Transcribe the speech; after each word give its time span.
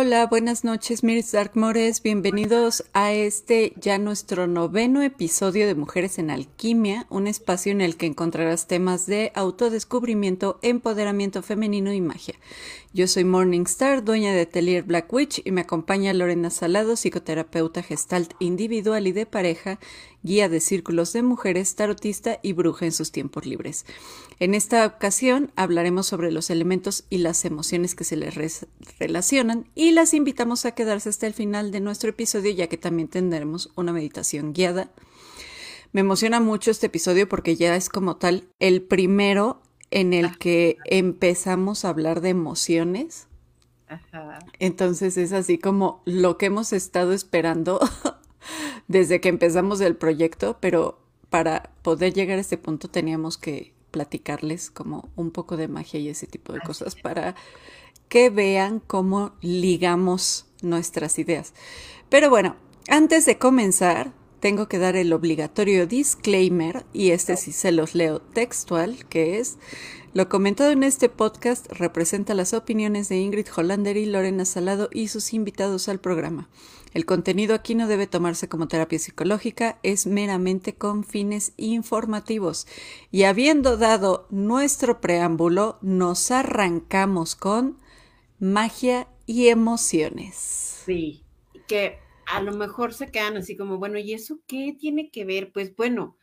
Hola, 0.00 0.28
buenas 0.28 0.62
noches, 0.62 1.02
Mirs 1.02 1.32
Darkmores. 1.32 2.04
Bienvenidos 2.04 2.84
a 2.92 3.12
este 3.12 3.72
ya 3.74 3.98
nuestro 3.98 4.46
noveno 4.46 5.02
episodio 5.02 5.66
de 5.66 5.74
Mujeres 5.74 6.20
en 6.20 6.30
Alquimia, 6.30 7.08
un 7.10 7.26
espacio 7.26 7.72
en 7.72 7.80
el 7.80 7.96
que 7.96 8.06
encontrarás 8.06 8.68
temas 8.68 9.06
de 9.06 9.32
autodescubrimiento, 9.34 10.60
empoderamiento 10.62 11.42
femenino 11.42 11.92
y 11.92 12.00
magia. 12.00 12.36
Yo 12.92 13.08
soy 13.08 13.24
Morningstar, 13.24 14.04
dueña 14.04 14.32
de 14.32 14.42
Atelier 14.42 14.84
Black 14.84 15.12
Witch, 15.12 15.42
y 15.44 15.50
me 15.50 15.62
acompaña 15.62 16.14
Lorena 16.14 16.50
Salado, 16.50 16.94
psicoterapeuta 16.94 17.82
gestalt 17.82 18.34
individual 18.38 19.08
y 19.08 19.12
de 19.12 19.26
pareja, 19.26 19.80
guía 20.22 20.48
de 20.48 20.60
círculos 20.60 21.12
de 21.12 21.22
mujeres, 21.22 21.74
tarotista 21.74 22.38
y 22.42 22.52
bruja 22.52 22.86
en 22.86 22.92
sus 22.92 23.12
tiempos 23.12 23.46
libres. 23.46 23.86
En 24.40 24.54
esta 24.54 24.86
ocasión 24.86 25.52
hablaremos 25.56 26.06
sobre 26.06 26.32
los 26.32 26.50
elementos 26.50 27.04
y 27.10 27.18
las 27.18 27.44
emociones 27.44 27.94
que 27.94 28.04
se 28.04 28.16
les 28.16 28.66
relacionan 28.98 29.66
y 29.74 29.92
las 29.92 30.14
invitamos 30.14 30.64
a 30.64 30.72
quedarse 30.72 31.08
hasta 31.08 31.26
el 31.26 31.34
final 31.34 31.70
de 31.70 31.80
nuestro 31.80 32.10
episodio 32.10 32.50
ya 32.50 32.66
que 32.66 32.76
también 32.76 33.08
tendremos 33.08 33.70
una 33.76 33.92
meditación 33.92 34.52
guiada. 34.52 34.90
Me 35.92 36.02
emociona 36.02 36.40
mucho 36.40 36.70
este 36.70 36.86
episodio 36.86 37.28
porque 37.28 37.56
ya 37.56 37.74
es 37.74 37.88
como 37.88 38.16
tal 38.16 38.48
el 38.58 38.82
primero 38.82 39.62
en 39.90 40.12
el 40.12 40.36
que 40.38 40.76
empezamos 40.84 41.84
a 41.84 41.88
hablar 41.88 42.20
de 42.20 42.28
emociones. 42.28 43.26
Entonces 44.58 45.16
es 45.16 45.32
así 45.32 45.58
como 45.58 46.02
lo 46.04 46.36
que 46.36 46.46
hemos 46.46 46.74
estado 46.74 47.14
esperando 47.14 47.80
desde 48.86 49.20
que 49.20 49.28
empezamos 49.28 49.80
el 49.80 49.96
proyecto, 49.96 50.58
pero 50.60 50.98
para 51.30 51.70
poder 51.82 52.14
llegar 52.14 52.38
a 52.38 52.40
este 52.40 52.58
punto 52.58 52.88
teníamos 52.88 53.38
que 53.38 53.74
platicarles 53.90 54.70
como 54.70 55.08
un 55.16 55.30
poco 55.30 55.56
de 55.56 55.68
magia 55.68 56.00
y 56.00 56.08
ese 56.08 56.26
tipo 56.26 56.52
de 56.52 56.60
cosas 56.60 56.94
para 56.94 57.34
que 58.08 58.30
vean 58.30 58.80
cómo 58.80 59.32
ligamos 59.40 60.46
nuestras 60.62 61.18
ideas. 61.18 61.54
Pero 62.08 62.30
bueno, 62.30 62.56
antes 62.88 63.26
de 63.26 63.38
comenzar, 63.38 64.12
tengo 64.40 64.68
que 64.68 64.78
dar 64.78 64.96
el 64.96 65.12
obligatorio 65.12 65.86
disclaimer, 65.86 66.86
y 66.92 67.10
este 67.10 67.36
sí 67.36 67.52
se 67.52 67.72
los 67.72 67.94
leo 67.94 68.20
textual, 68.20 69.04
que 69.08 69.38
es, 69.38 69.58
lo 70.14 70.28
comentado 70.28 70.70
en 70.70 70.84
este 70.84 71.08
podcast 71.08 71.70
representa 71.70 72.34
las 72.34 72.54
opiniones 72.54 73.08
de 73.08 73.18
Ingrid 73.18 73.48
Hollander 73.54 73.96
y 73.96 74.06
Lorena 74.06 74.44
Salado 74.44 74.88
y 74.92 75.08
sus 75.08 75.34
invitados 75.34 75.88
al 75.88 76.00
programa. 76.00 76.48
El 76.94 77.04
contenido 77.04 77.54
aquí 77.54 77.74
no 77.74 77.86
debe 77.86 78.06
tomarse 78.06 78.48
como 78.48 78.68
terapia 78.68 78.98
psicológica, 78.98 79.78
es 79.82 80.06
meramente 80.06 80.74
con 80.74 81.04
fines 81.04 81.52
informativos. 81.56 82.66
Y 83.10 83.24
habiendo 83.24 83.76
dado 83.76 84.26
nuestro 84.30 85.00
preámbulo, 85.00 85.78
nos 85.82 86.30
arrancamos 86.30 87.34
con 87.36 87.78
magia 88.38 89.08
y 89.26 89.48
emociones. 89.48 90.82
Sí, 90.84 91.24
que 91.66 91.98
a 92.26 92.40
lo 92.40 92.52
mejor 92.52 92.94
se 92.94 93.10
quedan 93.10 93.36
así 93.36 93.56
como, 93.56 93.78
bueno, 93.78 93.98
¿y 93.98 94.12
eso 94.12 94.40
qué 94.46 94.76
tiene 94.78 95.10
que 95.10 95.24
ver? 95.24 95.52
Pues 95.52 95.74
bueno, 95.76 96.16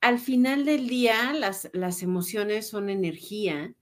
al 0.00 0.18
final 0.18 0.64
del 0.64 0.88
día 0.88 1.32
las, 1.32 1.70
las 1.72 2.02
emociones 2.02 2.68
son 2.68 2.90
energía 2.90 3.74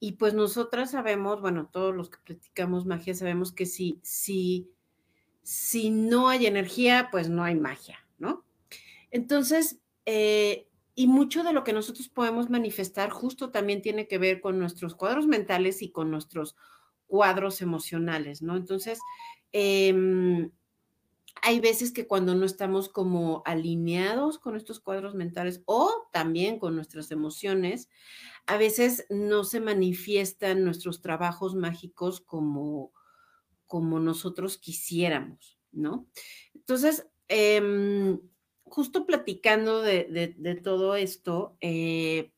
y 0.00 0.12
pues 0.12 0.34
nosotras 0.34 0.90
sabemos, 0.90 1.40
bueno, 1.40 1.68
todos 1.72 1.94
los 1.94 2.10
que 2.10 2.18
practicamos 2.24 2.86
magia 2.86 3.14
sabemos 3.14 3.52
que 3.52 3.66
si, 3.66 4.00
si, 4.02 4.70
si 5.42 5.90
no 5.90 6.28
hay 6.28 6.46
energía, 6.46 7.08
pues 7.10 7.28
no 7.28 7.44
hay 7.44 7.54
magia, 7.54 8.06
¿no? 8.18 8.44
Entonces, 9.10 9.80
eh, 10.06 10.68
y 10.94 11.06
mucho 11.06 11.42
de 11.42 11.52
lo 11.52 11.64
que 11.64 11.72
nosotros 11.72 12.08
podemos 12.08 12.50
manifestar 12.50 13.10
justo 13.10 13.50
también 13.50 13.82
tiene 13.82 14.06
que 14.06 14.18
ver 14.18 14.40
con 14.40 14.58
nuestros 14.58 14.94
cuadros 14.94 15.26
mentales 15.26 15.82
y 15.82 15.90
con 15.90 16.10
nuestros 16.10 16.56
cuadros 17.06 17.60
emocionales, 17.60 18.42
¿no? 18.42 18.56
Entonces, 18.56 18.98
eh, 19.52 20.50
hay 21.40 21.60
veces 21.60 21.92
que 21.92 22.06
cuando 22.06 22.34
no 22.34 22.44
estamos 22.44 22.88
como 22.88 23.42
alineados 23.44 24.38
con 24.38 24.56
estos 24.56 24.80
cuadros 24.80 25.14
mentales 25.14 25.62
o 25.66 26.08
también 26.12 26.58
con 26.58 26.76
nuestras 26.76 27.10
emociones, 27.10 27.88
a 28.46 28.56
veces 28.56 29.06
no 29.10 29.44
se 29.44 29.60
manifiestan 29.60 30.64
nuestros 30.64 31.00
trabajos 31.00 31.54
mágicos 31.54 32.20
como, 32.20 32.92
como 33.72 33.98
nosotros 34.00 34.58
quisiéramos, 34.58 35.58
¿no? 35.70 36.06
Entonces, 36.54 37.08
em, 37.28 38.20
justo 38.64 39.06
platicando 39.06 39.80
de, 39.80 40.60
todo 40.62 40.94
esto, 40.94 41.56
eh, 41.62 42.34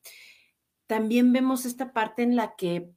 también 0.87 1.33
vemos 1.33 1.65
esta 1.65 1.91
parte 1.91 2.23
en 2.23 2.37
la 2.37 2.55
que 2.55 2.89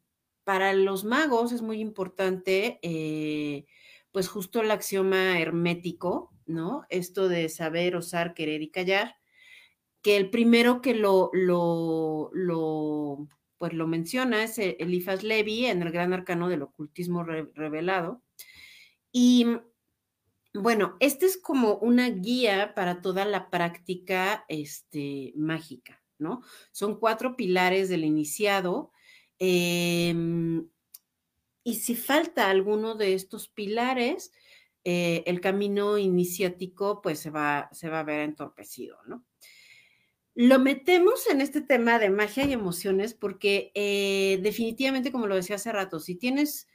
para 0.45 0.73
los 0.73 1.03
magos 1.03 1.51
es 1.51 1.63
muy 1.63 1.81
importante 1.81 2.79
eh, 2.83 3.67
pues 4.13 4.29
justo 4.29 4.61
el 4.61 4.71
axioma 4.71 5.41
hermético, 5.41 6.33
¿no? 6.47 6.85
Esto 6.91 7.29
de 7.29 7.49
saber, 7.49 7.97
osar, 7.97 8.35
querer 8.35 8.63
y 8.63 8.71
callar, 8.71 9.17
que 10.01 10.17
el 10.17 10.31
primero 10.31 10.81
que 10.81 10.95
lo, 10.95 11.31
lo, 11.33 12.31
lo 12.33 13.29
pues 13.57 13.73
lo 13.73 13.89
menciona 13.89 14.45
es 14.45 14.61
Elifas 14.61 15.25
Levi 15.25 15.67
en 15.67 15.83
el 15.83 15.91
Gran 15.91 16.13
Arcano 16.13 16.49
del 16.49 16.63
Ocultismo 16.63 17.25
Revelado. 17.25 18.23
Y 19.13 19.47
bueno, 20.55 20.97
este 21.01 21.27
es 21.27 21.37
como 21.37 21.75
una 21.77 22.09
guía 22.11 22.75
para 22.75 23.01
toda 23.01 23.25
la 23.25 23.51
práctica 23.51 24.45
este, 24.49 25.33
mágica, 25.37 26.03
¿no? 26.19 26.43
Son 26.73 26.99
cuatro 26.99 27.37
pilares 27.37 27.89
del 27.89 28.05
iniciado. 28.05 28.93
Eh, 29.39 30.15
y 31.69 31.75
si 31.75 31.95
falta 31.95 32.49
alguno 32.49 32.95
de 32.95 33.13
estos 33.13 33.49
pilares, 33.49 34.33
eh, 34.85 35.23
el 35.27 35.43
camino 35.43 35.99
iniciático 35.99 37.03
pues 37.03 37.19
se 37.19 37.29
va, 37.29 37.69
se 37.73 37.91
va 37.91 38.01
a 38.01 38.05
ver 38.05 38.21
entorpecido, 38.21 38.97
¿no? 39.07 39.23
Lo 40.35 40.59
metemos 40.59 41.27
en 41.27 41.43
este 41.43 41.61
tema 41.61 41.99
de 41.99 42.09
magia 42.09 42.45
y 42.45 42.55
emociones 42.55 43.13
porque 43.13 43.71
eh, 43.75 44.39
definitivamente, 44.41 45.13
como 45.13 45.27
lo 45.27 45.35
decía 45.35 45.57
hace 45.57 45.71
rato, 45.71 46.01
si 46.01 46.15
tienes 46.15 46.69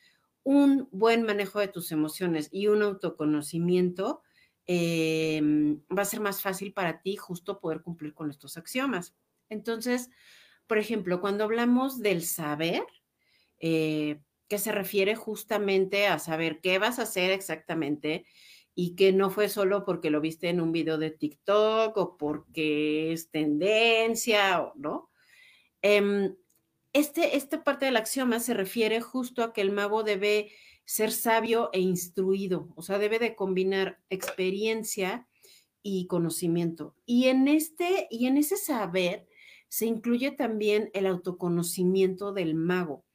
un 0.44 0.90
buen 0.92 1.24
manejo 1.24 1.60
de 1.60 1.68
tus 1.70 1.92
emociones 1.92 2.50
y 2.52 2.68
un 2.68 2.82
autoconocimiento, 2.84 4.22
em, 4.66 5.82
va 5.96 6.04
a 6.04 6.06
ser 6.06 6.20
más 6.20 6.42
fácil 6.42 6.74
para 6.74 7.02
ti 7.02 7.16
justo 7.18 7.60
poder 7.60 7.82
cumplir 7.82 8.14
con 8.14 8.30
estos 8.30 8.58
axiomas. 8.58 9.16
Entonces, 9.50 10.10
por 10.68 10.78
ejemplo, 10.78 11.22
cuando 11.22 11.44
hablamos 11.46 12.00
del 12.00 12.24
saber, 12.24 12.84
eh, 13.60 14.22
que 14.50 14.60
se 14.60 14.72
refiere 14.72 15.16
justamente 15.16 16.08
a 16.08 16.20
saber 16.20 16.60
qué 16.62 16.80
vas 16.80 17.00
a 17.00 17.04
hacer 17.04 17.32
exactamente 17.32 18.26
y 18.76 18.96
que 18.96 19.12
no 19.14 19.30
fue 19.30 19.50
solo 19.50 19.86
porque 19.86 20.10
lo 20.10 20.22
viste 20.22 20.50
en 20.50 20.62
un 20.62 20.72
video 20.72 20.98
de 20.98 21.12
TikTok 21.12 21.96
o 21.98 22.18
porque 22.18 23.14
es 23.14 23.30
tendencia, 23.32 24.62
o, 24.62 24.74
¿no? 24.76 25.10
Em, 25.82 26.36
este, 26.94 27.36
esta 27.36 27.64
parte 27.64 27.86
del 27.86 27.98
axioma 27.98 28.40
se 28.40 28.54
refiere 28.54 29.02
justo 29.02 29.44
a 29.44 29.52
que 29.52 29.62
el 29.62 29.72
mago 29.72 30.04
debe 30.04 30.52
ser 30.86 31.12
sabio 31.12 31.70
e 31.74 31.80
instruido, 31.80 32.70
o 32.76 32.82
sea, 32.82 33.00
debe 33.00 33.20
de 33.20 33.36
combinar 33.36 34.00
experiencia 34.10 35.28
y 35.82 36.08
conocimiento. 36.08 36.96
Y 37.06 37.28
en 37.28 37.48
este, 37.48 38.08
y 38.10 38.28
en 38.28 38.38
ese 38.38 38.58
saber 38.58 39.28
se 39.68 39.86
incluye 39.86 40.32
también 40.32 40.92
el 40.94 41.08
autoconocimiento 41.08 42.32
del 42.32 42.54
mago. 42.54 43.06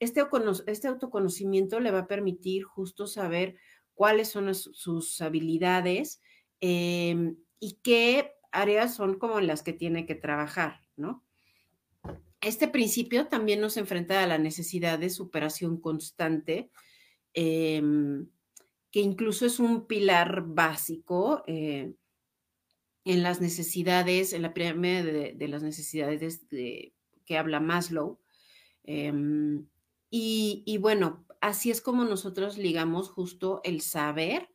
Este, 0.00 0.24
este, 0.66 0.88
autoconocimiento 0.88 1.80
le 1.80 1.90
va 1.90 2.00
a 2.00 2.08
permitir 2.08 2.64
justo 2.64 3.06
saber 3.06 3.56
cuáles 3.94 4.28
son 4.28 4.54
sus 4.54 5.20
habilidades 5.20 6.20
em, 6.60 7.36
y 7.60 7.78
qué 7.82 8.32
áreas 8.52 8.94
son 8.94 9.18
como 9.18 9.40
las 9.40 9.62
que 9.62 9.72
tiene 9.72 10.06
que 10.06 10.14
trabajar, 10.14 10.80
¿no? 10.96 11.24
Este 12.40 12.68
principio 12.68 13.26
también 13.26 13.60
nos 13.60 13.76
enfrenta 13.76 14.22
a 14.22 14.26
la 14.26 14.38
necesidad 14.38 14.98
de 14.98 15.10
superación 15.10 15.80
constante, 15.80 16.70
em, 17.34 18.28
que 18.90 19.00
incluso 19.00 19.44
es 19.46 19.58
un 19.58 19.86
pilar 19.86 20.44
básico 20.46 21.42
eh, 21.46 21.94
en 23.04 23.22
las 23.22 23.40
necesidades, 23.40 24.32
en 24.32 24.42
la 24.42 24.54
primera 24.54 25.02
de, 25.02 25.48
las 25.48 25.62
necesidades 25.62 26.46
que 26.48 27.38
habla 27.38 27.60
Maslow. 27.60 28.20
Em, 28.84 29.66
y, 30.10 30.78
bueno, 30.80 31.26
así 31.40 31.70
es 31.70 31.80
como 31.80 32.04
nosotros 32.04 32.56
ligamos 32.56 33.10
justo 33.10 33.60
el 33.64 33.80
saber 33.82 34.48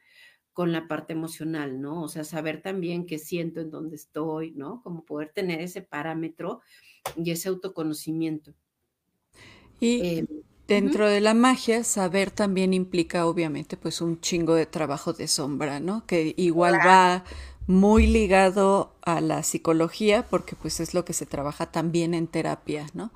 con 0.54 0.72
la 0.72 0.88
parte 0.88 1.14
emocional, 1.14 1.82
¿no? 1.82 2.04
O 2.04 2.08
sea, 2.08 2.24
saber 2.24 2.62
también 2.62 3.06
qué 3.06 3.18
siento, 3.18 3.60
en 3.60 3.72
dónde 3.72 3.96
estoy, 3.96 4.52
¿no? 4.52 4.82
Como 4.84 5.04
poder 5.04 5.32
tener 5.34 5.60
ese 5.60 5.82
parámetro 5.82 6.62
y 7.18 7.32
ese 7.32 7.50
autoconocimiento. 7.50 8.54
Y 9.80 10.20
em, 10.20 10.28
dentro 10.68 11.10
de 11.10 11.22
la 11.22 11.34
magia, 11.34 11.84
saber 11.84 12.32
también 12.32 12.74
implica 12.74 13.26
obviamente 13.26 13.78
pues 13.78 14.00
un 14.00 14.22
chingo 14.22 14.54
de 14.54 14.68
trabajo 14.68 15.12
de 15.12 15.28
sombra, 15.28 15.80
¿no? 15.80 16.06
Que 16.06 16.36
igual 16.38 16.76
va, 16.76 17.26
muy 17.68 18.08
ligado 18.08 18.94
a 19.02 19.22
la 19.22 19.44
psicología 19.44 20.26
porque 20.30 20.56
pues 20.56 20.80
es 20.80 20.94
lo 20.94 21.06
que 21.06 21.14
se 21.14 21.26
trabaja 21.26 21.72
también 21.72 22.14
en 22.14 22.28
terapia, 22.28 22.88
¿no? 22.94 23.12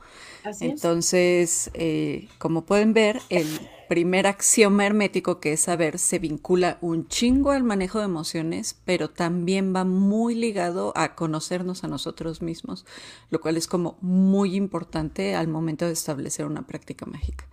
Entonces, 0.62 1.70
eh, 1.74 2.30
como 2.38 2.66
pueden 2.66 2.94
ver, 2.94 3.22
el 3.30 3.48
primer 3.90 4.28
axioma 4.28 4.86
hermético 4.86 5.40
que 5.40 5.54
es 5.54 5.62
saber 5.62 6.00
se 6.00 6.20
vincula 6.20 6.78
un 6.82 7.08
chingo 7.08 7.52
al 7.52 7.64
manejo 7.64 8.00
de 8.00 8.06
emociones, 8.06 8.78
pero 8.86 9.10
también 9.10 9.74
va 9.76 9.84
muy 9.84 10.36
ligado 10.36 10.94
a 10.96 11.16
conocernos 11.16 11.84
a 11.84 11.88
nosotros 11.88 12.42
mismos, 12.42 12.86
lo 13.30 13.42
cual 13.42 13.58
es 13.58 13.68
como 13.68 13.98
muy 14.02 14.56
importante 14.56 15.36
al 15.36 15.48
momento 15.48 15.86
de 15.86 15.94
establecer 15.94 16.46
una 16.46 16.66
práctica 16.66 17.06
mágica. 17.06 17.46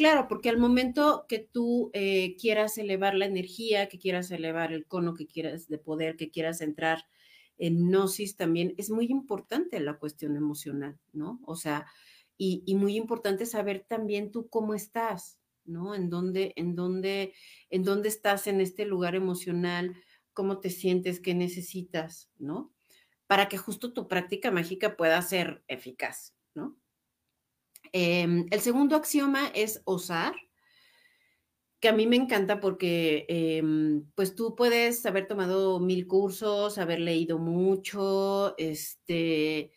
Claro, 0.00 0.28
porque 0.28 0.48
al 0.48 0.56
momento 0.56 1.26
que 1.28 1.38
tú 1.40 1.90
eh, 1.92 2.34
quieras 2.40 2.78
elevar 2.78 3.14
la 3.14 3.26
energía, 3.26 3.86
que 3.90 3.98
quieras 3.98 4.30
elevar 4.30 4.72
el 4.72 4.86
cono, 4.86 5.12
que 5.12 5.26
quieras 5.26 5.68
de 5.68 5.76
poder, 5.76 6.16
que 6.16 6.30
quieras 6.30 6.62
entrar 6.62 7.04
en 7.58 7.90
gnosis 7.90 8.34
también, 8.34 8.74
es 8.78 8.88
muy 8.88 9.08
importante 9.10 9.78
la 9.78 9.98
cuestión 9.98 10.36
emocional, 10.36 10.98
¿no? 11.12 11.38
O 11.44 11.54
sea, 11.54 11.84
y, 12.38 12.64
muy 12.76 12.96
importante 12.96 13.44
saber 13.44 13.84
también 13.86 14.30
tú 14.32 14.48
cómo 14.48 14.72
estás, 14.72 15.38
¿no? 15.66 15.94
En 15.94 16.08
dónde, 16.08 16.54
en 16.56 16.74
dónde, 16.74 17.34
en 17.68 17.84
dónde 17.84 18.08
estás 18.08 18.46
en 18.46 18.62
este 18.62 18.86
lugar 18.86 19.14
emocional, 19.14 19.94
cómo 20.32 20.60
te 20.60 20.70
sientes, 20.70 21.20
qué 21.20 21.34
necesitas, 21.34 22.30
¿no? 22.38 22.72
Para 23.26 23.50
que 23.50 23.58
justo 23.58 23.92
tu 23.92 24.08
práctica 24.08 24.50
mágica 24.50 24.96
pueda 24.96 25.20
ser 25.20 25.62
eficaz, 25.68 26.34
¿no? 26.54 26.79
Em, 27.92 28.46
el 28.50 28.60
segundo 28.60 28.96
axioma 28.96 29.48
es 29.54 29.82
osar, 29.84 30.34
que 31.80 31.88
a 31.88 31.92
mí 31.92 32.06
me 32.06 32.16
encanta 32.16 32.60
porque 32.60 33.24
em, 33.28 34.04
pues 34.14 34.34
tú 34.34 34.54
puedes 34.54 35.04
haber 35.06 35.26
tomado 35.26 35.80
mil 35.80 36.06
cursos, 36.06 36.78
haber 36.78 37.00
leído 37.00 37.38
mucho, 37.38 38.54
este, 38.58 39.72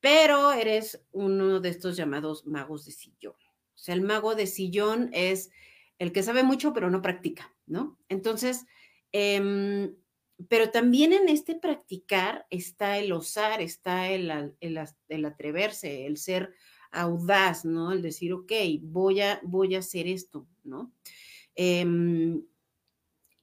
pero 0.00 0.52
eres 0.52 1.04
uno 1.12 1.60
de 1.60 1.68
estos 1.68 1.96
llamados 1.96 2.44
magos 2.46 2.84
de 2.84 2.92
sillón. 2.92 3.34
O 3.34 3.78
sea, 3.78 3.94
el 3.94 4.02
mago 4.02 4.34
de 4.34 4.46
sillón 4.48 5.10
es 5.12 5.50
el 5.98 6.12
que 6.12 6.24
sabe 6.24 6.42
mucho 6.42 6.72
pero 6.72 6.90
no 6.90 7.02
practica, 7.02 7.54
¿no? 7.66 7.98
Entonces, 8.08 8.66
em, 9.12 9.94
pero 10.48 10.70
también 10.70 11.12
en 11.12 11.28
este 11.28 11.54
practicar 11.54 12.46
está 12.50 12.98
el 12.98 13.12
osar, 13.12 13.60
está 13.62 14.08
el, 14.08 14.54
el 14.60 15.24
atreverse, 15.24 16.06
el 16.06 16.16
ser 16.16 16.52
audaz, 16.92 17.64
¿no? 17.64 17.92
El 17.92 18.02
decir, 18.02 18.32
ok, 18.32 18.52
voy 18.82 19.20
a, 19.20 19.40
voy 19.42 19.74
a 19.74 19.80
hacer 19.80 20.06
esto, 20.06 20.46
¿no? 20.62 20.92
Em, 21.54 22.44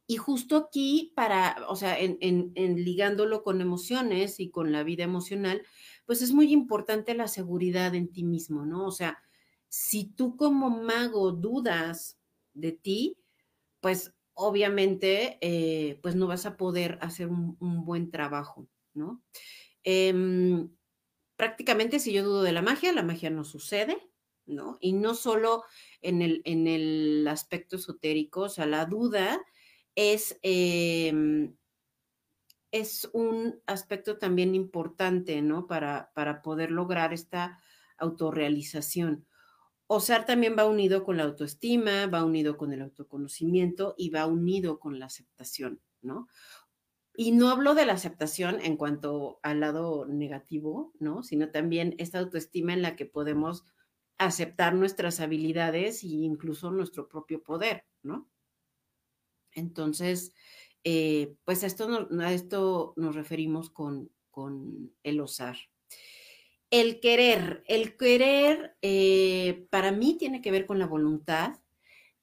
y 0.08 0.18
justo 0.18 0.58
aquí, 0.58 1.14
para, 1.16 1.58
o 1.68 1.76
sea, 1.76 1.96
en, 2.00 2.52
ligándolo 2.56 3.44
con 3.44 3.62
emociones 3.62 4.40
y 4.40 4.50
con 4.50 4.72
la 4.72 4.84
vida 4.84 5.04
emocional, 5.04 5.62
pues 6.06 6.24
es 6.24 6.34
muy 6.34 6.52
importante 6.52 7.14
la 7.14 7.28
seguridad 7.28 7.94
en 7.94 8.12
ti 8.12 8.24
mismo, 8.24 8.66
¿no? 8.66 8.88
O 8.88 8.92
sea, 8.92 9.20
si 9.68 10.06
tú 10.06 10.36
como 10.36 10.72
mago 10.72 11.32
dudas 11.32 12.18
de 12.56 12.72
ti, 12.72 13.18
pues 13.82 14.16
obviamente, 14.34 15.38
eh, 15.42 16.00
pues 16.02 16.16
no 16.16 16.26
vas 16.26 16.48
a 16.48 16.58
poder 16.58 16.98
hacer 17.02 17.28
un, 17.28 17.86
buen 17.86 18.10
trabajo, 18.10 18.68
¿no? 18.96 19.22
Em, 19.84 20.70
prácticamente 21.40 22.00
si 22.00 22.12
yo 22.12 22.26
dudo 22.26 22.44
de 22.44 22.52
la 22.52 22.62
magia, 22.62 22.92
la 22.92 23.02
magia 23.02 23.30
no 23.30 23.46
sucede, 23.46 24.12
¿no? 24.46 24.78
Y 24.82 24.92
no 24.92 25.16
solo 25.16 25.64
en 26.02 26.22
el, 26.22 26.42
en 26.44 26.68
el 26.68 27.26
aspecto 27.30 27.78
esotérico, 27.78 28.42
o 28.42 28.50
sea, 28.50 28.66
la 28.66 28.84
duda 28.84 29.42
es, 29.96 30.38
em, 30.42 31.56
es 32.74 33.10
un 33.14 33.62
aspecto 33.68 34.18
también 34.18 34.54
importante, 34.54 35.42
¿no? 35.42 35.66
Para, 35.66 36.12
para 36.14 36.42
poder 36.42 36.72
lograr 36.72 37.14
esta 37.14 37.62
autorrealización. 37.98 39.26
Osar 39.88 40.26
también 40.26 40.58
va 40.60 40.66
unido 40.66 41.06
con 41.06 41.16
la 41.16 41.24
autoestima, 41.24 42.08
va 42.08 42.26
unido 42.26 42.58
con 42.58 42.74
el 42.74 42.82
autoconocimiento 42.82 43.96
y 43.98 44.10
va 44.10 44.26
unido 44.26 44.78
con 44.78 45.00
la 45.00 45.06
aceptación, 45.06 45.80
¿no? 46.02 46.28
Y 47.22 47.34
no 47.34 47.50
hablo 47.50 47.76
de 47.76 47.86
la 47.86 47.92
aceptación 47.92 48.62
en 48.62 48.78
cuanto 48.78 49.42
al 49.44 49.60
lado 49.60 50.06
negativo, 50.06 50.94
¿no? 51.02 51.22
Sino 51.22 51.52
también 51.52 51.94
esta 51.98 52.20
autoestima 52.20 52.72
en 52.72 52.82
la 52.82 52.96
que 52.96 53.06
podemos 53.06 53.66
aceptar 54.18 54.74
nuestras 54.74 55.20
habilidades 55.20 56.02
e 56.06 56.08
incluso 56.08 56.72
nuestro 56.72 57.10
propio 57.10 57.44
poder, 57.44 57.84
¿no? 58.04 58.30
Entonces, 59.52 60.34
eh, 60.86 61.36
pues 61.44 61.62
a 61.66 61.68
esto, 61.68 62.08
esto 62.22 62.94
nos 62.96 63.16
referimos 63.16 63.70
con, 63.70 64.10
con 64.32 64.94
el 65.04 65.20
osar. 65.20 65.58
El 66.70 67.02
querer, 67.02 67.66
el 67.68 67.98
querer 67.98 68.78
eh, 68.82 69.68
para 69.70 69.92
mí 69.92 70.16
tiene 70.18 70.40
que 70.40 70.52
ver 70.52 70.66
con 70.66 70.80
la 70.80 70.88
voluntad, 70.88 71.60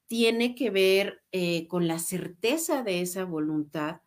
tiene 0.07 0.55
que 0.55 0.71
ver 0.71 1.21
eh, 1.31 1.67
con 1.67 1.87
la 1.87 1.99
certeza 1.99 2.81
de 2.81 3.01
esa 3.01 3.25
voluntad 3.25 4.01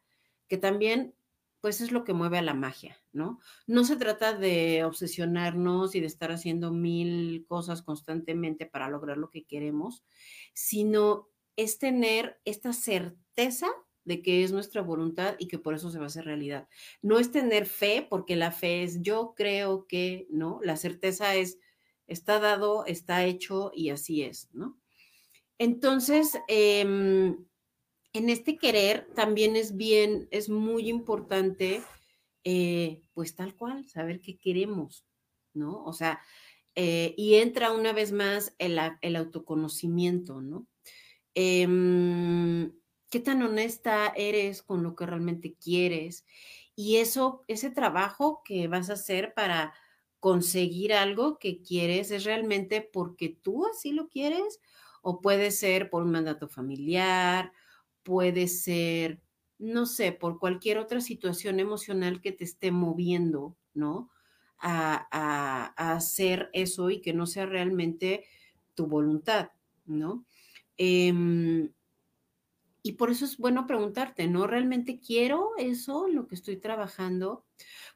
que 0.50 0.58
también 0.58 1.14
pues 1.60 1.80
es 1.80 1.92
lo 1.92 2.04
que 2.04 2.12
mueve 2.12 2.38
a 2.38 2.42
la 2.42 2.54
magia, 2.54 2.98
¿no? 3.12 3.38
No 3.66 3.84
se 3.84 3.96
trata 3.96 4.32
de 4.32 4.82
obsesionarnos 4.84 5.94
y 5.94 6.00
de 6.00 6.06
estar 6.06 6.32
haciendo 6.32 6.72
mil 6.72 7.44
cosas 7.46 7.82
constantemente 7.82 8.66
para 8.66 8.88
lograr 8.88 9.18
lo 9.18 9.30
que 9.30 9.44
queremos, 9.44 10.04
sino 10.54 11.28
es 11.56 11.78
tener 11.78 12.40
esta 12.44 12.72
certeza 12.72 13.68
de 14.04 14.22
que 14.22 14.42
es 14.42 14.52
nuestra 14.52 14.80
voluntad 14.80 15.36
y 15.38 15.48
que 15.48 15.58
por 15.58 15.74
eso 15.74 15.90
se 15.90 15.98
va 15.98 16.04
a 16.04 16.06
hacer 16.06 16.24
realidad. 16.24 16.66
No 17.02 17.18
es 17.18 17.30
tener 17.30 17.66
fe, 17.66 18.06
porque 18.08 18.36
la 18.36 18.50
fe 18.50 18.82
es 18.82 19.02
yo 19.02 19.34
creo 19.36 19.86
que, 19.86 20.26
¿no? 20.30 20.60
La 20.62 20.76
certeza 20.76 21.34
es 21.36 21.58
está 22.06 22.40
dado, 22.40 22.86
está 22.86 23.24
hecho 23.24 23.70
y 23.72 23.90
así 23.90 24.22
es, 24.22 24.48
¿no? 24.52 24.80
Entonces, 25.58 26.38
eh, 26.48 27.36
en 28.12 28.28
este 28.28 28.56
querer 28.56 29.08
también 29.14 29.56
es 29.56 29.76
bien, 29.76 30.28
es 30.30 30.48
muy 30.48 30.88
importante, 30.88 31.82
eh, 32.44 33.02
pues 33.14 33.34
tal 33.36 33.54
cual, 33.54 33.86
saber 33.88 34.20
qué 34.20 34.36
queremos, 34.36 35.04
¿no? 35.54 35.84
O 35.84 35.92
sea, 35.92 36.20
eh, 36.74 37.14
y 37.16 37.34
entra 37.36 37.72
una 37.72 37.92
vez 37.92 38.12
más 38.12 38.54
el, 38.58 38.78
autoconocimiento, 39.16 40.40
¿no? 40.40 40.66
Em, 41.34 42.72
¿Qué 43.10 43.18
tan 43.20 43.42
honesta 43.42 44.12
eres 44.16 44.62
con 44.62 44.84
lo 44.84 44.94
que 44.94 45.04
realmente 45.04 45.54
quieres? 45.54 46.24
Y 46.76 46.96
eso, 46.98 47.44
ese 47.48 47.70
trabajo 47.70 48.42
que 48.44 48.68
vas 48.68 48.88
a 48.88 48.94
hacer 48.94 49.34
para 49.34 49.74
conseguir 50.20 50.92
algo 50.92 51.38
que 51.38 51.60
quieres, 51.60 52.10
¿es 52.12 52.24
realmente 52.24 52.82
porque 52.82 53.28
tú 53.28 53.66
así 53.66 53.92
lo 53.92 54.08
quieres? 54.08 54.60
¿O 55.02 55.20
puede 55.20 55.50
ser 55.50 55.90
por 55.90 56.04
un 56.04 56.12
mandato 56.12 56.48
familiar? 56.48 57.52
Puede 58.02 58.48
ser, 58.48 59.20
no 59.58 59.86
sé, 59.86 60.12
por 60.12 60.38
cualquier 60.38 60.78
otra 60.78 61.00
situación 61.00 61.60
emocional 61.60 62.20
que 62.20 62.32
te 62.32 62.44
esté 62.44 62.70
moviendo, 62.70 63.56
¿no? 63.74 64.10
A, 64.58 65.72
hacer 65.94 66.50
eso 66.52 66.90
y 66.90 67.00
que 67.00 67.14
no 67.14 67.26
sea 67.26 67.46
realmente 67.46 68.24
tu 68.74 68.86
voluntad, 68.86 69.50
¿no? 69.86 70.26
Em, 70.76 71.70
y 72.82 72.92
por 72.92 73.10
eso 73.10 73.24
es 73.24 73.36
bueno 73.36 73.66
preguntarte, 73.66 74.26
¿no? 74.26 74.46
¿Realmente 74.46 75.00
quiero 75.00 75.50
eso, 75.58 76.08
lo 76.08 76.26
que 76.26 76.34
estoy 76.34 76.56
trabajando? 76.56 77.44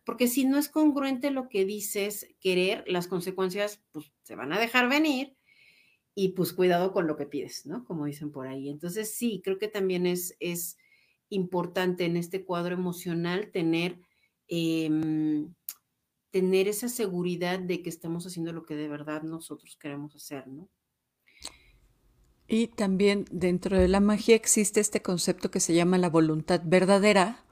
Porque 0.04 0.28
si 0.28 0.44
no 0.44 0.58
es 0.58 0.68
congruente 0.68 1.30
lo 1.30 1.49
que 1.49 1.64
dices 1.64 2.28
querer, 2.40 2.84
las 2.87 3.08
consecuencias 3.08 3.82
pues, 3.92 4.12
se 4.23 4.34
van 4.34 4.52
a 4.52 4.58
dejar 4.58 4.88
venir 4.88 5.37
y 6.14 6.30
pues 6.30 6.52
cuidado 6.52 6.92
con 6.92 7.06
lo 7.06 7.16
que 7.16 7.26
pides, 7.26 7.66
¿no? 7.66 7.85
Como 7.85 8.06
dicen 8.06 8.30
por 8.30 8.47
ahí. 8.47 8.68
Entonces 8.68 9.14
sí, 9.14 9.40
creo 9.42 9.59
que 9.59 9.68
también 9.68 10.06
es, 10.06 10.37
es 10.40 10.76
importante 11.28 12.04
en 12.04 12.16
este 12.16 12.44
cuadro 12.44 12.75
emocional 12.75 13.50
tener, 13.50 13.99
em, 14.49 15.52
tener 16.30 16.68
esa 16.68 16.88
seguridad 16.88 17.59
de 17.59 17.83
que 17.83 17.90
estamos 17.90 18.26
haciendo 18.26 18.52
lo 18.52 18.64
que 18.64 18.76
de 18.76 18.88
verdad 18.88 19.23
nosotros 19.23 19.76
queremos 19.76 20.14
hacer, 20.14 20.47
¿no? 20.47 20.68
Y 22.47 22.68
también 22.68 23.25
dentro 23.30 23.78
de 23.78 23.88
la 23.88 24.00
magia 24.00 24.37
existe 24.37 24.80
este 24.80 25.00
concepto 25.00 25.50
que 25.50 25.61
se 25.61 25.75
llama 25.75 25.97
la 25.97 26.11
voluntad 26.11 26.61
verdadera, 26.62 27.43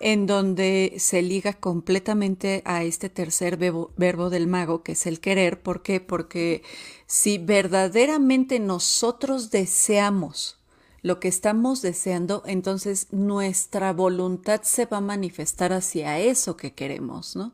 en 0.00 0.26
donde 0.26 0.94
se 0.98 1.22
liga 1.22 1.52
completamente 1.54 2.62
a 2.64 2.84
este 2.84 3.08
tercer 3.08 3.56
verbo, 3.56 4.30
del 4.30 4.46
mago, 4.46 4.82
que 4.82 4.92
es 4.92 5.06
el 5.06 5.20
querer. 5.20 5.60
¿Por 5.60 5.82
qué? 5.82 6.00
Porque 6.00 6.62
si 7.06 7.38
verdaderamente 7.38 8.60
nosotros 8.60 9.50
deseamos 9.50 10.58
lo 11.00 11.20
que 11.20 11.28
estamos 11.28 11.80
deseando, 11.80 12.42
entonces 12.44 13.06
nuestra 13.12 13.92
voluntad 13.92 14.62
se 14.62 14.84
va 14.84 14.96
a 14.96 15.00
manifestar 15.00 15.72
hacia 15.72 16.18
eso 16.18 16.56
que 16.56 16.72
queremos, 16.72 17.36
¿no? 17.36 17.52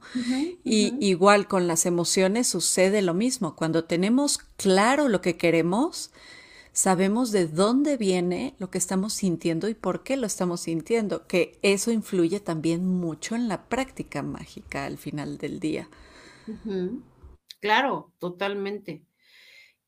Y 0.64 0.94
igual 1.00 1.46
con 1.46 1.66
las 1.66 1.84
emociones 1.84 2.48
sucede 2.48 3.02
lo 3.02 3.12
mismo. 3.12 3.54
Cuando 3.54 3.84
tenemos 3.84 4.38
claro 4.56 5.08
lo 5.08 5.20
que 5.20 5.36
queremos, 5.36 6.10
sabemos 6.74 7.30
de 7.30 7.46
dónde 7.46 7.96
viene 7.96 8.56
lo 8.58 8.68
que 8.68 8.78
estamos 8.78 9.14
sintiendo 9.14 9.68
y 9.68 9.74
por 9.74 10.02
qué 10.02 10.16
lo 10.16 10.26
estamos 10.26 10.60
sintiendo, 10.60 11.26
que 11.26 11.58
eso 11.62 11.92
influye 11.92 12.40
también 12.40 12.86
mucho 12.86 13.36
en 13.36 13.48
la 13.48 13.68
práctica 13.68 14.22
mágica 14.22 14.84
al 14.84 14.98
final 14.98 15.38
del 15.38 15.60
día. 15.60 15.88
Claro, 17.60 18.12
totalmente. 18.18 19.06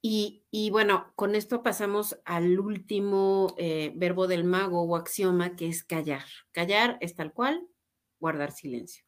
Y, 0.00 0.71
bueno, 0.71 1.12
con 1.16 1.35
esto 1.35 1.64
pasamos 1.64 2.16
al 2.25 2.61
último 2.61 3.57
eh, 3.59 3.93
verbo 3.97 4.28
del 4.28 4.45
mago 4.45 4.83
o 4.83 4.95
axioma, 4.95 5.57
que 5.57 5.66
es 5.66 5.83
callar. 5.83 6.25
Callar 6.52 6.97
es 7.00 7.16
tal 7.16 7.33
cual, 7.33 7.66
guardar 8.21 8.52
silencio. 8.52 9.02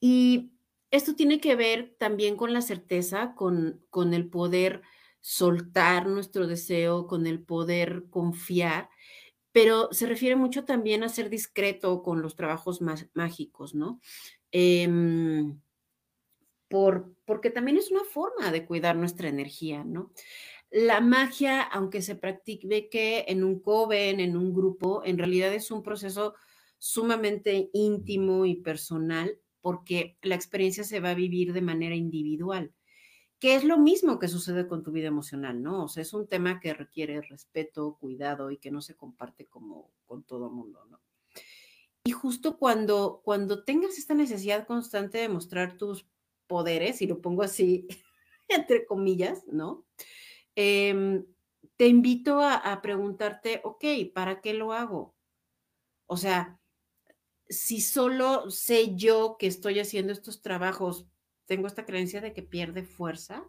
Y 0.00 0.50
esto 0.90 1.14
tiene 1.14 1.40
que 1.40 1.54
ver 1.54 1.94
también 2.00 2.36
con 2.36 2.52
la 2.52 2.62
certeza, 2.62 3.34
con, 3.36 3.84
con 3.90 4.12
el 4.12 4.28
poder 4.28 4.82
soltar 5.20 6.06
nuestro 6.06 6.46
deseo, 6.46 7.06
con 7.06 7.26
el 7.26 7.42
poder 7.42 8.04
confiar, 8.10 8.88
pero 9.52 9.88
se 9.92 10.06
refiere 10.06 10.36
mucho 10.36 10.64
también 10.64 11.02
a 11.02 11.08
ser 11.08 11.30
discreto 11.30 12.02
con 12.02 12.22
los 12.22 12.36
trabajos 12.36 12.80
mágicos, 13.14 13.74
¿no? 13.74 14.00
Em, 14.52 15.60
por, 16.68 17.14
porque 17.24 17.50
también 17.50 17.76
es 17.76 17.90
una 17.90 18.04
forma 18.04 18.52
de 18.52 18.66
cuidar 18.66 18.96
nuestra 18.96 19.28
energía, 19.28 19.84
¿no? 19.84 20.12
La 20.70 21.00
magia, 21.00 21.62
aunque 21.62 22.02
se 22.02 22.14
practique 22.14 23.24
en 23.30 23.42
un 23.42 23.60
coven, 23.60 24.20
en 24.20 24.36
un 24.36 24.52
grupo, 24.52 25.02
en 25.04 25.16
realidad 25.16 25.52
es 25.54 25.70
un 25.70 25.82
proceso 25.82 26.34
sumamente 26.78 27.70
íntimo 27.72 28.44
y 28.44 28.56
personal 28.56 29.38
porque 29.60 30.18
la 30.22 30.34
experiencia 30.34 30.84
se 30.84 31.00
va 31.00 31.10
a 31.10 31.14
vivir 31.14 31.52
de 31.52 31.62
manera 31.62 31.94
individual, 31.94 32.72
que 33.38 33.54
es 33.54 33.64
lo 33.64 33.78
mismo 33.78 34.18
que 34.18 34.28
sucede 34.28 34.66
con 34.66 34.82
tu 34.82 34.90
vida 34.90 35.08
emocional, 35.08 35.62
¿no? 35.62 35.84
O 35.84 35.88
sea, 35.88 36.02
es 36.02 36.12
un 36.12 36.26
tema 36.26 36.60
que 36.60 36.74
requiere 36.74 37.20
respeto, 37.22 37.96
cuidado 38.00 38.50
y 38.50 38.58
que 38.58 38.70
no 38.70 38.80
se 38.80 38.96
comparte 38.96 39.46
como 39.46 39.90
con 40.06 40.24
todo 40.24 40.46
el 40.48 40.52
mundo, 40.52 40.84
¿no? 40.86 41.00
Y 42.04 42.10
justo 42.10 42.58
cuando, 42.58 43.20
cuando 43.24 43.64
tengas 43.64 43.98
esta 43.98 44.14
necesidad 44.14 44.66
constante 44.66 45.18
de 45.18 45.28
mostrar 45.28 45.76
tus 45.76 46.06
poderes, 46.46 47.00
y 47.02 47.06
lo 47.06 47.20
pongo 47.20 47.42
así 47.42 47.86
entre 48.48 48.86
comillas, 48.86 49.46
¿no? 49.46 49.86
Em, 50.56 51.24
te 51.76 51.86
invito 51.86 52.40
a, 52.40 52.56
a 52.56 52.82
preguntarte, 52.82 53.60
ok, 53.62 53.84
¿para 54.12 54.40
qué 54.40 54.54
lo 54.54 54.72
hago? 54.72 55.14
O 56.06 56.16
sea, 56.16 56.58
si 57.48 57.80
solo 57.80 58.50
sé 58.50 58.96
yo 58.96 59.36
que 59.38 59.46
estoy 59.46 59.78
haciendo 59.78 60.12
estos 60.12 60.42
trabajos, 60.42 61.06
tengo 61.48 61.66
esta 61.66 61.86
creencia 61.86 62.20
de 62.20 62.32
que 62.34 62.42
pierde 62.42 62.84
fuerza, 62.84 63.42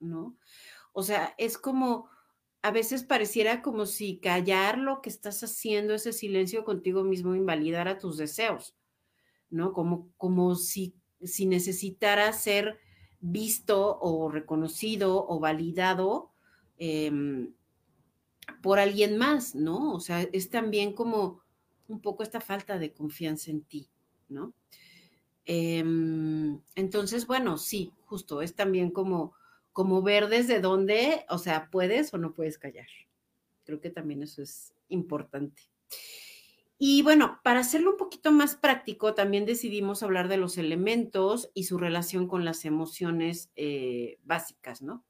¿no? 0.00 0.36
O 0.92 1.02
sea, 1.02 1.34
es 1.36 1.58
como, 1.58 2.08
a 2.62 2.70
veces 2.72 3.04
pareciera 3.04 3.60
como 3.60 3.84
si 3.84 4.18
callar 4.18 4.78
lo 4.78 5.02
que 5.02 5.10
estás 5.10 5.44
haciendo, 5.44 5.94
ese 5.94 6.14
silencio 6.14 6.64
contigo 6.64 7.04
mismo, 7.04 7.36
invalidara 7.36 7.98
tus 7.98 8.16
deseos, 8.16 8.74
¿no? 9.50 9.74
Como, 9.74 10.10
como 10.16 10.54
si, 10.56 10.94
si 11.22 11.44
necesitara 11.46 12.32
ser 12.32 12.80
visto 13.20 13.98
o 14.00 14.30
reconocido 14.30 15.26
o 15.28 15.38
validado 15.38 16.32
em, 16.78 17.52
por 18.62 18.78
alguien 18.78 19.18
más, 19.18 19.54
¿no? 19.54 19.92
O 19.92 20.00
sea, 20.00 20.22
es 20.22 20.48
también 20.48 20.94
como 20.94 21.42
un 21.88 22.00
poco 22.00 22.22
esta 22.22 22.40
falta 22.40 22.78
de 22.78 22.94
confianza 22.94 23.50
en 23.50 23.64
ti, 23.64 23.90
¿no? 24.28 24.54
Em, 25.44 26.60
entonces, 26.74 27.26
bueno, 27.26 27.58
sí, 27.58 27.92
justo, 28.04 28.42
es 28.42 28.54
también 28.54 28.90
como, 28.90 29.34
como 29.72 30.02
ver 30.02 30.28
desde 30.28 30.60
dónde, 30.60 31.24
o 31.28 31.38
sea, 31.38 31.70
puedes 31.70 32.12
o 32.14 32.18
no 32.18 32.34
puedes 32.34 32.58
callar. 32.58 32.88
Creo 33.64 33.80
que 33.80 33.90
también 33.90 34.22
eso 34.22 34.42
es 34.42 34.74
importante. 34.88 35.62
Y 36.82 37.02
bueno, 37.02 37.40
para 37.44 37.60
hacerlo 37.60 37.90
un 37.90 37.96
poquito 37.98 38.32
más 38.32 38.56
práctico, 38.56 39.12
también 39.14 39.44
decidimos 39.44 40.02
hablar 40.02 40.28
de 40.28 40.38
los 40.38 40.56
elementos 40.56 41.50
y 41.52 41.64
su 41.64 41.76
relación 41.76 42.26
con 42.26 42.46
las 42.46 42.64
emociones 42.64 43.50
eh, 43.54 44.18
básicas, 44.24 44.80
¿no? 44.80 45.04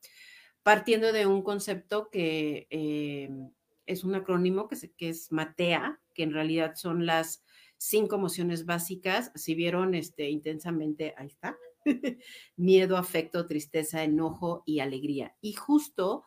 Partiendo 0.65 1.13
de 1.13 1.27
un 1.27 1.43
concepto 1.43 2.11
que 2.11 2.67
em, 2.71 3.53
es 3.87 4.03
un 4.03 4.17
acrónimo 4.17 4.69
que 4.69 5.09
es 5.09 5.31
MATEA, 5.31 6.01
que 6.13 6.25
en 6.25 6.33
realidad 6.33 6.75
son 6.75 7.07
las 7.07 7.45
cinco 7.81 8.17
emociones 8.17 8.67
básicas. 8.67 9.33
Si 9.35 9.55
vieron 9.55 9.95
este, 9.95 10.29
intensamente, 10.29 11.15
ahí 11.17 11.29
está, 11.29 11.57
miedo, 12.57 12.97
afecto, 12.97 13.47
tristeza, 13.47 14.05
enojo 14.05 14.63
y 14.67 14.81
alegría. 14.81 15.35
Y 15.41 15.55
justo 15.55 16.25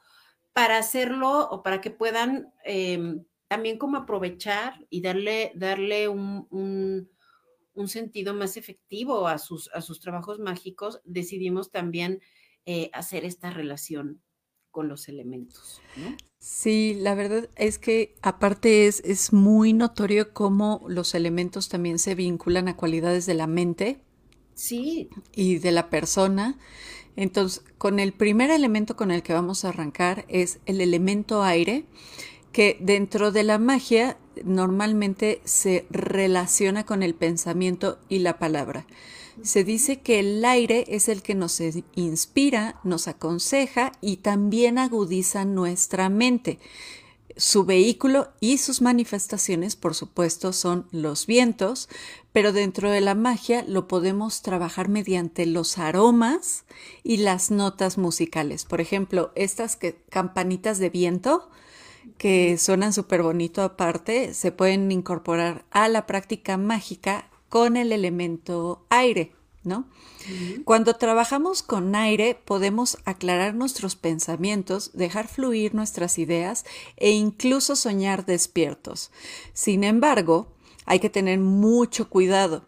para 0.52 0.78
hacerlo 0.78 1.48
o 1.50 1.62
para 1.62 1.80
que 1.80 1.92
puedan 1.92 2.52
em, 2.64 3.24
también 3.48 3.78
como 3.78 3.98
aprovechar 3.98 4.86
y 4.90 5.02
darle, 5.02 5.52
darle 5.56 6.08
un, 6.08 6.48
un, 6.50 7.88
sentido 7.88 8.34
más 8.34 8.58
efectivo 8.58 9.28
a 9.28 9.38
sus, 9.38 9.70
a 9.74 9.82
sus 9.82 10.00
trabajos 10.00 10.40
mágicos, 10.40 11.02
decidimos 11.04 11.70
también 11.72 12.22
eh, 12.66 12.90
hacer 12.94 13.26
esta 13.26 13.52
relación 13.52 14.22
con 14.74 14.89
los 14.89 15.08
elementos. 15.08 15.82
¿no? 15.96 16.18
Sí, 16.39 16.98
la 17.00 17.15
verdad 17.15 17.48
es 17.56 17.77
que 17.77 18.15
aparte 18.22 18.88
es, 18.88 19.01
es 19.06 19.32
muy 19.32 19.72
notorio 19.72 20.34
cómo 20.34 20.84
los 20.89 21.15
elementos 21.15 21.70
también 21.70 22.00
se 22.00 22.15
vinculan 22.15 22.68
a 22.68 22.75
cualidades 22.75 23.25
de 23.25 23.36
la 23.36 23.48
mente. 23.48 24.01
Sí. 24.56 25.10
Y 25.32 25.60
de 25.60 25.72
la 25.72 25.89
persona. 25.89 26.58
Entonces, 27.15 27.63
con 27.77 28.00
el 28.00 28.13
primer 28.13 28.50
elemento 28.50 28.96
con 28.96 29.12
el 29.12 29.24
que 29.24 29.34
vamos 29.34 29.63
a 29.63 29.70
arrancar 29.70 30.25
es 30.27 30.60
el 30.65 30.82
elemento 30.82 31.44
aire, 31.44 31.86
que 32.51 32.77
dentro 32.82 33.32
de 33.32 33.44
la 33.44 33.60
magia 33.60 34.18
normalmente 34.44 35.39
se 35.44 35.86
relaciona 35.92 36.84
con 36.84 37.03
el 37.03 37.13
pensamiento 37.13 38.00
y 38.10 38.20
la 38.20 38.39
palabra. 38.39 38.88
Se 39.42 39.63
dice 39.63 40.02
que 40.02 40.20
el 40.20 40.46
aire 40.46 40.86
es 40.88 41.10
el 41.10 41.22
que 41.22 41.36
nos 41.36 41.60
inspira, 41.96 42.80
nos 42.84 43.08
aconseja 43.08 43.92
y 44.00 44.18
también 44.18 44.78
agudiza 44.78 45.44
nuestra 45.44 46.10
mente. 46.10 46.60
Su 47.36 47.66
vehículo 47.66 48.30
y 48.40 48.60
sus 48.60 48.82
manifestaciones, 48.84 49.75
por 49.75 49.96
supuesto, 49.96 50.54
son 50.54 50.88
los 50.92 51.25
vientos, 51.25 51.90
pero 52.32 52.54
dentro 52.54 52.92
de 52.92 53.02
la 53.02 53.16
magia 53.16 53.66
lo 53.68 53.88
podemos 53.88 54.44
trabajar 54.44 54.88
mediante 54.88 55.48
los 55.48 55.80
aromas 55.80 56.66
y 57.04 57.18
las 57.18 57.50
notas 57.50 57.98
musicales. 57.98 58.66
Por 58.66 58.82
ejemplo, 58.82 59.32
estas 59.34 59.80
campanitas 60.10 60.78
de 60.78 60.92
viento 60.92 61.50
que 62.20 62.58
suenan 62.60 62.94
súper 62.94 63.24
bonito 63.24 63.63
aparte, 63.63 64.36
se 64.36 64.52
pueden 64.52 64.92
incorporar 64.92 65.66
a 65.72 65.90
la 65.90 66.06
práctica 66.06 66.58
mágica 66.58 67.30
con 67.54 67.78
el 67.78 67.92
elemento 67.92 68.84
aire, 68.90 69.32
¿no? 69.64 69.86
Cuando 70.66 70.96
trabajamos 70.96 71.62
con 71.62 71.94
aire 71.94 72.34
podemos 72.34 72.98
aclarar 73.06 73.54
nuestros 73.54 73.96
pensamientos, 73.96 74.90
dejar 74.96 75.28
fluir 75.28 75.76
nuestras 75.76 76.18
ideas 76.18 76.66
e 76.98 77.12
incluso 77.12 77.76
soñar 77.76 78.26
despiertos. 78.26 79.12
Sin 79.54 79.84
embargo, 79.84 80.48
hay 80.88 81.00
que 81.00 81.12
tener 81.12 81.38
mucho 81.38 82.10
cuidado 82.10 82.66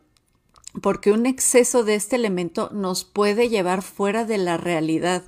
porque 0.84 1.12
un 1.12 1.26
exceso 1.26 1.84
de 1.84 1.96
este 1.96 2.16
elemento 2.16 2.70
nos 2.72 3.06
puede 3.06 3.50
llevar 3.50 3.82
fuera 3.82 4.24
de 4.24 4.38
la 4.38 4.58
realidad. 4.58 5.24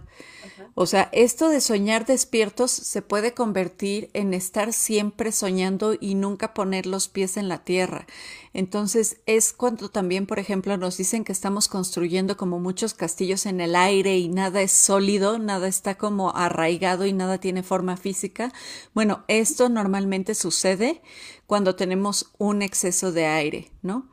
O 0.80 0.86
sea, 0.86 1.10
esto 1.12 1.50
de 1.50 1.60
soñar 1.60 2.06
despiertos 2.06 2.70
se 2.70 3.02
puede 3.02 3.34
convertir 3.34 4.12
en 4.14 4.36
estar 4.36 4.74
siempre 4.74 5.32
soñando 5.32 5.96
y 6.00 6.14
nunca 6.14 6.54
poner 6.54 6.86
los 6.86 7.08
pies 7.08 7.36
en 7.38 7.50
la 7.50 7.64
tierra. 7.64 8.06
Entonces 8.54 9.18
es 9.26 9.54
cuando 9.54 9.90
también, 9.90 10.28
por 10.28 10.38
ejemplo, 10.38 10.78
nos 10.78 10.96
dicen 10.96 11.24
que 11.24 11.32
estamos 11.32 11.68
construyendo 11.68 12.38
como 12.38 12.60
muchos 12.60 12.94
castillos 12.94 13.48
en 13.48 13.60
el 13.60 13.76
aire 13.76 14.20
y 14.20 14.28
nada 14.30 14.62
es 14.62 14.72
sólido, 14.72 15.40
nada 15.40 15.68
está 15.68 15.98
como 15.98 16.36
arraigado 16.36 17.08
y 17.08 17.12
nada 17.12 17.40
tiene 17.40 17.64
forma 17.64 17.98
física. 17.98 18.54
Bueno, 18.94 19.24
esto 19.28 19.70
normalmente 19.70 20.36
sucede 20.36 21.02
cuando 21.48 21.76
tenemos 21.76 22.34
un 22.38 22.62
exceso 22.62 23.12
de 23.12 23.26
aire, 23.26 23.72
¿no? 23.82 24.12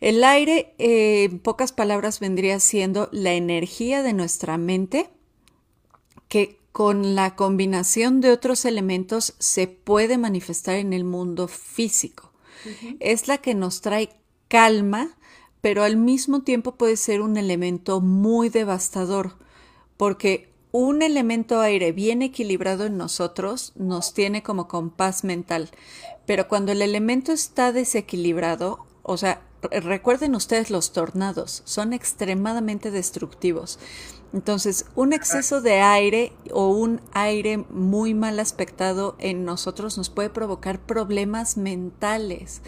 El 0.00 0.24
aire, 0.24 0.74
eh, 0.78 1.24
en 1.24 1.40
pocas 1.40 1.72
palabras, 1.72 2.20
vendría 2.20 2.58
siendo 2.58 3.10
la 3.12 3.34
energía 3.34 4.02
de 4.02 4.14
nuestra 4.14 4.56
mente 4.56 5.10
que 6.32 6.58
con 6.72 7.14
la 7.14 7.36
combinación 7.36 8.22
de 8.22 8.30
otros 8.30 8.64
elementos 8.64 9.34
se 9.38 9.66
puede 9.66 10.16
manifestar 10.16 10.76
en 10.76 10.94
el 10.94 11.04
mundo 11.04 11.46
físico. 11.46 12.32
Es 13.00 13.28
la 13.28 13.36
que 13.36 13.54
nos 13.54 13.82
trae 13.82 14.16
calma, 14.48 15.14
pero 15.60 15.84
al 15.84 15.98
mismo 15.98 16.40
tiempo 16.40 16.76
puede 16.76 16.96
ser 16.96 17.20
un 17.20 17.36
elemento 17.36 18.00
muy 18.00 18.48
devastador, 18.48 19.36
porque 19.98 20.48
un 20.70 21.02
elemento 21.02 21.60
aire 21.60 21.92
bien 21.92 22.22
equilibrado 22.22 22.86
en 22.86 22.96
nosotros 22.96 23.74
nos 23.76 24.14
tiene 24.14 24.42
como 24.42 24.68
compás 24.68 25.24
mental, 25.24 25.68
pero 26.24 26.48
cuando 26.48 26.72
el 26.72 26.80
elemento 26.80 27.32
está 27.32 27.72
desequilibrado, 27.72 28.86
o 29.02 29.18
sea, 29.18 29.42
recuerden 29.70 30.34
ustedes 30.34 30.70
los 30.70 30.94
tornados, 30.94 31.60
son 31.66 31.92
extremadamente 31.92 32.90
destructivos. 32.90 33.78
Entonces, 34.32 34.86
un 34.94 35.12
exceso 35.12 35.60
de 35.60 35.80
aire 35.80 36.32
o 36.52 36.68
un 36.68 37.02
aire 37.12 37.58
muy 37.58 38.14
mal 38.14 38.40
aspectado 38.40 39.14
en 39.18 39.44
nosotros 39.44 39.98
nos 39.98 40.08
puede 40.08 40.30
provocar 40.30 40.80
problemas 40.80 41.58
mentales, 41.58 42.62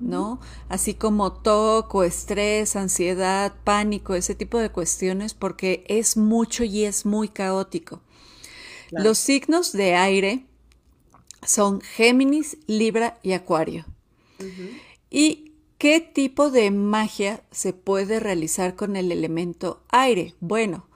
¿no? 0.00 0.40
Así 0.70 0.94
como 0.94 1.32
toco, 1.32 2.02
estrés, 2.02 2.76
ansiedad, 2.76 3.52
pánico, 3.62 4.14
ese 4.14 4.34
tipo 4.34 4.58
de 4.58 4.70
cuestiones, 4.70 5.34
porque 5.34 5.84
es 5.86 6.16
mucho 6.16 6.64
y 6.64 6.84
es 6.84 7.04
muy 7.04 7.28
caótico. 7.28 8.00
Los 8.90 9.18
signos 9.18 9.72
de 9.72 9.94
aire 9.94 10.46
son 11.44 11.80
Géminis, 11.82 12.56
Libra 12.66 13.18
y 13.22 13.32
Acuario. 13.32 13.84
¿Y 15.10 15.52
qué 15.76 16.00
tipo 16.00 16.50
de 16.50 16.70
magia 16.70 17.42
se 17.50 17.72
puede 17.72 18.18
realizar 18.18 18.76
con 18.76 18.96
el 18.96 19.12
elemento 19.12 19.82
aire? 19.90 20.34
Bueno, 20.40 20.86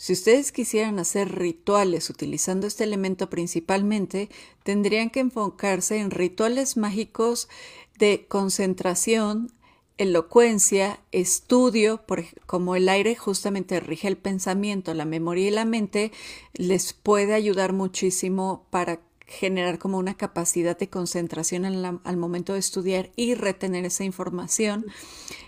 si 0.00 0.14
ustedes 0.14 0.50
quisieran 0.50 0.98
hacer 0.98 1.30
rituales 1.30 2.08
utilizando 2.08 2.66
este 2.66 2.84
elemento 2.84 3.28
principalmente, 3.28 4.30
tendrían 4.62 5.10
que 5.10 5.20
enfocarse 5.20 5.98
en 5.98 6.10
rituales 6.10 6.78
mágicos 6.78 7.50
de 7.98 8.24
concentración, 8.26 9.52
elocuencia, 9.98 11.00
estudio, 11.12 12.02
como 12.46 12.76
el 12.76 12.88
aire 12.88 13.14
justamente 13.14 13.78
rige 13.78 14.08
el 14.08 14.16
pensamiento, 14.16 14.94
la 14.94 15.04
memoria 15.04 15.48
y 15.48 15.50
la 15.50 15.66
mente, 15.66 16.12
les 16.54 16.94
puede 16.94 17.34
ayudar 17.34 17.74
muchísimo 17.74 18.64
para 18.70 19.00
generar 19.30 19.78
como 19.78 19.96
una 19.96 20.16
capacidad 20.16 20.76
de 20.76 20.90
concentración 20.90 21.64
al 21.64 22.16
momento 22.16 22.54
de 22.54 22.58
estudiar 22.58 23.12
y 23.14 23.34
retener 23.34 23.84
esa 23.84 24.02
información. 24.02 24.86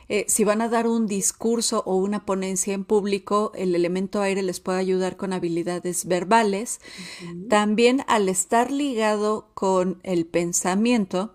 Eh, 0.09 0.25
si 0.29 0.45
van 0.45 0.63
a 0.63 0.69
dar 0.69 0.87
un 0.87 1.07
discurso 1.07 1.83
o 1.85 1.97
una 1.97 2.25
ponencia 2.25 2.75
en 2.75 2.85
público, 2.85 3.51
el 3.57 3.75
elemento 3.75 4.23
aire 4.23 4.43
les 4.43 4.61
puede 4.61 4.79
ayudar 4.79 5.17
con 5.17 5.33
habilidades 5.33 6.05
verbales. 6.05 6.81
También 7.49 8.05
al 8.07 8.29
estar 8.29 8.71
ligado 8.71 9.51
con 9.55 9.99
el 10.05 10.27
pensamiento, 10.27 11.35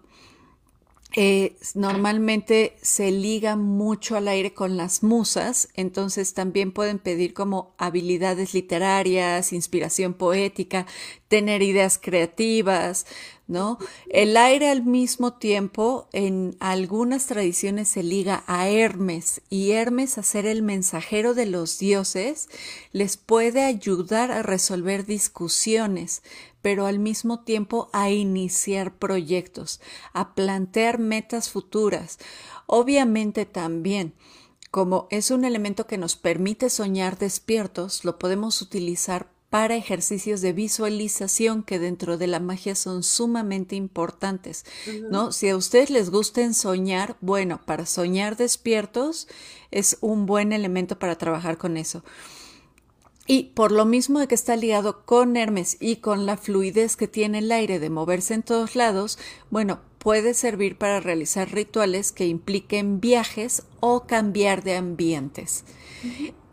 eh, 1.20 1.56
normalmente 1.74 2.78
se 2.84 3.10
liga 3.10 3.56
mucho 3.56 4.18
al 4.18 4.28
aire 4.28 4.54
con 4.54 4.78
las 4.78 5.02
musas, 5.02 5.68
entonces 5.74 6.36
también 6.36 6.72
pueden 6.72 7.00
pedir 7.00 7.34
como 7.34 7.74
habilidades 7.80 8.54
literarias, 8.54 9.52
inspiración 9.52 10.14
poética, 10.14 10.86
tener 11.28 11.64
ideas 11.64 12.00
creativas, 12.00 13.08
¿no? 13.48 13.80
El 14.10 14.38
aire 14.38 14.70
al 14.70 14.84
mismo 14.84 15.34
tiempo 15.34 16.08
en 16.14 16.56
algunas 16.60 17.26
tradiciones 17.26 17.88
se 17.88 18.04
liga 18.04 18.44
a 18.46 18.70
Hermes 18.70 19.42
y 19.50 19.72
Hermes 19.72 20.20
a 20.20 20.24
ser 20.24 20.46
el 20.46 20.62
mensajero 20.62 21.34
de 21.34 21.48
los 21.48 21.80
dioses 21.80 22.48
les 22.92 23.18
puede 23.18 23.64
ayudar 23.64 24.32
a 24.32 24.44
resolver 24.44 25.08
discusiones, 25.08 26.22
pero 26.68 26.86
al 26.86 27.00
mismo 27.00 27.40
tiempo 27.46 27.90
a 27.94 28.10
iniciar 28.10 28.94
proyectos, 28.98 29.80
a 30.12 30.36
plantear 30.36 31.00
metas 31.00 31.50
futuras. 31.50 32.20
Obviamente 32.66 33.46
también, 33.46 34.14
como 34.70 35.08
es 35.10 35.32
un 35.32 35.46
elemento 35.46 35.88
que 35.88 35.98
nos 35.98 36.18
permite 36.18 36.70
soñar 36.70 37.18
despiertos, 37.18 38.04
lo 38.04 38.20
podemos 38.20 38.62
utilizar 38.62 39.30
para 39.50 39.78
ejercicios 39.78 40.42
de 40.42 40.52
visualización 40.52 41.64
que 41.64 41.80
dentro 41.80 42.18
de 42.18 42.28
la 42.28 42.42
magia 42.42 42.76
son 42.76 43.02
sumamente 43.02 43.78
importantes, 43.78 44.66
¿no? 45.10 45.32
Si 45.32 45.48
a 45.48 45.56
ustedes 45.56 45.90
les 45.90 46.10
gusta 46.10 46.52
soñar, 46.52 47.16
bueno, 47.22 47.62
para 47.66 47.86
soñar 47.86 48.36
despiertos 48.36 49.30
es 49.72 49.98
un 50.02 50.26
buen 50.26 50.52
elemento 50.52 51.00
para 51.00 51.18
trabajar 51.18 51.58
con 51.58 51.78
eso. 51.78 52.04
Y 53.28 53.52
por 53.56 53.74
lo 53.74 53.86
mismo 53.86 54.20
de 54.20 54.28
que 54.28 54.36
está 54.36 54.56
ligado 54.56 55.06
con 55.06 55.36
Hermes 55.36 55.76
y 55.82 55.98
con 55.98 56.26
la 56.26 56.38
fluidez 56.38 56.96
que 56.96 57.10
tiene 57.10 57.40
el 57.40 57.52
aire 57.52 57.78
de 57.78 57.90
moverse 57.90 58.34
en 58.34 58.42
todos 58.42 58.78
lados, 58.78 59.20
bueno, 59.50 59.82
puede 59.98 60.34
servir 60.34 60.78
para 60.78 61.02
realizar 61.02 61.52
rituales 61.52 62.14
que 62.14 62.26
impliquen 62.26 63.02
viajes 63.02 63.64
o 63.82 64.08
cambiar 64.08 64.64
de 64.64 64.78
ambientes. 64.78 65.66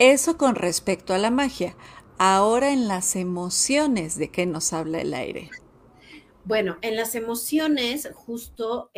Eso 0.00 0.36
con 0.36 0.56
respecto 0.56 1.14
a 1.14 1.18
la 1.18 1.30
magia. 1.30 1.76
Ahora 2.18 2.72
en 2.72 2.88
las 2.88 3.14
emociones, 3.14 4.18
¿de 4.18 4.30
qué 4.30 4.44
nos 4.44 4.72
habla 4.72 5.00
el 5.00 5.14
aire? 5.14 5.50
Bueno, 6.44 6.76
en 6.82 6.96
las 6.96 7.14
emociones, 7.14 8.10
justo 8.14 8.90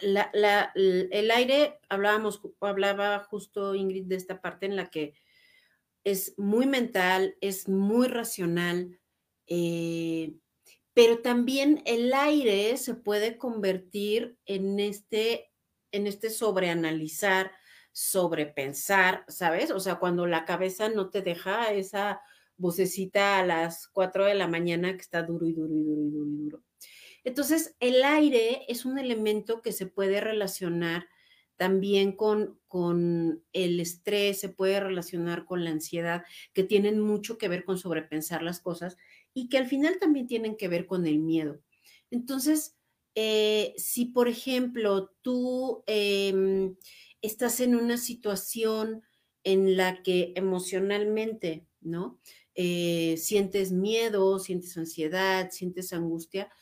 el 0.00 1.30
aire, 1.30 1.78
hablábamos, 1.88 2.40
hablaba 2.60 3.18
justo 3.20 3.74
Ingrid 3.74 4.04
de 4.06 4.16
esta 4.16 4.40
parte 4.40 4.66
en 4.66 4.76
la 4.76 4.90
que 4.90 5.14
es 6.04 6.34
muy 6.38 6.66
mental, 6.66 7.36
es 7.40 7.68
muy 7.68 8.06
racional, 8.06 9.00
eh, 9.48 10.34
pero 10.94 11.20
también 11.20 11.82
el 11.84 12.14
aire 12.14 12.76
se 12.76 12.94
puede 12.94 13.38
convertir 13.38 14.38
en 14.46 14.78
este, 14.78 15.50
en 15.92 16.06
este 16.06 16.30
sobreanalizar, 16.30 17.50
sobrepensar, 17.92 19.24
¿sabes? 19.28 19.70
O 19.70 19.80
sea, 19.80 19.96
cuando 19.96 20.26
la 20.26 20.44
cabeza 20.44 20.88
no 20.88 21.10
te 21.10 21.22
deja 21.22 21.72
esa 21.72 22.20
vocecita 22.56 23.38
a 23.38 23.44
las 23.44 23.88
4 23.88 24.26
de 24.26 24.34
la 24.34 24.48
mañana 24.48 24.92
que 24.92 25.02
está 25.02 25.22
duro 25.22 25.46
y 25.46 25.52
duro 25.52 25.74
y 25.74 25.82
duro 25.82 26.02
y 26.02 26.10
duro 26.10 26.30
y 26.30 26.36
duro. 26.36 26.65
Entonces, 27.26 27.74
el 27.80 28.04
aire 28.04 28.62
es 28.68 28.84
un 28.84 29.00
elemento 29.00 29.60
que 29.60 29.72
se 29.72 29.86
puede 29.86 30.20
relacionar 30.20 31.08
también 31.56 32.12
con, 32.12 32.60
con 32.68 33.42
el 33.52 33.80
estrés, 33.80 34.38
se 34.38 34.48
puede 34.48 34.78
relacionar 34.78 35.44
con 35.44 35.64
la 35.64 35.70
ansiedad, 35.70 36.22
que 36.52 36.62
tienen 36.62 37.00
mucho 37.00 37.36
que 37.36 37.48
ver 37.48 37.64
con 37.64 37.78
sobrepensar 37.78 38.44
las 38.44 38.60
cosas 38.60 38.96
y 39.34 39.48
que 39.48 39.58
al 39.58 39.66
final 39.66 39.98
también 39.98 40.28
tienen 40.28 40.56
que 40.56 40.68
ver 40.68 40.86
con 40.86 41.04
el 41.04 41.18
miedo. 41.18 41.60
Entonces, 42.12 42.76
eh, 43.16 43.74
si 43.76 44.04
por 44.04 44.28
ejemplo 44.28 45.10
tú 45.22 45.82
em, 45.88 46.76
estás 47.22 47.58
en 47.58 47.74
una 47.74 47.96
situación 47.96 49.02
en 49.42 49.76
la 49.76 50.00
que 50.04 50.32
emocionalmente, 50.36 51.66
¿no? 51.80 52.20
Eh, 52.54 53.16
sientes 53.16 53.72
miedo, 53.72 54.38
sientes 54.38 54.76
ansiedad, 54.76 55.50
sientes 55.50 55.92
angustia, 55.92 56.52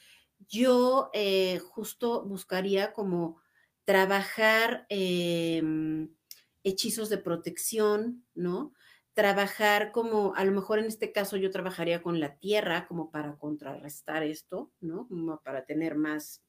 yo 0.49 1.11
eh, 1.13 1.59
justo 1.59 2.25
buscaría 2.25 2.93
como 2.93 3.41
trabajar 3.85 4.87
em, 4.89 6.15
hechizos 6.63 7.09
de 7.09 7.19
protección, 7.19 8.25
¿no? 8.35 8.73
Trabajar 9.13 9.93
como, 9.93 10.35
a 10.35 10.45
lo 10.45 10.53
mejor 10.53 10.79
en 10.79 10.87
este 10.87 11.13
caso 11.13 11.37
yo 11.37 11.51
trabajaría 11.51 12.03
con 12.03 12.21
la 12.21 12.37
tierra 12.39 12.87
como 12.87 13.11
para 13.11 13.37
contrarrestar 13.37 14.23
esto, 14.23 14.73
¿no? 14.81 15.07
Como 15.09 15.41
para 15.41 15.65
tener 15.67 15.95
más 15.95 16.43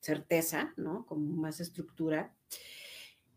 certeza, 0.00 0.72
¿no? 0.76 1.04
Como 1.06 1.36
más 1.36 1.60
estructura. 1.60 2.34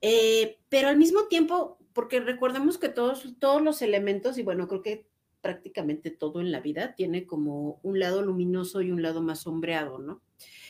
Eh, 0.02 0.60
pero 0.70 0.89
al 0.89 0.98
mismo 0.98 1.28
tiempo, 1.28 1.78
porque 1.94 2.20
recordemos 2.20 2.78
que 2.78 2.89
todos, 2.89 3.36
todos 3.39 3.62
los 3.62 3.82
elementos, 3.82 4.38
y 4.38 4.44
bueno, 4.44 4.68
creo 4.68 4.82
que 4.82 5.10
prácticamente 5.43 6.10
todo 6.10 6.39
en 6.39 6.53
la 6.53 6.62
vida 6.62 6.95
tiene 6.95 7.27
como 7.27 7.82
un 7.84 7.99
lado 7.99 8.21
luminoso 8.21 8.82
y 8.82 8.91
un 8.91 9.01
lado 9.01 9.21
más 9.21 9.41
sombreado, 9.41 9.99
¿no? 9.99 10.23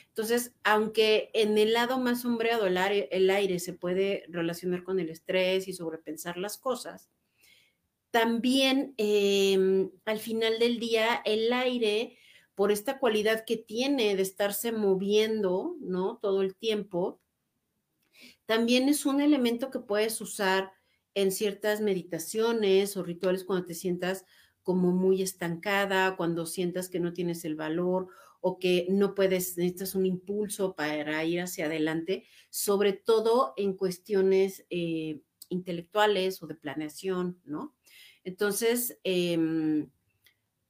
Entonces, 0.08 0.54
aunque 0.64 1.30
en 1.34 1.58
el 1.60 1.74
lado 1.74 2.00
más 2.00 2.22
sombreado 2.22 2.66
el 2.66 2.78
aire, 2.78 3.08
el 3.12 3.30
aire 3.30 3.60
se 3.60 3.74
puede 3.74 4.26
relacionar 4.30 4.84
con 4.84 5.00
el 5.00 5.10
estrés 5.10 5.68
y 5.68 5.74
sobrepensar 5.74 6.38
las 6.38 6.58
cosas, 6.58 7.12
también 8.10 8.96
em, 8.98 9.92
al 10.06 10.20
final 10.20 10.58
del 10.58 10.80
día 10.80 11.22
el 11.24 11.54
aire, 11.54 12.18
por 12.56 12.72
esta 12.72 13.00
cualidad 13.00 13.46
que 13.46 13.58
tiene 13.58 14.16
de 14.16 14.22
estarse 14.24 14.72
moviendo, 14.72 15.76
¿no? 15.82 16.18
Todo 16.18 16.42
el 16.42 16.56
tiempo, 16.56 17.20
también 18.46 18.90
es 18.90 19.06
un 19.06 19.22
elemento 19.22 19.70
que 19.70 19.80
puedes 19.80 20.20
usar 20.20 20.72
en 21.16 21.32
ciertas 21.32 21.82
meditaciones 21.82 22.98
o 22.98 23.04
rituales 23.04 23.44
cuando 23.44 23.66
te 23.66 23.76
sientas 23.76 24.26
como 24.64 24.92
muy 24.92 25.22
estancada, 25.22 26.16
cuando 26.16 26.46
sientas 26.46 26.90
que 26.90 27.00
no 27.00 27.14
tienes 27.14 27.46
el 27.46 27.56
valor 27.56 28.08
o 28.42 28.60
que 28.60 28.88
no 28.90 29.16
puedes, 29.16 29.58
necesitas 29.58 29.96
un 29.96 30.06
impulso 30.06 30.76
para 30.76 31.24
ir 31.24 31.42
hacia 31.42 31.66
adelante, 31.66 32.26
sobre 32.50 32.94
todo 32.94 33.54
en 33.58 33.74
cuestiones 33.78 34.66
eh, 34.70 35.22
intelectuales 35.50 36.42
o 36.44 36.48
de 36.48 36.56
planeación, 36.56 37.40
¿no? 37.46 37.76
Entonces, 38.24 39.00
em, 39.04 39.90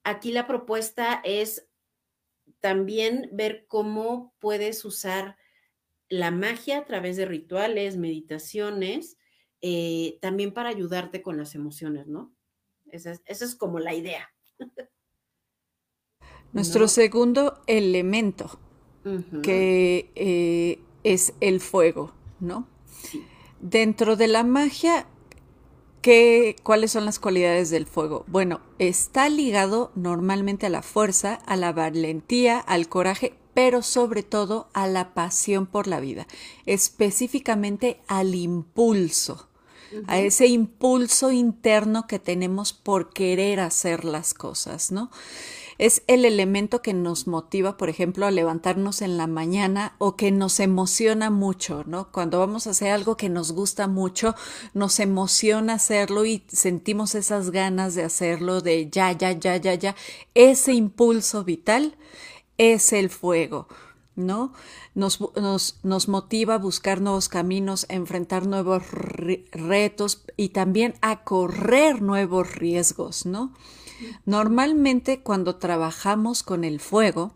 aquí 0.04 0.32
la 0.32 0.48
propuesta 0.48 1.22
es 1.24 1.68
también 2.60 3.30
ver 3.34 3.66
cómo 3.68 4.36
puedes 4.40 4.86
usar 4.86 5.38
la 6.10 6.32
magia 6.32 6.80
a 6.80 6.86
través 6.86 7.18
de 7.18 7.26
rituales, 7.26 7.98
meditaciones, 7.98 9.18
eh, 9.62 10.20
también 10.22 10.54
para 10.54 10.70
ayudarte 10.70 11.22
con 11.22 11.38
las 11.38 11.56
emociones, 11.56 12.08
¿no? 12.08 12.36
Esa 12.94 13.20
es, 13.26 13.56
como 13.56 13.80
la 13.80 13.96
idea. 13.96 14.30
Nuestro 16.54 16.88
segundo 16.88 17.60
elemento. 17.66 18.60
que 19.42 20.12
eh, 20.16 20.80
es 21.04 21.34
el 21.42 21.60
fuego, 21.60 22.14
¿no? 22.40 22.68
Dentro 23.60 24.16
de 24.16 24.28
la 24.28 24.44
magia, 24.44 25.08
¿qué, 26.02 26.56
¿cuáles 26.62 26.92
son 26.92 27.06
las 27.06 27.18
cualidades 27.18 27.72
del 27.72 27.88
fuego? 27.88 28.26
Bueno, 28.28 28.62
está 28.78 29.28
ligado 29.28 29.92
normalmente 29.96 30.68
a 30.68 30.70
la 30.70 30.84
fuerza, 30.84 31.34
a 31.34 31.56
la 31.56 31.74
valentía, 31.74 32.60
al 32.60 32.88
coraje, 32.88 33.34
pero 33.56 33.82
sobre 33.82 34.22
todo 34.22 34.70
a 34.74 34.88
la 34.88 35.16
pasión 35.16 35.66
por 35.66 35.88
la 35.88 36.00
vida, 36.00 36.28
específicamente 36.68 38.02
al 38.08 38.36
impulso, 38.36 39.50
a 40.08 40.20
ese 40.20 40.48
impulso 40.48 41.32
interno 41.32 42.08
que 42.08 42.20
tenemos 42.20 42.74
por 42.74 43.12
querer 43.12 43.60
hacer 43.60 44.06
las 44.06 44.34
cosas, 44.34 44.92
¿no? 44.92 45.10
Es 45.80 46.04
el 46.08 46.26
elemento 46.26 46.82
que 46.82 46.94
nos 46.94 47.28
motiva, 47.28 47.78
por 47.78 47.90
ejemplo, 47.90 48.26
a 48.26 48.32
levantarnos 48.32 49.02
en 49.02 49.18
la 49.18 49.28
mañana 49.28 49.96
o 49.98 50.16
que 50.16 50.32
nos 50.32 50.60
emociona 50.60 51.30
mucho, 51.30 51.84
¿no? 51.86 52.12
Cuando 52.12 52.40
vamos 52.40 52.68
a 52.68 52.72
hacer 52.72 52.92
algo 52.92 53.18
que 53.18 53.30
nos 53.30 53.52
gusta 53.52 53.88
mucho, 53.88 54.36
nos 54.74 55.00
emociona 55.00 55.74
hacerlo 55.74 56.26
y 56.26 56.44
sentimos 56.48 57.16
esas 57.16 57.50
ganas 57.50 57.96
de 57.96 58.04
hacerlo, 58.04 58.62
de 58.62 58.90
ya, 58.90 59.12
ya, 59.14 59.32
ya, 59.32 59.58
ya, 59.58 59.74
ya. 59.74 59.96
Ese 60.36 60.74
impulso 60.74 61.44
vital 61.44 61.98
es 62.58 62.94
el 62.94 63.10
fuego, 63.10 63.68
¿no? 64.16 64.54
Nos, 64.96 65.20
nos, 65.84 66.08
motiva 66.08 66.56
a 66.56 66.60
buscar 66.60 67.02
nuevos 67.02 67.28
caminos, 67.28 67.88
a 67.90 67.94
enfrentar 67.94 68.46
nuevos 68.46 68.84
retos 69.52 70.24
y 70.38 70.50
también 70.50 70.94
a 71.02 71.24
correr 71.24 72.02
nuevos 72.02 72.56
riesgos, 72.56 73.26
¿no? 73.26 73.54
Normalmente 74.26 75.22
cuando 75.22 75.56
trabajamos 75.56 76.44
con 76.44 76.64
el 76.64 76.80
fuego, 76.80 77.34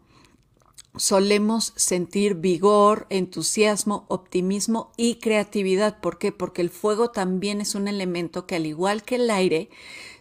solemos 0.97 1.73
sentir 1.75 2.35
vigor, 2.35 3.07
entusiasmo, 3.09 4.05
optimismo 4.07 4.91
y 4.97 5.15
creatividad. 5.15 5.99
¿Por 5.99 6.17
qué? 6.17 6.31
Porque 6.31 6.61
el 6.61 6.69
fuego 6.69 7.11
también 7.11 7.61
es 7.61 7.75
un 7.75 7.87
elemento 7.87 8.45
que 8.45 8.55
al 8.55 8.65
igual 8.65 9.03
que 9.03 9.15
el 9.15 9.29
aire, 9.29 9.69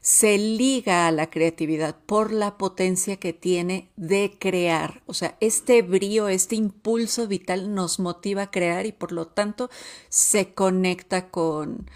se 0.06 0.38
liga 0.38 1.08
a 1.08 1.10
la 1.10 1.30
creatividad 1.30 1.96
por 2.06 2.32
la 2.32 2.56
potencia 2.58 3.16
que 3.16 3.32
tiene 3.32 3.90
de 3.96 4.36
crear. 4.38 5.02
O 5.06 5.14
sea, 5.14 5.36
este 5.40 5.82
brío, 5.82 6.28
este 6.28 6.54
impulso 6.54 7.26
vital 7.26 7.74
nos 7.74 7.98
motiva 7.98 8.42
a 8.42 8.50
crear 8.52 8.86
y 8.86 8.92
por 8.92 9.10
lo 9.10 9.26
tanto 9.26 9.68
se 10.08 10.54
conecta 10.54 11.28
con, 11.30 11.90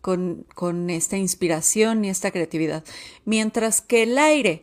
con, 0.00 0.46
con 0.54 0.88
esta 0.88 1.18
inspiración 1.18 2.02
y 2.06 2.08
esta 2.08 2.30
creatividad. 2.30 2.82
Mientras 3.26 3.82
que 3.82 4.04
el 4.04 4.16
aire 4.16 4.62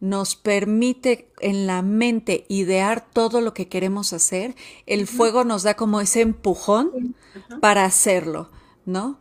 nos 0.00 0.36
permite 0.36 1.30
en 1.40 1.66
la 1.66 1.82
mente 1.82 2.44
idear 2.48 3.08
todo 3.12 3.40
lo 3.40 3.54
que 3.54 3.68
queremos 3.68 4.12
hacer, 4.12 4.54
el 4.86 5.06
fuego 5.06 5.44
nos 5.44 5.62
da 5.62 5.74
como 5.74 6.00
ese 6.00 6.20
empujón 6.20 7.16
para 7.60 7.84
hacerlo, 7.84 8.50
¿no? 8.86 9.18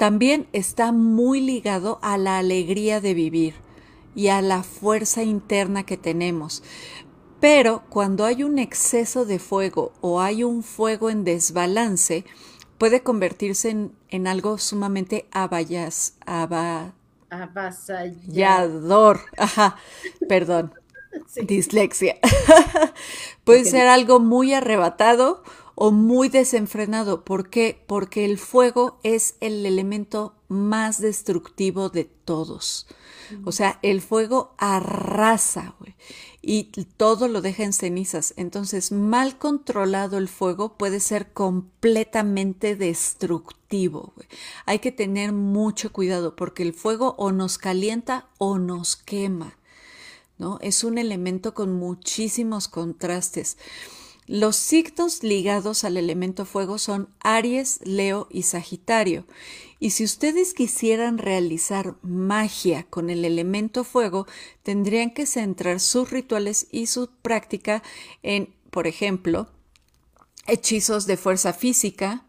también 0.00 0.48
está 0.54 0.92
muy 0.92 1.42
ligado 1.42 1.98
a 2.00 2.16
la 2.16 2.38
alegría 2.38 3.02
de 3.02 3.12
vivir 3.12 3.56
y 4.14 4.28
a 4.28 4.40
la 4.40 4.62
fuerza 4.62 5.22
interna 5.22 5.84
que 5.84 5.98
tenemos. 5.98 6.62
Pero 7.38 7.82
cuando 7.90 8.24
hay 8.24 8.42
un 8.42 8.58
exceso 8.58 9.26
de 9.26 9.38
fuego 9.38 9.92
o 10.00 10.22
hay 10.22 10.42
un 10.42 10.62
fuego 10.62 11.10
en 11.10 11.24
desbalance, 11.24 12.24
puede 12.78 13.02
convertirse 13.02 13.90
en, 14.08 14.26
algo 14.26 14.56
sumamente 14.56 15.28
abayas, 15.32 16.14
avasallador. 17.30 19.20
Ajá, 19.36 19.76
perdón. 20.28 20.74
Dislexia. 21.46 22.18
puede 23.44 23.64
ser 23.64 23.86
algo 23.86 24.20
muy 24.20 24.54
arrebatado 24.54 25.42
o 25.74 25.90
muy 25.92 26.28
desenfrenado. 26.28 27.24
¿Por 27.24 27.48
qué? 27.50 27.82
Porque 27.86 28.24
el 28.24 28.38
fuego 28.38 28.98
es 29.02 29.36
el 29.40 29.64
elemento 29.64 30.34
más 30.48 31.00
destructivo 31.00 31.88
de 31.88 32.04
todos. 32.04 32.86
O 33.44 33.52
sea, 33.52 33.78
el 33.82 34.00
fuego 34.00 34.54
arrasa 34.58 35.76
y 36.42 36.64
todo 36.96 37.28
lo 37.28 37.42
deja 37.42 37.64
en 37.64 37.72
cenizas. 37.72 38.34
Entonces, 38.36 38.92
mal 38.92 39.38
controlado 39.38 40.16
el 40.18 40.28
fuego 40.28 40.76
puede 40.76 41.00
ser 41.00 41.32
completamente 41.32 42.76
destructivo. 42.76 44.14
Hay 44.64 44.78
que 44.78 44.92
tener 44.92 45.32
mucho 45.32 45.92
cuidado 45.92 46.36
porque 46.36 46.62
el 46.62 46.72
fuego 46.72 47.14
o 47.18 47.32
nos 47.32 47.58
calienta 47.58 48.28
o 48.38 48.58
nos 48.58 48.96
quema. 48.96 49.56
¿no? 50.38 50.58
Es 50.62 50.84
un 50.84 50.96
elemento 50.96 51.52
con 51.52 51.74
muchísimos 51.74 52.66
contrastes. 52.66 53.58
Los 54.26 54.56
signos 54.56 55.22
ligados 55.22 55.84
al 55.84 55.96
elemento 55.96 56.44
fuego 56.44 56.78
son 56.78 57.08
Aries, 57.20 57.80
Leo 57.84 58.28
y 58.30 58.42
Sagitario. 58.42 59.26
Y 59.80 59.90
si 59.90 60.04
ustedes 60.04 60.54
quisieran 60.54 61.18
realizar 61.18 61.96
magia 62.02 62.84
con 62.84 63.10
el 63.10 63.24
elemento 63.24 63.82
fuego, 63.82 64.26
tendrían 64.62 65.10
que 65.10 65.26
centrar 65.26 65.80
sus 65.80 66.10
rituales 66.10 66.68
y 66.70 66.86
su 66.86 67.08
práctica 67.22 67.82
en, 68.22 68.54
por 68.70 68.86
ejemplo, 68.86 69.48
hechizos 70.46 71.06
de 71.06 71.16
fuerza 71.16 71.52
física, 71.52 72.24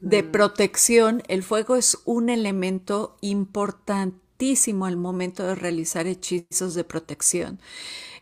de 0.00 0.22
protección. 0.22 1.22
El 1.26 1.42
fuego 1.42 1.76
es 1.76 1.98
un 2.04 2.28
elemento 2.28 3.16
importantísimo 3.20 4.86
al 4.86 4.96
momento 4.96 5.44
de 5.44 5.54
realizar 5.54 6.06
hechizos 6.06 6.74
de 6.74 6.84
protección. 6.84 7.60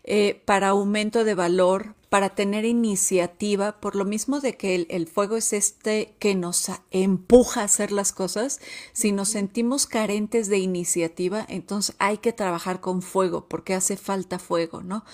Eh, 0.03 0.41
para 0.45 0.69
aumento 0.69 1.23
de 1.23 1.35
valor, 1.35 1.93
para 2.09 2.29
tener 2.29 2.65
iniciativa, 2.65 3.79
por 3.79 3.95
lo 3.95 4.03
mismo 4.03 4.41
de 4.41 4.57
que 4.57 4.87
el, 4.89 5.07
fuego 5.07 5.37
es 5.37 5.53
este 5.53 6.15
que 6.17 6.33
nos 6.33 6.71
empuja 6.89 7.61
a 7.61 7.65
hacer 7.65 7.91
las 7.91 8.11
cosas, 8.11 8.59
si 8.93 9.11
nos 9.11 9.29
sentimos 9.29 9.85
carentes 9.85 10.49
de 10.49 10.57
iniciativa, 10.57 11.45
entonces 11.47 11.95
hay 11.99 12.17
que 12.17 12.33
trabajar 12.33 12.81
con 12.81 13.03
fuego 13.03 13.47
porque 13.47 13.75
hace 13.75 13.95
falta 13.95 14.39
fuego, 14.39 14.81
¿no? 14.81 15.05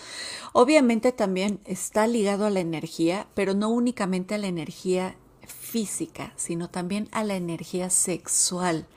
Obviamente 0.54 1.12
también 1.12 1.60
está 1.65 2.08
ligado 2.08 2.45
a 2.45 2.50
la 2.50 2.62
energía, 2.62 3.28
pero 3.36 3.54
no 3.54 3.69
únicamente 3.69 4.36
a 4.36 4.39
la 4.39 4.47
energía 4.47 5.17
física, 5.45 6.34
sino 6.38 6.69
también 6.69 7.10
a 7.12 7.23
la 7.23 7.36
energía 7.36 7.89
sexual. 7.89 8.88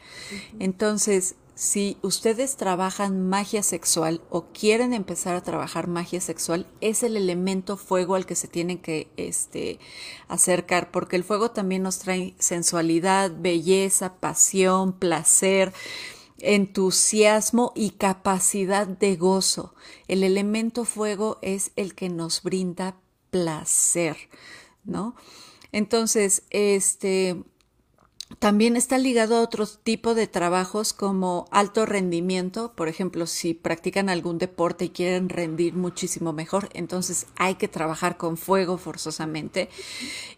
Entonces, 0.59 1.35
si 1.61 1.99
ustedes 2.01 2.57
trabajan 2.57 3.29
magia 3.29 3.63
sexual 3.63 4.23
o 4.31 4.47
quieren 4.47 4.95
empezar 4.95 5.37
a 5.37 5.43
trabajar 5.43 5.89
magia 5.89 6.19
sexual, 6.23 6.67
es 6.81 7.03
el 7.03 7.19
elemento 7.19 7.77
fuego 7.77 8.15
al 8.15 8.25
que 8.25 8.35
se 8.35 8.49
tienen 8.49 8.79
que 8.79 9.11
este, 9.19 9.79
acercar, 10.27 10.91
porque 10.91 11.17
el 11.17 11.23
fuego 11.23 11.51
también 11.51 11.83
nos 11.83 11.99
trae 11.99 12.35
sensualidad, 12.39 13.31
belleza, 13.37 14.15
pasión, 14.15 14.95
placer, 14.95 15.75
entusiasmo 16.39 17.73
y 17.77 17.91
capacidad 17.91 18.87
de 18.87 19.17
gozo. 19.17 19.75
El 20.09 20.25
elemento 20.25 20.87
fuego 20.87 21.39
es 21.43 21.73
el 21.77 21.95
que 21.95 22.09
nos 22.09 22.43
brinda 22.43 22.97
placer, 23.31 24.17
¿no? 24.85 25.15
Entonces, 25.73 26.43
este, 26.49 27.45
también 28.39 28.77
está 28.77 28.97
ligado 28.97 29.37
a 29.37 29.43
otro 29.43 29.67
tipo 29.67 30.15
de 30.15 30.27
trabajos 30.27 30.93
como 30.93 31.47
alto 31.51 31.85
rendimiento. 31.85 32.73
Por 32.75 32.89
ejemplo, 32.89 33.27
si 33.27 33.55
practican 33.55 34.09
algún 34.09 34.39
deporte 34.39 34.87
y 34.87 34.91
quieren 34.91 35.29
rendir 35.29 35.75
muchísimo 35.75 36.33
mejor, 36.33 36.71
entonces 36.73 37.27
hay 37.37 37.57
que 37.57 37.69
trabajar 37.69 38.17
con 38.17 38.37
fuego 38.37 38.79
forzosamente. 38.79 39.69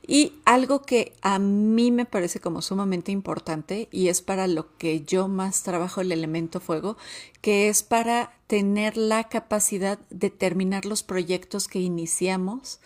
Y 0.07 0.33
algo 0.45 0.83
que 0.83 1.13
a 1.21 1.39
mí 1.39 1.91
me 1.91 2.07
parece 2.07 2.41
como 2.41 2.63
sumamente 2.63 3.13
importante 3.13 3.89
y 3.93 4.09
es 4.09 4.23
para 4.23 4.47
lo 4.47 4.77
que 4.79 5.03
yo 5.03 5.29
más 5.29 5.63
trabajo 5.63 6.01
el 6.01 6.13
elemento 6.13 6.61
fuego, 6.61 6.97
que 7.41 7.69
es 7.69 7.83
para 7.83 8.33
tener 8.47 8.97
la 8.97 9.29
capacidad 9.29 9.99
de 10.11 10.31
terminar 10.31 10.87
los 10.87 11.03
proyectos 11.03 11.69
que 11.69 11.79
iniciamos. 11.79 12.81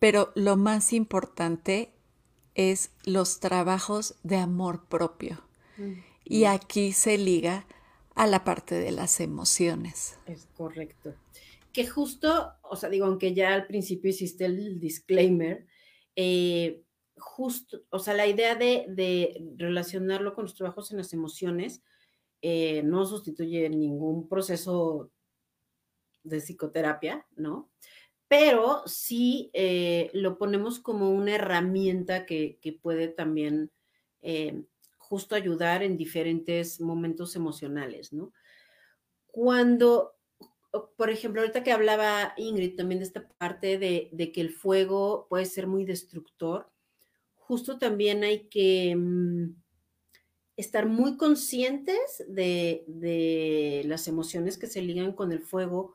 Pero 0.00 0.32
lo 0.34 0.56
más 0.56 0.92
importante 0.92 1.92
es 2.58 2.90
los 3.04 3.38
trabajos 3.38 4.16
de 4.24 4.36
amor 4.36 4.88
propio. 4.88 5.40
Mm. 5.78 5.92
Y 6.24 6.44
aquí 6.44 6.92
se 6.92 7.16
liga 7.16 7.66
a 8.16 8.26
la 8.26 8.42
parte 8.42 8.74
de 8.74 8.90
las 8.90 9.20
emociones. 9.20 10.18
Es 10.26 10.48
correcto. 10.56 11.14
Que 11.72 11.86
justo, 11.86 12.52
o 12.62 12.74
sea, 12.74 12.90
digo, 12.90 13.06
aunque 13.06 13.32
ya 13.32 13.54
al 13.54 13.68
principio 13.68 14.10
hiciste 14.10 14.44
el 14.44 14.80
disclaimer, 14.80 15.66
eh, 16.16 16.82
justo, 17.16 17.84
o 17.90 18.00
sea, 18.00 18.14
la 18.14 18.26
idea 18.26 18.56
de, 18.56 19.40
relacionarlo 19.56 20.34
con 20.34 20.44
los 20.44 20.56
trabajos 20.56 20.90
en 20.90 20.98
las 20.98 21.12
emociones 21.12 21.84
eh, 22.42 22.82
no 22.82 23.06
sustituye 23.06 23.68
ningún 23.70 24.28
proceso 24.28 25.12
de 26.24 26.40
psicoterapia, 26.40 27.24
¿no? 27.36 27.70
Pero 28.28 28.82
sí 28.86 29.50
eh, 29.54 30.10
lo 30.12 30.38
ponemos 30.38 30.78
como 30.78 31.10
una 31.10 31.34
herramienta 31.34 32.26
que, 32.26 32.78
puede 32.82 33.08
también 33.08 33.70
eh, 34.20 34.62
justo 34.98 35.34
ayudar 35.34 35.82
en 35.82 35.96
diferentes 35.96 36.80
momentos 36.80 37.34
emocionales, 37.34 38.12
¿no? 38.12 38.32
Cuando 39.26 40.18
por 40.96 41.10
ejemplo, 41.10 41.40
ahorita 41.40 41.62
que 41.62 41.72
hablaba 41.72 42.34
Ingrid 42.36 42.76
también 42.76 43.00
de 43.00 43.06
esta 43.06 43.26
parte 43.26 43.78
de, 43.78 44.32
que 44.32 44.40
el 44.40 44.50
fuego 44.50 45.26
puede 45.28 45.46
ser 45.46 45.66
muy 45.66 45.84
destructor, 45.84 46.70
justo 47.34 47.78
también 47.78 48.22
hay 48.24 48.48
que 48.48 48.94
mm, 48.94 49.54
estar 50.56 50.86
muy 50.86 51.16
conscientes 51.16 52.24
de, 52.28 52.84
de, 52.86 53.82
las 53.86 54.08
emociones 54.08 54.58
que 54.58 54.66
se 54.66 54.82
ligan 54.82 55.12
con 55.12 55.32
el 55.32 55.40
fuego 55.40 55.94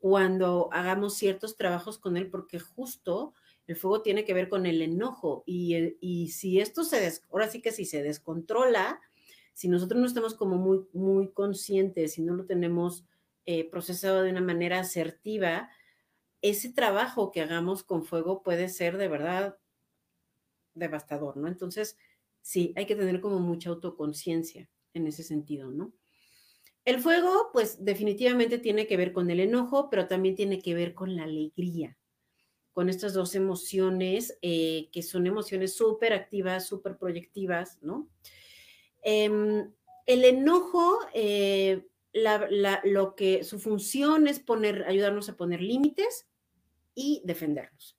cuando 0.00 0.68
hagamos 0.72 1.14
ciertos 1.14 1.56
trabajos 1.56 1.98
con 1.98 2.16
él, 2.16 2.28
porque 2.28 2.58
justo 2.58 3.34
el 3.66 3.76
fuego 3.76 4.02
tiene 4.02 4.24
que 4.24 4.34
ver 4.34 4.48
con 4.48 4.66
el 4.66 4.82
enojo 4.82 5.44
y, 5.46 5.74
eh, 5.74 5.96
y 6.00 6.28
si 6.28 6.58
esto 6.58 6.82
se, 6.82 7.00
des, 7.00 7.22
ahora 7.30 7.48
sí 7.48 7.62
que 7.62 7.70
si 7.70 7.84
se 7.84 8.02
descontrola, 8.02 9.00
si 9.52 9.68
nosotros 9.68 10.00
no 10.00 10.06
estamos 10.06 10.34
como 10.34 10.56
muy, 10.56 10.86
muy 10.92 11.30
conscientes, 11.32 12.14
si 12.14 12.22
no 12.22 12.34
lo 12.34 12.46
tenemos 12.46 13.04
eh, 13.44 13.68
procesado 13.70 14.22
de 14.22 14.30
una 14.30 14.40
manera 14.40 14.80
asertiva, 14.80 15.68
ese 16.42 16.72
trabajo 16.72 17.30
que 17.30 17.42
hagamos 17.42 17.82
con 17.82 18.04
fuego 18.04 18.42
puede 18.42 18.70
ser 18.70 18.96
de 18.96 19.08
verdad 19.08 19.58
devastador, 20.74 21.36
¿no? 21.36 21.46
Entonces, 21.46 21.98
sí, 22.40 22.72
hay 22.76 22.86
que 22.86 22.96
tener 22.96 23.20
como 23.20 23.38
mucha 23.38 23.68
autoconciencia 23.68 24.70
en 24.94 25.06
ese 25.06 25.22
sentido, 25.22 25.70
¿no? 25.70 25.92
El 26.84 27.00
fuego, 27.00 27.50
pues 27.52 27.84
definitivamente 27.84 28.58
tiene 28.58 28.86
que 28.86 28.96
ver 28.96 29.12
con 29.12 29.30
el 29.30 29.40
enojo, 29.40 29.90
pero 29.90 30.06
también 30.06 30.34
tiene 30.34 30.60
que 30.60 30.74
ver 30.74 30.94
con 30.94 31.14
la 31.14 31.24
alegría, 31.24 31.98
con 32.72 32.88
estas 32.88 33.12
dos 33.12 33.34
emociones 33.34 34.38
eh, 34.40 34.88
que 34.92 35.02
son 35.02 35.26
emociones 35.26 35.76
súper 35.76 36.12
activas, 36.12 36.66
súper 36.66 36.96
proyectivas, 36.96 37.78
¿no? 37.82 38.08
Em, 39.02 39.70
el 40.06 40.24
enojo, 40.24 40.98
eh, 41.14 41.86
lo 42.12 43.14
que 43.14 43.44
su 43.44 43.60
función 43.60 44.26
es 44.26 44.40
poner, 44.40 44.84
ayudarnos 44.88 45.28
a 45.28 45.36
poner 45.36 45.60
límites 45.60 46.26
y 46.94 47.22
defendernos. 47.24 47.96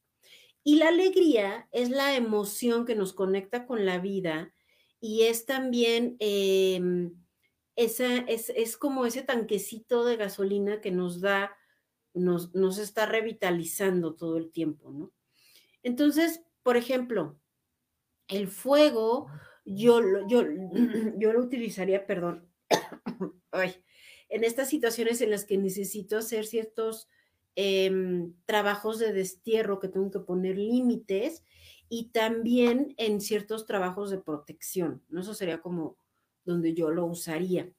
Y 0.63 0.75
la 0.75 0.89
alegría 0.89 1.67
es 1.71 1.89
la 1.89 2.15
emoción 2.15 2.85
que 2.85 2.95
nos 2.95 3.13
conecta 3.13 3.65
con 3.65 3.85
la 3.85 3.99
vida 3.99 4.53
y 4.99 5.23
es 5.23 5.45
también 5.45 6.17
em, 6.19 7.20
esa, 7.83 8.17
es, 8.17 8.77
como 8.77 9.05
ese 9.05 9.23
tanquecito 9.23 10.05
de 10.05 10.17
gasolina 10.17 10.81
que 10.81 10.91
nos 10.91 11.21
da, 11.21 11.55
nos, 12.13 12.53
nos 12.53 12.77
está 12.77 13.05
revitalizando 13.05 14.15
todo 14.15 14.37
el 14.37 14.51
tiempo, 14.51 14.91
¿no? 14.91 15.11
Entonces, 15.83 16.43
por 16.63 16.77
ejemplo, 16.77 17.39
el 18.27 18.47
fuego, 18.47 19.27
yo, 19.65 20.01
yo, 20.27 20.43
yo 21.17 21.33
lo 21.33 21.39
utilizaría, 21.39 22.05
perdón, 22.05 22.47
en 24.29 24.43
estas 24.43 24.69
situaciones 24.69 25.21
en 25.21 25.31
las 25.31 25.45
que 25.45 25.57
necesito 25.57 26.17
hacer 26.17 26.45
ciertos 26.45 27.09
em, 27.55 28.33
trabajos 28.45 28.99
de 28.99 29.11
destierro, 29.11 29.79
que 29.79 29.89
tengo 29.89 30.11
que 30.11 30.19
poner 30.19 30.57
límites, 30.57 31.43
y 31.89 32.11
también 32.11 32.93
en 32.97 33.19
ciertos 33.19 33.65
trabajos 33.65 34.11
de 34.11 34.19
protección, 34.19 35.03
¿no? 35.09 35.21
Eso 35.21 35.33
sería 35.33 35.61
como 35.61 35.97
donde 36.45 36.73
yo 36.73 36.91
lo 36.91 37.05
usaría. 37.05 37.71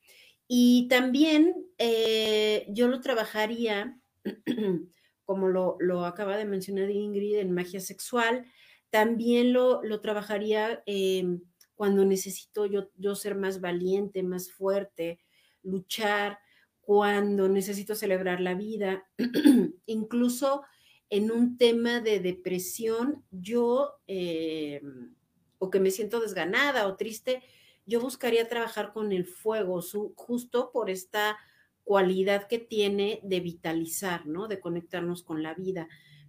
Y 0.49 0.89
también 0.89 1.55
eh, 1.79 2.67
yo 2.69 2.89
lo 2.89 3.01
trabajaría, 3.01 3.99
como 5.25 5.49
lo, 5.49 5.77
lo, 5.81 6.05
acaba 6.05 6.37
de 6.37 6.45
mencionar 6.45 6.91
Ingrid, 6.91 7.37
en 7.37 7.53
magia 7.53 7.81
sexual, 7.81 8.45
también 8.91 9.53
lo, 9.53 9.83
lo 9.83 10.01
trabajaría 10.01 10.83
em, 10.85 11.41
cuando 11.75 12.05
necesito 12.05 12.67
yo, 12.67 12.91
yo 12.97 13.15
ser 13.15 13.35
más 13.35 13.61
valiente, 13.61 14.23
más 14.23 14.51
fuerte, 14.53 15.21
luchar, 15.63 16.39
cuando 16.83 17.49
necesito 17.49 17.95
celebrar 17.95 18.41
la 18.41 18.55
vida, 18.55 19.09
incluso 19.87 20.63
en 21.09 21.31
un 21.31 21.57
tema 21.57 22.01
de 22.01 22.21
depresión, 22.21 23.25
yo, 23.31 23.95
em, 24.07 25.15
o 25.59 25.71
que 25.71 25.81
me 25.81 25.91
siento 25.91 26.21
desganada 26.21 26.87
o 26.87 26.97
triste, 26.97 27.43
yo 27.87 28.01
buscaría 28.01 28.49
trabajar 28.49 28.93
con 28.93 29.13
el 29.13 29.27
fuego, 29.27 29.83
su, 29.83 30.13
justo 30.17 30.71
por 30.73 30.91
esta 30.91 31.39
cualidad 31.85 32.47
que 32.47 32.59
tiene 32.59 33.21
de 33.23 33.41
vitalizar, 33.41 34.27
¿no? 34.27 34.49
De 34.49 34.61
conectarnos 34.61 35.23
con 35.23 35.43
la 35.43 35.55
vida, 35.55 35.89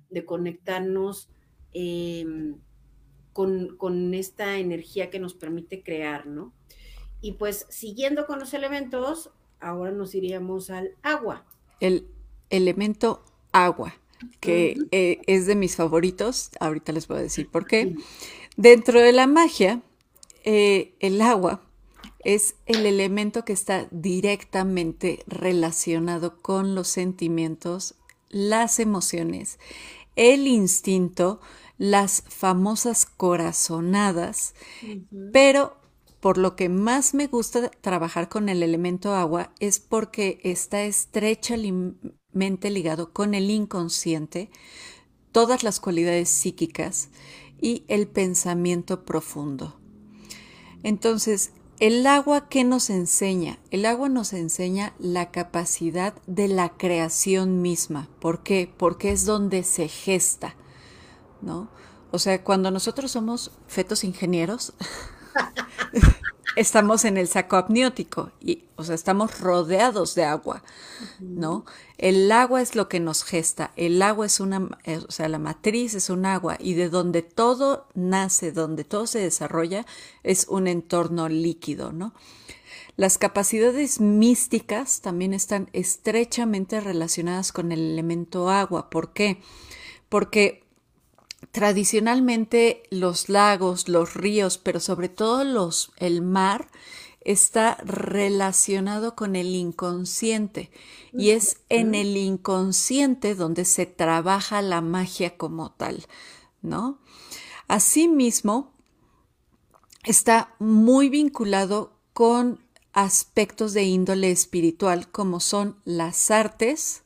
de 0.10 0.26
conectarnos 0.26 1.30
em, 1.74 2.58
con, 3.34 3.78
con, 3.78 4.14
esta 4.14 4.58
energía 4.58 5.10
que 5.10 5.20
nos 5.20 5.34
permite 5.36 5.84
crear, 5.84 6.26
¿no? 6.26 6.54
Y 7.22 7.34
pues 7.34 7.68
siguiendo 7.70 8.26
con 8.26 8.40
los 8.40 8.54
elementos, 8.54 9.32
ahora 9.60 9.92
nos 9.92 10.14
iríamos 10.16 10.70
al 10.70 10.96
agua. 11.02 11.46
El 11.80 12.08
elemento 12.50 13.24
agua, 13.52 13.96
que 14.40 14.78
eh, 14.92 15.22
es 15.28 15.46
de 15.48 15.56
mis 15.56 15.76
favoritos, 15.76 16.52
ahorita 16.60 16.92
les 16.92 17.08
voy 17.08 17.20
a 17.20 17.22
decir 17.22 17.50
por 17.50 17.66
qué. 17.66 17.96
Dentro 18.58 19.00
de 19.00 19.12
la 19.12 19.28
magia, 19.28 19.82
eh, 20.44 20.96
el 21.00 21.22
agua 21.22 21.62
es 22.24 22.56
el 22.66 22.86
elemento 22.86 23.44
que 23.44 23.54
está 23.54 23.88
directamente 23.92 25.24
relacionado 25.28 26.42
con 26.42 26.76
los 26.76 26.88
sentimientos, 26.88 27.96
las 28.30 28.80
emociones, 28.80 29.60
el 30.16 30.48
instinto, 30.48 31.42
las 31.78 32.24
famosas 32.28 33.06
corazonadas, 33.06 34.54
pero 35.32 35.78
por 36.20 36.38
lo 36.38 36.56
que 36.56 36.70
más 36.70 37.14
me 37.14 37.28
gusta 37.28 37.70
trabajar 37.70 38.30
con 38.30 38.48
el 38.48 38.64
elemento 38.64 39.14
agua 39.14 39.52
es 39.60 39.80
porque 39.80 40.40
está 40.44 40.84
estrechamente 40.84 42.70
ligado 42.70 43.12
con 43.12 43.34
el 43.34 43.50
inconsciente, 43.50 44.50
todas 45.34 45.64
las 45.64 45.82
cualidades 45.82 46.30
psíquicas 46.30 47.10
y 47.60 47.84
el 47.90 48.08
pensamiento 48.08 49.04
profundo. 49.04 49.83
Entonces, 50.84 51.52
¿el 51.80 52.06
agua 52.06 52.50
qué 52.50 52.64
nos 52.64 52.90
enseña? 52.90 53.58
El 53.72 53.86
agua 53.86 54.10
nos 54.10 54.34
enseña 54.34 54.94
la 55.00 55.32
capacidad 55.32 56.14
de 56.28 56.50
la 56.50 56.70
creación 56.78 57.62
misma. 57.62 58.10
¿Por 58.20 58.44
qué? 58.44 58.72
Porque 58.78 59.12
es 59.12 59.26
donde 59.26 59.64
se 59.64 59.88
gesta, 59.88 60.56
¿no? 61.42 61.70
O 62.12 62.20
sea, 62.20 62.44
cuando 62.44 62.70
nosotros 62.70 63.12
somos 63.12 63.52
fetos 63.68 64.04
ingenieros, 64.04 64.74
estamos 66.56 67.06
en 67.06 67.18
el 67.18 67.28
saco 67.28 67.56
amniótico 67.56 68.32
y, 68.40 68.66
o 68.76 68.84
sea, 68.84 68.96
estamos 68.96 69.40
rodeados 69.40 70.16
de 70.16 70.26
agua, 70.26 70.64
¿no? 71.20 71.66
El 71.98 72.32
agua 72.32 72.62
es 72.62 72.76
lo 72.76 72.90
que 72.90 73.00
nos 73.00 73.24
gesta, 73.24 73.72
el 73.76 74.02
agua 74.02 74.26
es 74.26 74.40
una, 74.40 74.68
eh, 74.84 75.00
o 75.08 75.12
sea, 75.12 75.30
la 75.30 75.40
matriz 75.40 75.94
es 75.96 76.10
un 76.10 76.26
agua 76.26 76.58
y 76.60 76.74
de 76.74 76.90
donde 76.90 77.22
todo 77.22 77.88
nace, 77.94 78.52
donde 78.52 78.84
todo 78.84 79.08
se 79.08 79.20
desarrolla, 79.20 79.86
es 80.24 80.48
un 80.48 80.68
entorno 80.68 81.30
líquido, 81.30 81.92
¿no? 81.92 82.14
Las 82.96 83.18
capacidades 83.18 84.00
místicas 84.00 85.02
también 85.02 85.34
están 85.34 85.70
estrechamente 85.74 86.80
relacionadas 86.80 87.52
con 87.52 87.72
el 87.72 87.80
elemento 87.80 88.52
agua. 88.52 88.92
¿Por 88.92 89.14
qué? 89.14 89.42
Porque 90.10 90.63
tradicionalmente 91.52 92.84
los 92.90 93.30
lagos, 93.30 93.88
los 93.90 94.14
ríos, 94.14 94.58
pero 94.58 94.80
sobre 94.80 95.10
todo 95.10 95.44
los, 95.44 95.92
el 95.98 96.22
mar, 96.22 96.68
está 97.22 97.78
relacionado 97.86 99.16
con 99.16 99.36
el 99.36 99.56
inconsciente 99.56 100.72
y 101.14 101.30
es 101.30 101.62
en 101.70 101.96
el 101.96 102.18
inconsciente 102.18 103.36
donde 103.36 103.66
se 103.66 103.86
trabaja 103.86 104.62
la 104.62 104.82
magia 104.82 105.38
como 105.38 105.72
tal, 105.72 106.06
¿no? 106.62 107.00
Asimismo, 107.68 108.74
está 110.04 110.54
muy 110.60 111.10
vinculado 111.10 111.98
con 112.14 112.60
aspectos 112.92 113.74
de 113.74 113.84
índole 113.84 114.32
espiritual 114.32 115.10
como 115.10 115.40
son 115.40 115.78
las 115.86 116.30
artes 116.30 117.04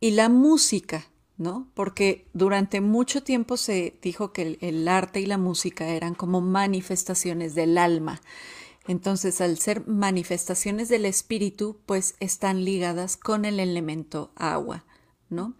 y 0.00 0.12
la 0.12 0.28
música. 0.28 1.06
¿No? 1.38 1.70
Porque 1.74 2.26
durante 2.34 2.80
mucho 2.80 3.22
tiempo 3.22 3.56
se 3.56 3.96
dijo 4.02 4.32
que 4.32 4.58
el, 4.60 4.88
arte 4.88 5.20
y 5.20 5.26
la 5.26 5.38
música 5.38 5.88
eran 5.88 6.14
como 6.14 6.40
manifestaciones 6.40 7.54
del 7.54 7.78
alma. 7.78 8.20
Entonces, 8.88 9.40
al 9.40 9.58
ser 9.58 9.86
manifestaciones 9.86 10.88
del 10.88 11.04
espíritu, 11.04 11.78
pues 11.86 12.16
están 12.20 12.64
ligadas 12.64 13.16
con 13.16 13.44
el 13.44 13.60
elemento 13.60 14.32
agua, 14.34 14.84
¿no? 15.30 15.54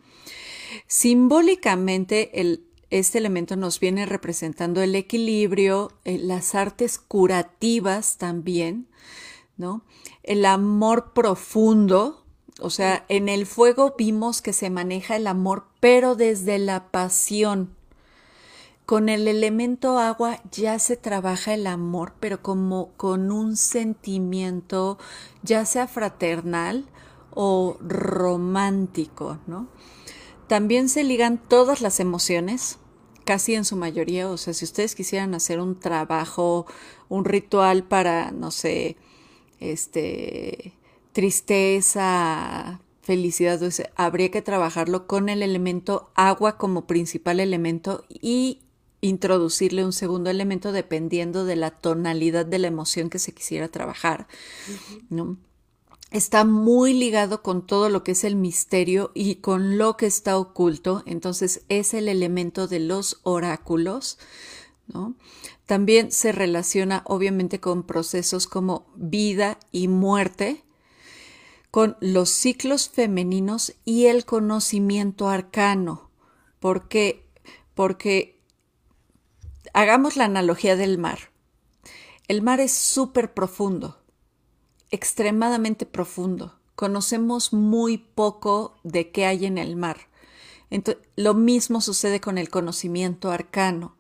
Simbólicamente, 0.87 2.41
el, 2.41 2.65
este 2.91 3.19
elemento 3.19 3.55
nos 3.55 3.79
viene 3.79 4.05
representando 4.05 4.83
el 4.83 4.95
equilibrio, 4.97 5.93
eh, 6.05 6.19
las 6.19 6.55
artes 6.55 6.99
curativas 6.99 8.19
también, 8.19 8.89
¿no? 9.57 9.85
El 10.23 10.45
amor 10.45 11.13
profundo, 11.13 12.25
o 12.61 12.71
sea, 12.71 13.05
en 13.09 13.29
el 13.29 13.47
fuego 13.47 13.95
vimos 13.97 14.43
que 14.43 14.53
se 14.53 14.71
maneja 14.71 15.17
el 15.17 15.27
amor, 15.27 15.67
pero 15.81 16.15
desde 16.15 16.59
la 16.59 16.91
pasión. 16.91 17.77
Con 18.87 19.09
el 19.09 19.29
elemento 19.29 19.99
agua 19.99 20.41
ya 20.51 20.79
se 20.79 20.97
trabaja 20.97 21.53
el 21.55 21.67
amor, 21.67 22.15
pero 22.21 22.43
como 22.43 22.93
con 22.97 23.31
un 23.31 23.57
sentimiento 23.57 24.99
ya 25.43 25.67
sea 25.67 25.87
fraternal 25.87 26.87
o 27.35 27.77
romántico, 27.81 29.39
¿no? 29.47 29.69
También 30.47 30.89
se 30.89 31.05
ligan 31.05 31.37
todas 31.37 31.83
las 31.83 32.01
emociones, 32.01 32.79
casi 33.27 33.55
en 33.55 33.67
su 33.67 33.77
mayoría, 33.77 34.31
o 34.31 34.39
sea, 34.39 34.55
si 34.55 34.65
ustedes 34.65 34.95
quisieran 34.95 35.35
hacer 35.35 35.61
un 35.61 35.79
trabajo, 35.79 36.65
un 37.11 37.27
ritual 37.27 37.85
para, 37.85 38.31
no 38.31 38.51
sé, 38.51 38.97
este, 39.61 40.78
tristeza, 41.13 42.81
felicidad, 43.03 43.61
habría 43.97 44.31
que 44.31 44.43
trabajarlo 44.43 45.07
con 45.07 45.29
el 45.29 45.43
elemento 45.43 46.11
agua 46.15 46.59
como 46.59 46.87
principal 46.87 47.41
elemento 47.41 48.05
y 48.09 48.61
introducirle 49.01 49.85
un 49.85 49.93
segundo 49.93 50.31
elemento 50.31 50.73
dependiendo 50.73 51.45
de 51.45 51.57
la 51.57 51.71
tonalidad 51.71 52.45
de 52.45 52.59
la 52.59 52.67
emoción 52.67 53.11
que 53.11 53.19
se 53.19 53.33
quisiera 53.33 53.69
trabajar, 53.69 54.27
¿no? 55.09 55.39
Está 56.11 56.45
muy 56.45 56.95
ligado 56.95 57.43
con 57.43 57.67
todo 57.67 57.91
lo 57.91 58.03
que 58.03 58.13
es 58.13 58.25
el 58.25 58.35
misterio 58.35 59.11
y 59.15 59.37
con 59.37 59.77
lo 59.77 59.97
que 59.97 60.07
está 60.07 60.39
oculto, 60.39 61.03
entonces 61.07 61.63
es 61.69 61.93
el 61.93 62.09
elemento 62.09 62.67
de 62.67 62.81
los 62.81 63.21
oráculos, 63.25 64.19
¿no? 64.87 65.15
También 65.67 66.11
se 66.11 66.33
relaciona 66.33 67.03
obviamente 67.07 67.61
con 67.61 67.83
procesos 67.83 68.47
como 68.47 68.87
vida 68.97 69.59
y 69.71 69.89
muerte, 69.89 70.65
con 71.71 71.97
los 72.01 72.31
ciclos 72.31 72.89
femeninos 72.89 73.75
y 73.85 74.07
el 74.07 74.25
conocimiento 74.25 75.29
arcano. 75.29 76.11
¿Por 76.61 76.89
qué? 76.89 77.27
Porque 77.75 78.41
hagamos 79.75 80.17
la 80.17 80.25
analogía 80.25 80.77
del 80.77 80.99
mar. 80.99 81.31
El 82.27 82.43
mar 82.43 82.61
es 82.61 82.73
súper 82.73 83.35
profundo, 83.35 83.99
extremadamente 84.91 85.87
profundo. 85.87 86.59
Conocemos 86.75 87.53
muy 87.53 87.99
poco 87.99 88.77
de 88.83 89.11
qué 89.11 89.27
hay 89.27 89.47
en 89.47 89.59
el 89.59 89.77
mar. 89.77 90.09
lo 91.17 91.35
mismo 91.35 91.81
sucede 91.81 92.21
con 92.21 92.39
el 92.39 92.51
conocimiento 92.51 93.31
arcano. 93.31 93.98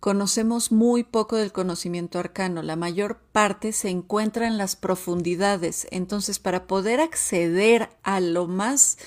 Conocemos 0.00 0.72
muy 0.72 1.04
poco 1.04 1.36
del 1.36 1.52
conocimiento 1.52 2.18
arcano. 2.18 2.62
La 2.62 2.76
mayor 2.76 3.18
parte 3.32 3.72
se 3.72 3.88
encuentra 3.88 4.46
en 4.46 4.58
las 4.58 4.76
profundidades. 4.76 5.86
Entonces, 5.90 6.38
para 6.38 6.66
poder 6.66 7.00
acceder 7.00 7.88
a 8.02 8.20
lo 8.20 8.46
más 8.46 8.98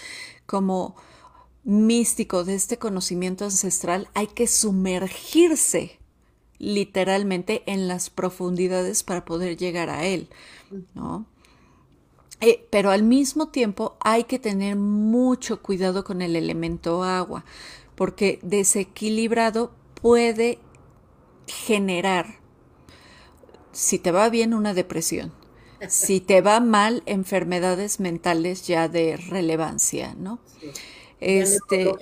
como 0.45 0.95
místico 1.63 2.43
de 2.43 2.56
este 2.56 2.78
conocimiento 2.78 3.45
ancestral, 3.45 4.10
hay 4.13 4.28
que 4.28 4.47
sumergirse 4.47 5.99
literalmente 6.58 7.63
en 7.65 7.88
las 7.88 8.10
profundidades 8.10 9.04
para 9.04 9.23
poder 9.23 9.56
llegar 9.58 9.89
a 9.89 10.06
él, 10.06 10.30
¿no? 10.93 11.25
Eh, 12.41 12.67
pero 12.69 12.91
al 12.91 13.04
mismo 13.04 13.49
tiempo 13.49 13.97
hay 13.99 14.23
que 14.25 14.39
tener 14.39 14.75
mucho 14.75 15.62
cuidado 15.62 16.04
con 16.04 16.21
el 16.21 16.36
elemento 16.36 17.04
agua, 17.04 17.45
porque 17.95 18.39
desequilibrado 18.43 19.73
puede 20.02 20.60
generar, 21.49 22.39
si 23.71 23.99
te 23.99 24.12
va 24.12 24.29
bien, 24.29 24.53
una 24.53 24.73
depresión, 24.73 25.33
si 25.88 26.19
te 26.19 26.41
va 26.41 26.59
mal, 26.59 27.03
enfermedades 27.05 27.99
mentales 27.99 28.67
ya 28.67 28.88
de 28.88 29.17
relevancia, 29.17 30.15
¿no? 30.17 30.39
Este, 31.19 31.93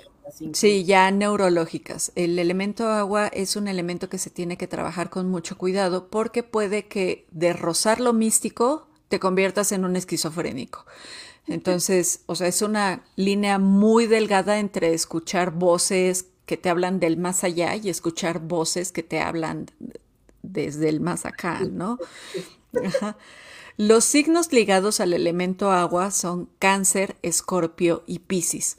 sí, 0.53 0.85
ya 0.85 1.11
neurológicas. 1.11 2.11
El 2.15 2.39
elemento 2.39 2.87
agua 2.87 3.27
es 3.27 3.55
un 3.55 3.67
elemento 3.67 4.09
que 4.09 4.17
se 4.17 4.29
tiene 4.29 4.57
que 4.57 4.67
trabajar 4.67 5.09
con 5.09 5.29
mucho 5.29 5.57
cuidado 5.57 6.09
porque 6.09 6.43
puede 6.43 6.87
que 6.87 7.27
de 7.31 7.53
rozar 7.53 7.99
lo 7.99 8.13
místico 8.13 8.87
te 9.09 9.19
conviertas 9.19 9.71
en 9.71 9.85
un 9.85 9.95
esquizofrénico. 9.95 10.85
Entonces, 11.47 12.21
o 12.25 12.35
sea, 12.35 12.47
es 12.47 12.61
una 12.61 13.05
línea 13.15 13.57
muy 13.57 14.05
delgada 14.05 14.59
entre 14.59 14.93
escuchar 14.93 15.51
voces 15.51 16.25
que 16.47 16.57
te 16.57 16.69
hablan 16.69 16.99
del 16.99 17.17
más 17.17 17.43
allá 17.43 17.75
y 17.75 17.89
escuchar 17.89 18.39
voces 18.39 18.91
que 18.91 19.03
te 19.03 19.19
hablan 19.19 19.67
desde 20.41 20.89
el 20.89 21.01
más 21.01 21.25
acá, 21.25 21.59
¿no? 21.59 21.99
Los 23.75 24.05
signos 24.05 24.51
ligados 24.51 24.99
al 25.01 25.13
elemento 25.13 25.71
agua 25.71 26.09
son 26.09 26.49
cáncer, 26.57 27.17
escorpio 27.21 28.03
y 28.07 28.19
piscis. 28.19 28.77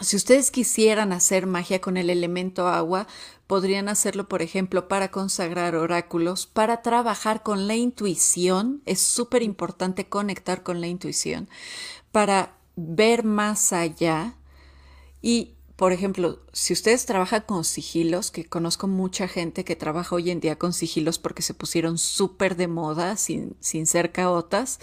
Si 0.00 0.16
ustedes 0.16 0.50
quisieran 0.50 1.12
hacer 1.12 1.46
magia 1.46 1.80
con 1.80 1.96
el 1.96 2.08
elemento 2.08 2.68
agua, 2.68 3.06
podrían 3.46 3.88
hacerlo, 3.88 4.28
por 4.28 4.40
ejemplo, 4.40 4.86
para 4.88 5.10
consagrar 5.10 5.74
oráculos, 5.74 6.46
para 6.46 6.82
trabajar 6.82 7.42
con 7.42 7.66
la 7.66 7.74
intuición. 7.74 8.80
Es 8.86 9.00
súper 9.00 9.42
importante 9.42 10.08
conectar 10.08 10.62
con 10.62 10.80
la 10.80 10.86
intuición, 10.86 11.48
para 12.12 12.54
ver 12.76 13.24
más 13.24 13.72
allá 13.72 14.34
y 15.20 15.53
por 15.76 15.92
ejemplo, 15.92 16.38
si 16.52 16.72
ustedes 16.72 17.04
trabajan 17.04 17.42
con 17.46 17.64
sigilos, 17.64 18.30
que 18.30 18.44
conozco 18.44 18.86
mucha 18.86 19.26
gente 19.26 19.64
que 19.64 19.74
trabaja 19.74 20.14
hoy 20.14 20.30
en 20.30 20.38
día 20.38 20.56
con 20.56 20.72
sigilos 20.72 21.18
porque 21.18 21.42
se 21.42 21.52
pusieron 21.52 21.98
súper 21.98 22.54
de 22.56 22.68
moda 22.68 23.16
sin, 23.16 23.56
sin 23.58 23.86
ser 23.86 24.12
caotas, 24.12 24.78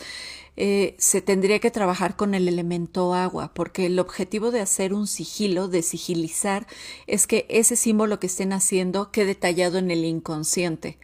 eh, 0.58 0.96
se 0.98 1.22
tendría 1.22 1.60
que 1.60 1.72
trabajar 1.72 2.18
con 2.18 2.36
el 2.36 2.50
elemento 2.50 3.14
agua, 3.14 3.54
porque 3.54 3.86
el 3.86 4.00
objetivo 4.00 4.52
de 4.52 4.60
hacer 4.60 4.94
un 4.94 5.08
sigilo, 5.08 5.70
de 5.70 5.82
sigilizar, 5.82 6.68
es 7.08 7.26
que 7.26 7.46
ese 7.50 7.78
símbolo 7.78 8.20
que 8.20 8.28
estén 8.28 8.52
haciendo 8.52 9.12
quede 9.12 9.28
detallado 9.28 9.78
en 9.78 9.92
el 9.92 10.04
inconsciente. 10.04 10.98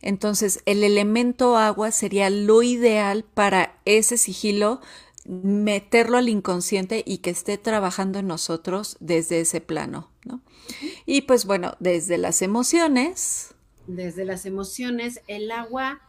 Entonces, 0.00 0.62
el 0.64 0.82
elemento 0.82 1.56
agua 1.56 1.90
sería 1.90 2.30
lo 2.30 2.62
ideal 2.62 3.24
para 3.24 3.78
ese 3.84 4.16
sigilo 4.16 4.80
meterlo 5.28 6.16
al 6.16 6.30
inconsciente 6.30 7.02
y 7.06 7.18
que 7.18 7.30
esté 7.30 7.58
trabajando 7.58 8.18
en 8.18 8.26
nosotros 8.26 8.96
desde 8.98 9.40
ese 9.40 9.60
plano, 9.60 10.10
¿no? 10.24 10.40
Y 11.04 11.22
pues 11.22 11.44
bueno, 11.44 11.76
desde 11.80 12.16
las 12.16 12.40
emociones. 12.40 13.54
Desde 13.86 14.24
las 14.24 14.46
emociones, 14.46 15.20
el 15.26 15.50
agua, 15.50 16.00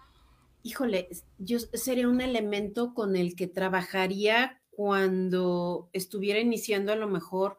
híjole, 0.63 1.09
yo 1.37 1.59
sería 1.59 2.07
un 2.07 2.21
elemento 2.21 2.93
con 2.93 3.17
el 3.17 3.35
que 3.35 3.47
trabajaría 3.47 4.61
cuando 4.71 5.89
estuviera 5.91 6.39
iniciando 6.39 6.93
a 6.93 6.95
lo 6.95 7.09
mejor 7.09 7.57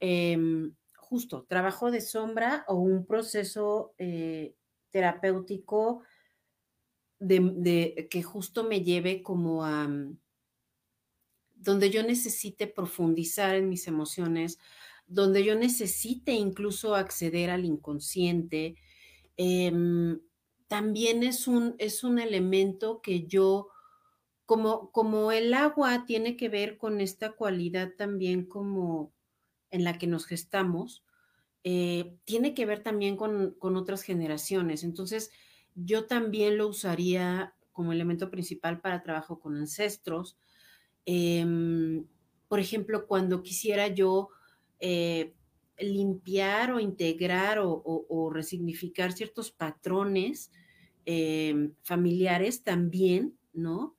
em, 0.00 0.74
justo 0.94 1.46
trabajo 1.48 1.90
de 1.90 2.02
sombra 2.02 2.66
o 2.68 2.74
un 2.74 3.06
proceso 3.06 3.94
eh, 3.96 4.54
terapéutico 4.90 6.02
de, 7.18 8.08
que 8.10 8.22
justo 8.22 8.64
me 8.64 8.82
lleve 8.82 9.22
como 9.22 9.64
a 9.64 9.88
donde 11.56 11.90
yo 11.90 12.02
necesite 12.02 12.66
profundizar 12.66 13.56
en 13.56 13.68
mis 13.68 13.88
emociones, 13.88 14.58
donde 15.06 15.44
yo 15.44 15.54
necesite 15.54 16.32
incluso 16.32 16.94
acceder 16.94 17.50
al 17.50 17.64
inconsciente. 17.64 18.76
Em, 19.36 20.20
también 20.68 21.22
es 21.22 21.48
un, 21.48 21.74
es 21.78 22.04
un 22.04 22.18
elemento 22.18 23.00
que 23.02 23.26
yo, 23.26 23.68
como, 24.46 24.90
como 24.92 25.32
el 25.32 25.54
agua 25.54 26.04
tiene 26.06 26.36
que 26.36 26.48
ver 26.48 26.78
con 26.78 27.00
esta 27.00 27.32
cualidad 27.32 27.92
también 27.96 28.46
como 28.46 29.12
en 29.70 29.84
la 29.84 29.98
que 29.98 30.06
nos 30.06 30.26
gestamos, 30.26 31.04
eh, 31.64 32.16
tiene 32.24 32.54
que 32.54 32.66
ver 32.66 32.82
también 32.82 33.16
con, 33.16 33.54
con 33.58 33.76
otras 33.76 34.02
generaciones. 34.02 34.84
Entonces, 34.84 35.30
yo 35.74 36.06
también 36.06 36.58
lo 36.58 36.68
usaría 36.68 37.54
como 37.72 37.92
elemento 37.92 38.30
principal 38.30 38.80
para 38.80 39.02
trabajo 39.02 39.40
con 39.40 39.56
ancestros, 39.56 40.38
Em, 41.06 42.04
por 42.48 42.60
ejemplo, 42.60 43.06
cuando 43.06 43.42
quisiera 43.42 43.86
yo 43.88 44.28
eh, 44.80 45.32
limpiar 45.78 46.72
o 46.72 46.80
integrar 46.80 47.58
o, 47.60 48.30
resignificar 48.32 49.12
ciertos 49.12 49.50
patrones 49.50 50.50
em, 51.04 51.72
familiares 51.82 52.62
también, 52.62 53.38
¿no? 53.52 53.96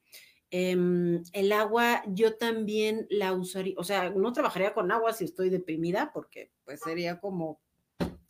Em, 0.50 1.24
el 1.34 1.52
agua 1.52 2.04
yo 2.08 2.36
también 2.38 3.06
la 3.10 3.34
usaría, 3.34 3.76
o 3.78 3.84
sea, 3.84 4.10
no 4.10 4.34
trabajaría 4.34 4.74
con 4.74 4.92
agua 4.92 5.14
si 5.14 5.26
estoy 5.26 5.50
deprimida 5.50 6.12
porque 6.14 6.52
pues 6.64 6.80
sería 6.80 7.20
como, 7.20 7.60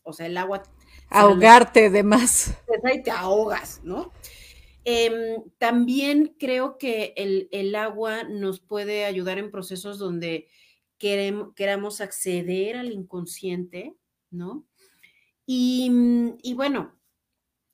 o 0.03 0.13
sea, 0.13 0.25
el 0.25 0.37
agua... 0.37 0.63
Ahogarte 1.09 1.89
de 1.89 2.03
más. 2.03 2.55
Pues 2.67 2.83
ahí 2.85 3.01
te 3.01 3.11
ahogas, 3.11 3.81
¿no? 3.83 4.11
Em, 4.89 5.43
también 5.57 6.33
creo 6.39 6.77
que 6.77 7.13
el, 7.17 7.75
agua 7.75 8.23
nos 8.23 8.61
puede 8.61 9.03
ayudar 9.03 9.37
en 9.37 9.51
procesos 9.51 9.99
donde 9.99 10.47
queremos, 10.97 11.53
queramos 11.55 11.99
acceder 11.99 12.77
al 12.77 12.93
inconsciente, 12.93 13.97
¿no? 14.31 14.65
Y, 15.45 15.89
mm, 15.89 16.37
bueno, 16.55 16.97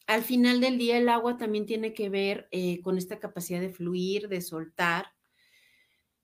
al 0.07 0.23
final 0.23 0.59
del 0.59 0.79
día 0.79 0.97
el 0.97 1.07
agua 1.07 1.38
también 1.38 1.67
tiene 1.67 1.93
que 1.93 2.09
ver 2.09 2.47
eh, 2.49 2.81
con 2.81 2.97
esta 2.97 3.19
capacidad 3.19 3.61
de 3.61 3.69
fluir, 3.69 4.27
de 4.27 4.41
soltar, 4.41 5.05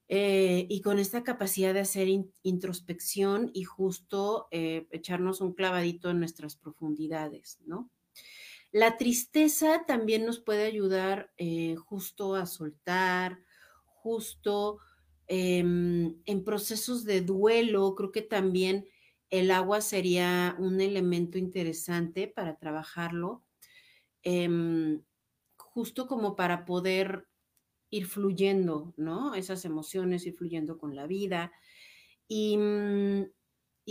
eh, 0.08 0.66
y 0.68 0.80
con 0.80 0.98
esta 0.98 1.22
capacidad 1.22 1.72
de 1.72 1.80
hacer 1.80 2.08
introspección 2.42 3.52
y 3.54 3.62
justo 3.62 4.48
eh, 4.50 4.88
echarnos 4.90 5.40
un 5.40 5.54
clavadito 5.54 6.10
en 6.10 6.18
nuestras 6.18 6.56
profundidades, 6.56 7.60
¿no? 7.64 7.88
La 8.72 8.96
tristeza 8.96 9.84
también 9.86 10.24
nos 10.24 10.38
puede 10.38 10.64
ayudar 10.64 11.32
eh, 11.38 11.74
justo 11.76 12.34
a 12.36 12.46
soltar, 12.46 13.40
justo 13.84 14.78
em, 15.26 16.20
en 16.24 16.44
procesos 16.44 17.04
de 17.04 17.20
duelo, 17.20 17.94
creo 17.96 18.12
que 18.12 18.22
también 18.22 18.86
el 19.28 19.50
agua 19.50 19.80
sería 19.80 20.56
un 20.58 20.80
elemento 20.80 21.38
interesante 21.38 22.28
para 22.28 22.56
trabajarlo, 22.58 23.44
em, 24.22 25.02
justo 25.56 26.06
como 26.06 26.36
para 26.36 26.64
poder 26.64 27.28
ir 27.90 28.06
fluyendo, 28.06 28.94
¿no? 28.96 29.34
Esas 29.34 29.64
emociones, 29.64 30.26
ir 30.26 30.34
fluyendo 30.34 30.78
con 30.78 30.96
la 30.96 31.06
vida. 31.06 31.52
Y, 32.28 32.56
mm, 32.58 33.24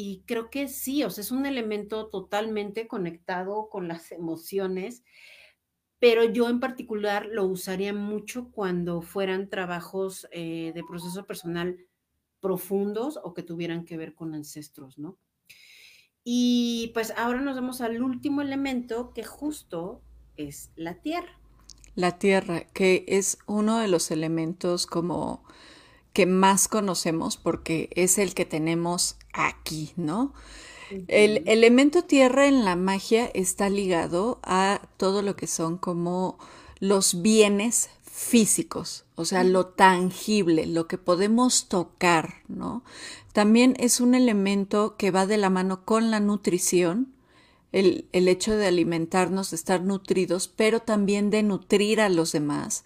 y 0.01 0.23
creo 0.25 0.49
que 0.49 0.69
sí, 0.69 1.03
o 1.03 1.09
sea, 1.09 1.21
es 1.21 1.29
un 1.29 1.45
elemento 1.45 2.07
totalmente 2.07 2.87
conectado 2.87 3.67
con 3.69 3.89
las 3.89 4.11
emociones, 4.13 5.03
pero 5.99 6.23
yo 6.23 6.47
en 6.47 6.61
particular 6.61 7.25
lo 7.29 7.43
usaría 7.43 7.93
mucho 7.93 8.49
cuando 8.49 9.01
fueran 9.01 9.49
trabajos 9.49 10.25
eh, 10.31 10.71
de 10.73 10.83
proceso 10.85 11.25
personal 11.25 11.77
profundos 12.39 13.19
o 13.21 13.33
que 13.33 13.43
tuvieran 13.43 13.83
que 13.83 13.97
ver 13.97 14.15
con 14.15 14.33
ancestros, 14.33 14.97
¿no? 14.97 15.19
Y 16.23 16.91
pues 16.93 17.11
ahora 17.17 17.41
nos 17.41 17.55
vamos 17.55 17.81
al 17.81 18.01
último 18.01 18.41
elemento 18.41 19.11
que 19.13 19.25
justo 19.25 20.01
es 20.37 20.71
la 20.77 21.01
tierra. 21.01 21.41
La 21.95 22.17
tierra, 22.19 22.61
que 22.73 23.03
es 23.09 23.37
uno 23.47 23.79
de 23.79 23.89
los 23.89 24.11
elementos 24.11 24.87
como 24.87 25.43
que 26.13 26.25
más 26.25 26.67
conocemos 26.67 27.37
porque 27.37 27.89
es 27.95 28.17
el 28.17 28.33
que 28.33 28.45
tenemos 28.45 29.17
aquí, 29.33 29.93
¿no? 29.95 30.33
El 31.07 31.43
elemento 31.47 32.03
tierra 32.03 32.47
en 32.47 32.65
la 32.65 32.75
magia 32.75 33.29
está 33.35 33.69
ligado 33.69 34.39
a 34.41 34.81
todo 34.97 35.21
lo 35.21 35.35
que 35.35 35.45
son 35.45 35.77
como 35.77 36.39
los 36.79 37.21
bienes 37.21 37.89
físicos, 38.03 39.05
o 39.15 39.23
sea, 39.23 39.43
lo 39.43 39.67
tangible, 39.67 40.65
lo 40.65 40.87
que 40.87 40.97
podemos 40.97 41.67
tocar, 41.69 42.41
¿no? 42.47 42.83
También 43.33 43.75
es 43.79 44.01
un 44.01 44.15
elemento 44.15 44.97
que 44.97 45.11
va 45.11 45.25
de 45.27 45.37
la 45.37 45.49
mano 45.49 45.85
con 45.85 46.11
la 46.11 46.19
nutrición, 46.19 47.13
el, 47.71 48.07
hecho 48.11 48.57
de 48.57 48.67
alimentarnos, 48.67 49.51
de 49.51 49.55
estar 49.55 49.83
nutridos, 49.83 50.47
pero 50.47 50.81
también 50.81 51.29
de 51.29 51.43
nutrir 51.43 52.01
a 52.01 52.09
los 52.09 52.31
demás. 52.31 52.83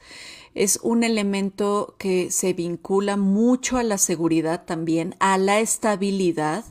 Es 0.53 0.79
un 0.83 1.03
elemento 1.03 1.95
que 1.97 2.31
se 2.31 2.53
vincula 2.53 3.17
mucho 3.17 3.77
a 3.77 3.83
la 3.83 3.97
seguridad 3.97 4.65
también, 4.65 5.15
a 5.19 5.37
la 5.37 5.59
estabilidad, 5.59 6.65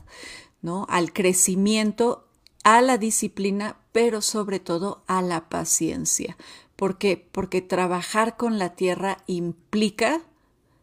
¿no? 0.61 0.85
Al 0.89 1.13
crecimiento, 1.13 2.27
a 2.63 2.81
la 2.81 2.97
disciplina, 2.97 3.77
pero 3.91 4.21
sobre 4.21 4.59
todo 4.59 5.03
a 5.07 5.21
la 5.21 5.49
paciencia. 5.49 6.37
¿Por 6.75 6.97
qué? 6.97 7.27
Porque 7.31 7.61
trabajar 7.61 8.37
con 8.37 8.57
la 8.57 8.75
tierra 8.75 9.19
implica 9.27 10.21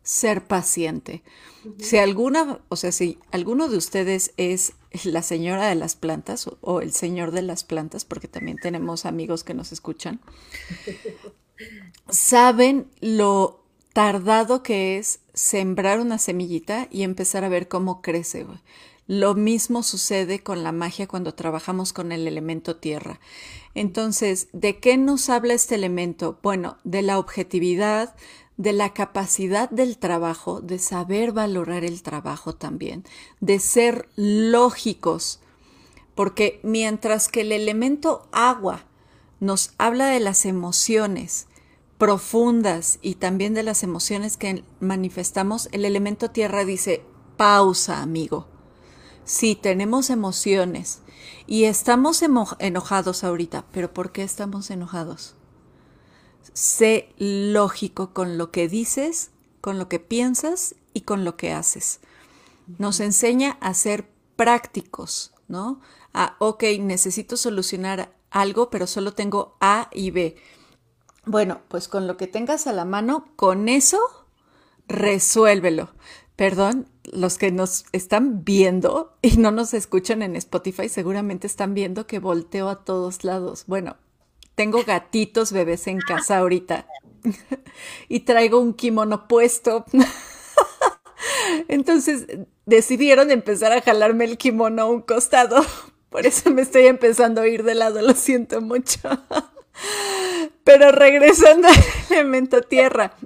ser 0.03 0.47
paciente. 0.47 1.23
Si 1.79 1.99
alguna, 1.99 2.61
o 2.69 2.77
sea, 2.77 2.91
si 2.91 3.19
alguno 3.31 3.69
de 3.69 3.77
ustedes 3.77 4.33
es 4.37 4.73
la 5.05 5.23
señora 5.23 5.69
de 5.69 5.75
las 5.75 5.95
plantas 5.95 6.49
o, 6.61 6.81
el 6.81 6.93
señor 6.93 7.33
de 7.33 7.43
las 7.43 7.65
plantas, 7.65 8.05
porque 8.05 8.29
también 8.29 8.57
tenemos 8.57 9.05
amigos 9.05 9.45
que 9.45 9.55
nos 9.55 9.73
escuchan, 9.73 10.21
saben 12.09 12.89
lo 13.01 13.61
tardado 13.93 14.63
que 14.63 14.99
es 14.99 15.21
sembrar 15.35 16.01
una 16.01 16.19
semillita 16.19 16.89
y 16.91 17.03
empezar 17.03 17.45
a 17.45 17.49
ver 17.49 17.69
cómo 17.69 18.03
crece. 18.03 18.47
Lo 19.07 19.35
mismo 19.35 19.83
sucede 19.83 20.41
con 20.41 20.63
la 20.63 20.73
magia 20.73 21.09
cuando 21.09 21.35
trabajamos 21.35 21.93
con 21.93 22.13
el 22.13 22.29
elemento 22.29 22.77
tierra. 22.77 23.19
Entonces, 23.75 24.49
¿de 24.53 24.79
qué 24.79 24.97
nos 24.97 25.29
habla 25.29 25.55
este 25.55 25.75
elemento? 25.75 26.39
Bueno, 26.43 26.79
de 26.85 27.03
la 27.03 27.19
objetividad, 27.19 28.15
de 28.57 28.73
la 28.73 28.93
capacidad 28.93 29.71
del 29.71 29.99
trabajo, 29.99 30.61
de 30.61 30.79
saber 30.79 31.33
valorar 31.33 31.85
el 31.85 32.03
trabajo 32.03 32.55
también, 32.55 33.05
de 33.41 33.59
ser 33.59 34.09
lógicos, 34.17 35.41
porque 36.15 36.61
mientras 36.63 37.29
que 37.29 37.41
el 37.41 37.53
elemento 37.53 38.29
agua 38.33 38.85
nos 39.41 39.73
habla 39.79 40.07
de 40.09 40.21
las 40.21 40.45
emociones 40.45 41.47
profundas 42.01 42.99
y 43.03 43.17
también 43.17 43.53
de 43.53 43.63
las 43.63 43.83
emociones 43.83 44.39
que 44.39 44.65
manifestamos, 44.81 45.69
el 45.71 45.85
elemento 45.85 46.31
tierra 46.31 46.65
dice, 46.65 47.05
pausa, 47.37 48.01
amigo. 48.01 48.49
Sí, 49.25 49.55
tenemos 49.55 50.09
emociones 50.09 51.03
y 51.47 51.65
estamos 51.65 52.25
enojados 52.59 53.23
ahorita, 53.23 53.67
pero 53.71 53.93
¿por 53.93 54.13
qué 54.13 54.23
estamos 54.23 54.71
enojados? 54.71 55.37
sé 56.55 57.13
lógico 57.19 58.13
con 58.13 58.39
lo 58.39 58.51
que 58.51 58.67
dices, 58.67 59.31
con 59.61 59.79
lo 59.79 59.89
que 59.89 60.01
piensas 60.01 60.75
y 60.95 61.03
con 61.03 61.25
lo 61.25 61.37
que 61.37 61.53
haces. 61.53 62.01
Nos 62.79 63.01
enseña 63.01 63.59
a 63.61 63.75
ser 63.75 64.11
prácticos, 64.37 65.33
¿no? 65.49 65.81
A, 66.15 66.37
ok, 66.39 66.65
necesito 66.81 67.37
solucionar 67.37 68.17
algo, 68.31 68.71
pero 68.71 68.87
solo 68.87 69.13
tengo 69.13 69.57
A 69.61 69.91
y 69.93 70.11
B. 70.11 70.37
Bueno, 71.31 71.61
pues 71.69 71.87
con 71.87 72.09
lo 72.09 72.17
que 72.17 72.27
tengas 72.27 72.67
a 72.67 72.73
la 72.73 72.85
mano, 72.85 73.29
con 73.37 73.69
eso, 73.69 74.01
resuélvelo. 74.89 75.91
Perdón, 76.35 76.89
los 77.05 77.39
que 77.39 77.53
nos 77.53 77.85
están 77.93 78.43
viendo 78.43 79.17
y 79.23 79.37
no 79.37 79.53
nos 79.53 79.73
escuchan 79.73 80.23
en 80.23 80.35
Spotify 80.35 80.89
seguramente 80.89 81.47
están 81.47 81.73
viendo 81.73 82.09
que 82.09 82.19
volteo 82.19 82.69
a 82.69 82.85
todos 82.85 83.23
lados. 83.23 83.63
Bueno, 83.69 83.97
tengo 84.57 84.83
gatitos 84.83 85.53
bebés 85.53 85.87
en 85.87 86.01
casa 86.01 86.39
ahorita 86.39 86.89
y 88.09 88.21
traigo 88.21 88.59
un 88.59 88.75
kimono 88.75 89.29
puesto. 89.29 89.85
Entonces 91.69 92.27
decidieron 92.67 93.31
empezar 93.31 93.71
a 93.71 93.83
jalarme 93.83 94.25
el 94.25 94.37
kimono 94.37 94.83
a 94.83 94.87
un 94.87 95.03
costado. 95.03 95.65
Por 96.11 96.27
eso 96.27 96.51
me 96.51 96.63
estoy 96.63 96.87
empezando 96.87 97.41
a 97.41 97.47
ir 97.47 97.63
de 97.63 97.77
lado, 97.77 98.03
lo 98.03 98.15
siento 98.15 98.61
mucho. 98.61 98.99
Pero 100.65 100.93
regresando 100.93 101.69
al 101.69 101.75
elemento 102.11 102.63
tierra. 102.63 103.17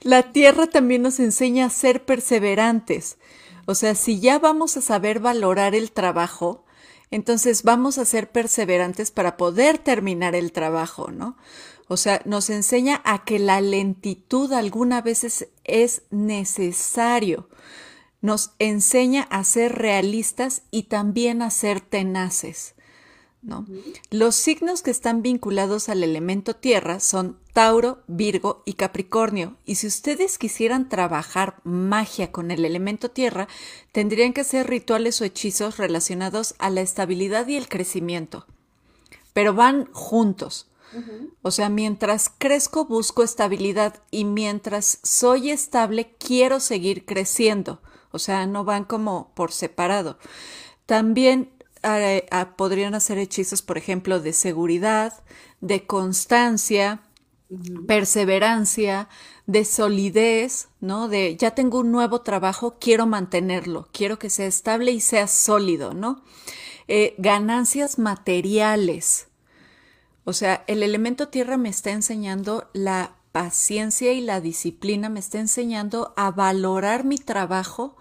La 0.00 0.32
tierra 0.32 0.66
también 0.66 1.02
nos 1.02 1.18
enseña 1.18 1.66
a 1.66 1.70
ser 1.70 2.04
perseverantes. 2.04 3.18
O 3.66 3.74
sea, 3.74 3.94
si 3.94 4.20
ya 4.20 4.38
vamos 4.38 4.76
a 4.76 4.80
saber 4.80 5.20
valorar 5.20 5.74
el 5.74 5.92
trabajo, 5.92 6.64
entonces 7.10 7.62
vamos 7.62 7.98
a 7.98 8.04
ser 8.04 8.30
perseverantes 8.30 9.10
para 9.10 9.36
poder 9.36 9.78
terminar 9.78 10.34
el 10.34 10.52
trabajo, 10.52 11.10
¿no? 11.10 11.36
O 11.88 11.96
sea, 11.96 12.20
nos 12.26 12.50
enseña 12.50 13.00
a 13.04 13.24
que 13.24 13.38
la 13.38 13.60
lentitud 13.60 14.52
algunas 14.52 15.02
veces 15.02 15.48
es 15.64 16.02
necesario. 16.10 17.48
Nos 18.20 18.52
enseña 18.58 19.22
a 19.22 19.42
ser 19.44 19.76
realistas 19.76 20.62
y 20.70 20.84
también 20.84 21.40
a 21.40 21.50
ser 21.50 21.80
tenaces. 21.80 22.74
Los 24.10 24.34
signos 24.34 24.82
que 24.82 24.90
están 24.90 25.22
vinculados 25.22 25.88
al 25.88 26.02
elemento 26.02 26.56
tierra 26.56 27.00
son 27.00 27.38
Tauro, 27.52 28.02
Virgo 28.06 28.62
y 28.64 28.74
Capricornio. 28.74 29.56
Y 29.64 29.76
si 29.76 29.86
ustedes 29.86 30.38
quisieran 30.38 30.88
trabajar 30.88 31.60
magia 31.64 32.32
con 32.32 32.50
el 32.50 32.64
elemento 32.64 33.10
tierra, 33.10 33.48
tendrían 33.92 34.32
que 34.32 34.40
hacer 34.40 34.68
rituales 34.68 35.20
o 35.20 35.24
hechizos 35.24 35.76
relacionados 35.76 36.54
a 36.58 36.70
la 36.70 36.80
estabilidad 36.80 37.46
y 37.46 37.56
el 37.56 37.68
crecimiento. 37.68 38.46
Pero 39.32 39.54
van 39.54 39.88
juntos. 39.92 40.66
O 41.42 41.50
sea, 41.50 41.68
mientras 41.68 42.32
crezco 42.38 42.86
busco 42.86 43.22
estabilidad 43.22 44.02
y 44.10 44.24
mientras 44.24 44.98
soy 45.02 45.50
estable 45.50 46.14
quiero 46.18 46.60
seguir 46.60 47.04
creciendo. 47.04 47.80
O 48.10 48.18
sea, 48.18 48.46
no 48.46 48.64
van 48.64 48.84
como 48.84 49.30
por 49.34 49.52
separado. 49.52 50.18
También 50.86 51.50
podrían 52.56 52.94
hacer 52.94 53.18
hechizos, 53.18 53.62
por 53.62 53.78
ejemplo, 53.78 54.20
de 54.20 54.32
seguridad, 54.32 55.22
de 55.60 55.86
constancia, 55.86 57.02
perseverancia, 57.86 59.08
de 59.46 59.64
solidez, 59.64 60.68
¿no? 60.80 61.08
De 61.08 61.36
ya 61.36 61.52
tengo 61.52 61.80
un 61.80 61.90
nuevo 61.90 62.20
trabajo, 62.20 62.76
quiero 62.78 63.06
mantenerlo, 63.06 63.88
quiero 63.92 64.18
que 64.18 64.30
sea 64.30 64.46
estable 64.46 64.92
y 64.92 65.00
sea 65.00 65.26
sólido, 65.26 65.94
¿no? 65.94 66.22
Eh, 66.86 67.14
ganancias 67.18 67.98
materiales. 67.98 69.28
O 70.24 70.32
sea, 70.34 70.64
el 70.66 70.82
elemento 70.82 71.28
tierra 71.28 71.56
me 71.56 71.70
está 71.70 71.90
enseñando 71.90 72.68
la 72.74 73.16
paciencia 73.32 74.12
y 74.12 74.20
la 74.20 74.40
disciplina, 74.40 75.08
me 75.08 75.20
está 75.20 75.38
enseñando 75.38 76.12
a 76.16 76.30
valorar 76.30 77.04
mi 77.04 77.18
trabajo, 77.18 77.96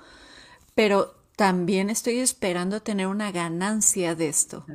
pero 0.76 1.17
también 1.38 1.92
estoy 1.92 2.18
esperando 2.18 2.82
tener 2.82 3.06
una 3.06 3.32
ganancia 3.32 4.16
de 4.16 4.28
esto, 4.28 4.66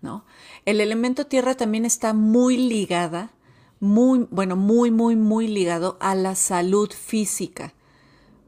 ¿no? 0.00 0.24
El 0.64 0.80
elemento 0.80 1.26
tierra 1.26 1.56
también 1.56 1.84
está 1.84 2.14
muy 2.14 2.56
ligada, 2.56 3.32
muy, 3.80 4.28
bueno, 4.30 4.54
muy, 4.54 4.92
muy, 4.92 5.16
muy 5.16 5.48
ligado 5.48 5.98
a 6.00 6.14
la 6.14 6.36
salud 6.36 6.88
física. 6.92 7.74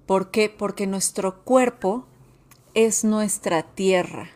¿Por 0.06 0.30
qué? 0.30 0.48
Porque 0.48 0.86
nuestro 0.86 1.42
cuerpo 1.42 2.06
es 2.72 3.02
nuestra 3.02 3.64
tierra, 3.74 4.30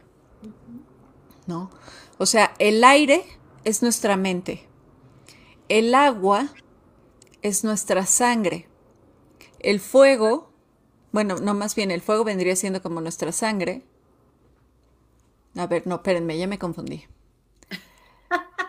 ¿no? 1.46 1.70
O 2.18 2.26
sea, 2.26 2.53
el 2.59 2.82
aire 2.82 3.24
es 3.62 3.80
nuestra 3.80 4.16
mente, 4.16 4.66
el 5.68 5.94
agua 5.94 6.49
es 7.42 7.62
nuestra 7.62 8.07
sangre 8.07 8.68
El 9.61 9.78
fuego, 9.78 10.47
bueno, 11.12 11.36
no 11.36 11.54
más 11.54 11.74
bien 11.74 11.90
el 11.90 12.00
fuego 12.00 12.24
vendría 12.24 12.56
siendo 12.56 12.82
como 12.82 13.00
nuestra 13.00 13.32
sangre. 13.32 13.82
A 15.56 15.66
ver, 15.66 15.86
no, 15.86 15.96
espérenme, 15.96 16.38
ya 16.38 16.46
me 16.46 16.59
confundí. 16.59 17.04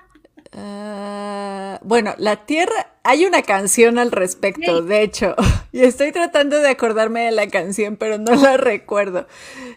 Ah, 0.51 1.79
bueno, 1.83 2.15
la 2.17 2.47
Tierra, 2.47 2.93
hay 3.03 3.25
una 3.25 3.43
canción 3.43 3.99
al 3.99 4.11
respecto, 4.11 4.81
de 4.81 5.03
hecho, 5.03 5.35
y 5.71 5.81
estoy 5.81 6.11
tratando 6.11 6.57
de 6.57 6.67
acordarme 6.69 7.21
de 7.21 7.31
la 7.31 7.47
canción, 7.47 7.97
pero 7.97 8.17
no 8.17 8.33
la 8.35 8.57
recuerdo. 8.57 9.27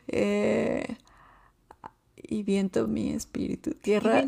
Eh, 0.09 0.97
y 2.17 2.43
viento 2.43 2.89
mi 2.89 3.13
espíritu, 3.13 3.75
tierra. 3.75 4.25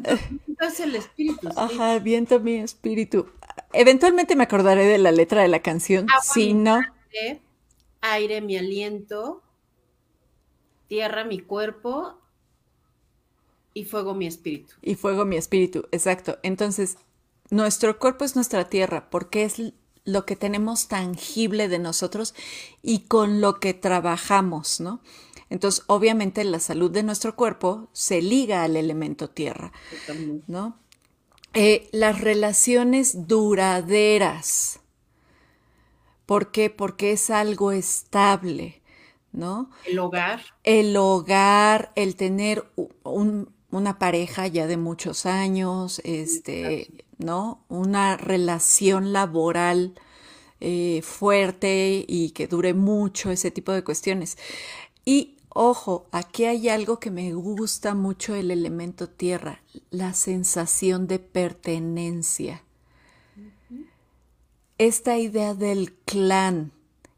Es 0.61 0.80
el 0.80 0.95
espíritu. 0.95 1.49
Ajá, 1.57 1.99
viento 1.99 2.39
mi 2.39 2.57
espíritu. 2.57 3.26
Eventualmente 3.72 4.37
me 4.37 4.45
acordaré 4.45 4.85
de 4.85 4.99
la 4.99 5.11
letra 5.11 5.43
de 5.43 5.49
la 5.49 5.61
canción, 5.61 6.07
si 6.22 6.53
no. 6.53 6.80
Aire 8.05 8.40
mi 8.40 8.57
aliento, 8.57 9.42
tierra 10.88 11.24
mi 11.24 11.40
cuerpo 11.40 12.18
y 13.72 13.84
fuego 13.84 14.14
mi 14.14 14.26
espíritu. 14.26 14.74
Y 14.82 14.94
fuego 14.94 15.24
mi 15.24 15.36
espíritu, 15.36 15.86
exacto. 15.90 16.38
Entonces, 16.42 16.98
nuestro 17.50 17.98
cuerpo 17.98 18.24
es 18.24 18.36
nuestra 18.36 18.68
tierra 18.68 19.09
porque 19.11 19.44
es 19.44 19.72
lo 20.05 20.26
que 20.26 20.36
tenemos 20.36 20.86
tangible 20.88 21.68
de 21.68 21.78
nosotros 21.78 22.34
y 22.82 23.00
con 23.00 23.40
lo 23.40 23.59
que 23.59 23.72
trabajamos, 23.72 24.80
¿no? 24.80 25.00
Entonces, 25.48 25.84
obviamente, 25.86 26.44
la 26.44 26.61
salud 26.61 26.90
de 26.90 27.02
nuestro 27.02 27.36
cuerpo 27.36 27.88
se 27.92 28.20
liga 28.20 28.64
al 28.64 28.76
elemento 28.76 29.30
tierra, 29.30 29.72
¿no? 30.46 30.78
Eh, 31.55 31.88
las 31.92 32.20
relaciones 32.20 33.28
duraderas. 33.28 34.80
¿Por 36.27 36.51
qué? 36.51 36.70
Porque 36.70 37.12
es 37.12 37.31
algo 37.31 37.72
estable, 37.72 38.83
¿no? 39.33 39.70
El 39.87 39.99
hogar. 39.99 40.43
El 40.62 40.97
hogar, 40.97 41.93
el 41.97 42.16
tener 42.16 42.64
un, 43.03 43.51
una 43.70 43.99
pareja 43.99 44.47
ya 44.47 44.66
de 44.66 44.77
muchos 44.77 45.27
años, 45.27 46.01
este, 46.05 46.89
¿no? 47.18 47.64
Una 47.68 48.16
relación 48.16 49.12
laboral 49.12 49.95
eh, 50.61 51.03
fuerte 51.03 52.05
y 52.09 52.31
que 52.31 52.47
dure 52.47 52.75
mucho, 52.75 53.31
ese 53.31 53.51
tipo 53.51 53.72
de 53.72 53.85
cuestiones. 53.85 54.39
Y 55.05 55.37
ojo, 55.51 56.07
aquí 56.12 56.47
hay 56.47 56.68
algo 56.68 57.01
que 57.01 57.11
me 57.11 57.33
gusta 57.35 57.95
mucho 57.95 58.35
el 58.35 58.51
elemento 58.51 59.09
tierra, 59.09 59.62
la 59.91 60.14
sensación 60.14 61.07
de 61.07 61.18
pertenencia. 61.18 62.64
Esta 64.79 65.18
idea 65.18 65.55
del 65.55 65.95
clan, 66.05 66.72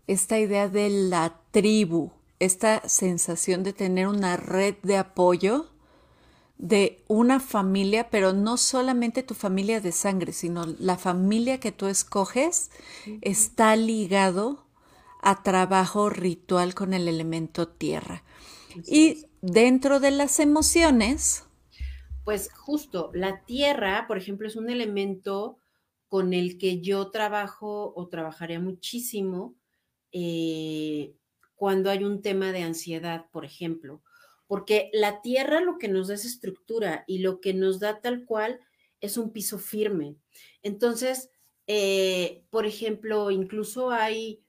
esta 0.06 0.38
idea 0.38 0.68
de 0.68 0.90
la 0.90 1.40
tribu, 1.52 2.12
esta 2.38 2.86
sensación 2.86 3.62
de 3.62 3.72
tener 3.72 4.08
una 4.08 4.36
red 4.36 4.74
de 4.82 4.98
apoyo 4.98 5.70
de 6.58 7.02
una 7.08 7.40
familia, 7.40 8.08
pero 8.10 8.32
no 8.32 8.56
solamente 8.56 9.22
tu 9.22 9.34
familia 9.34 9.80
de 9.80 9.92
sangre, 9.92 10.32
sino 10.32 10.64
la 10.78 10.96
familia 10.96 11.60
que 11.60 11.72
tú 11.72 11.86
escoges 11.86 12.70
está 13.20 13.76
ligado 13.76 14.66
a 15.22 15.42
trabajo 15.42 16.08
ritual 16.10 16.74
con 16.74 16.94
el 16.94 17.08
elemento 17.08 17.68
tierra. 17.68 18.22
y 18.86 19.26
dentro 19.40 20.00
de 20.00 20.10
las 20.10 20.40
emociones... 20.40 21.44
Pues 22.24 22.52
justo, 22.52 23.10
la 23.14 23.40
tierra, 23.44 24.06
por 24.08 24.18
ejemplo, 24.18 24.48
es 24.48 24.56
un 24.56 24.68
elemento 24.68 25.58
con 26.08 26.32
el 26.34 26.58
que 26.58 26.80
yo 26.80 27.10
trabajo 27.10 27.92
o 27.96 28.08
trabajaría 28.08 28.60
muchísimo 28.60 29.56
eh, 30.12 31.14
cuando 31.54 31.90
hay 31.90 32.04
un 32.04 32.22
tema 32.22 32.52
de 32.52 32.62
ansiedad, 32.62 33.26
por 33.30 33.44
ejemplo 33.44 34.02
porque 34.46 34.90
la 34.92 35.22
tierra 35.22 35.60
lo 35.60 35.78
que 35.78 35.88
nos 35.88 36.08
da 36.08 36.14
es 36.14 36.24
estructura 36.24 37.04
y 37.06 37.18
lo 37.18 37.40
que 37.40 37.54
nos 37.54 37.80
da 37.80 38.00
tal 38.00 38.24
cual 38.24 38.60
es 39.00 39.16
un 39.16 39.32
piso 39.32 39.58
firme. 39.58 40.16
Entonces, 40.62 41.30
eh, 41.66 42.44
por 42.50 42.66
ejemplo, 42.66 43.30
incluso 43.30 43.90
hay 43.90 44.42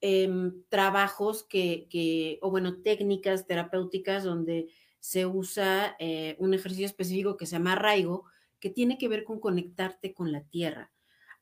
em, 0.00 0.62
trabajos 0.68 1.42
que, 1.42 2.38
o 2.42 2.50
bueno, 2.50 2.80
técnicas 2.80 3.46
terapéuticas 3.46 4.24
donde 4.24 4.68
se 5.00 5.26
usa 5.26 5.96
eh, 5.98 6.36
un 6.38 6.54
ejercicio 6.54 6.86
específico 6.86 7.36
que 7.36 7.46
se 7.46 7.56
llama 7.56 7.72
arraigo, 7.72 8.24
que 8.60 8.70
tiene 8.70 8.98
que 8.98 9.08
ver 9.08 9.24
con 9.24 9.40
conectarte 9.40 10.14
con 10.14 10.32
la 10.32 10.42
tierra. 10.44 10.92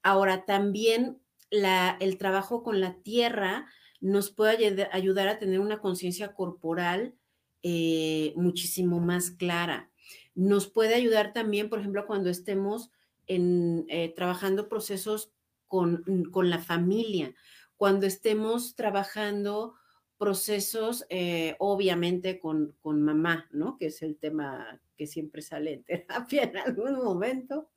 Ahora, 0.02 0.44
también 0.44 1.20
el 1.50 2.18
trabajo 2.18 2.62
con 2.62 2.80
la 2.80 2.94
tierra 3.02 3.66
nos 4.00 4.30
puede 4.30 4.88
ayudar 4.92 5.28
a 5.28 5.38
tener 5.38 5.60
una 5.60 5.80
conciencia 5.80 6.34
corporal 6.34 7.14
eh, 7.62 8.32
muchísimo 8.36 9.00
más 9.00 9.30
clara. 9.32 9.90
Nos 10.34 10.68
puede 10.68 10.94
ayudar 10.94 11.32
también, 11.32 11.68
por 11.68 11.80
ejemplo, 11.80 12.06
cuando 12.06 12.30
estemos 12.30 12.90
en, 13.26 13.84
eh, 13.88 14.12
trabajando 14.14 14.68
procesos 14.68 15.32
con, 15.66 16.04
con, 16.30 16.48
la 16.48 16.60
familia, 16.60 17.34
cuando 17.76 18.06
estemos 18.06 18.76
trabajando 18.76 19.74
procesos, 20.16 21.04
eh, 21.10 21.56
obviamente, 21.58 22.38
con, 22.38 22.76
con, 22.80 23.02
mamá, 23.02 23.48
¿no? 23.50 23.76
Que 23.76 23.86
es 23.86 24.02
el 24.02 24.16
tema 24.16 24.80
que 24.96 25.06
siempre 25.06 25.42
sale 25.42 25.72
en 25.72 25.84
terapia 26.06 26.44
en 26.44 26.56
algún 26.56 26.94
momento. 27.02 27.70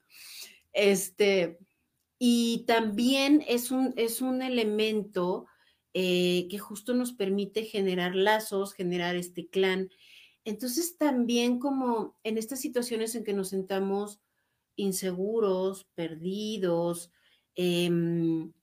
Este, 0.72 1.60
y 2.24 2.66
también 2.68 3.44
es 3.48 3.72
un, 3.72 3.96
es 3.98 4.22
un 4.22 4.44
elemento 4.44 5.48
eh, 5.96 6.48
que 6.52 6.60
justo 6.60 6.94
nos 6.94 7.14
permite 7.14 7.64
generar 7.64 8.16
lazos, 8.16 8.76
generar 8.76 9.16
este 9.16 9.48
clan. 9.48 9.90
Entonces 10.46 11.00
también 11.00 11.58
como 11.58 12.16
en 12.24 12.38
estas 12.38 12.62
situaciones 12.62 13.16
en 13.16 13.24
que 13.24 13.34
nos 13.34 13.50
sentamos 13.50 14.22
inseguros, 14.76 15.86
perdidos, 15.96 17.12
em, 17.56 18.54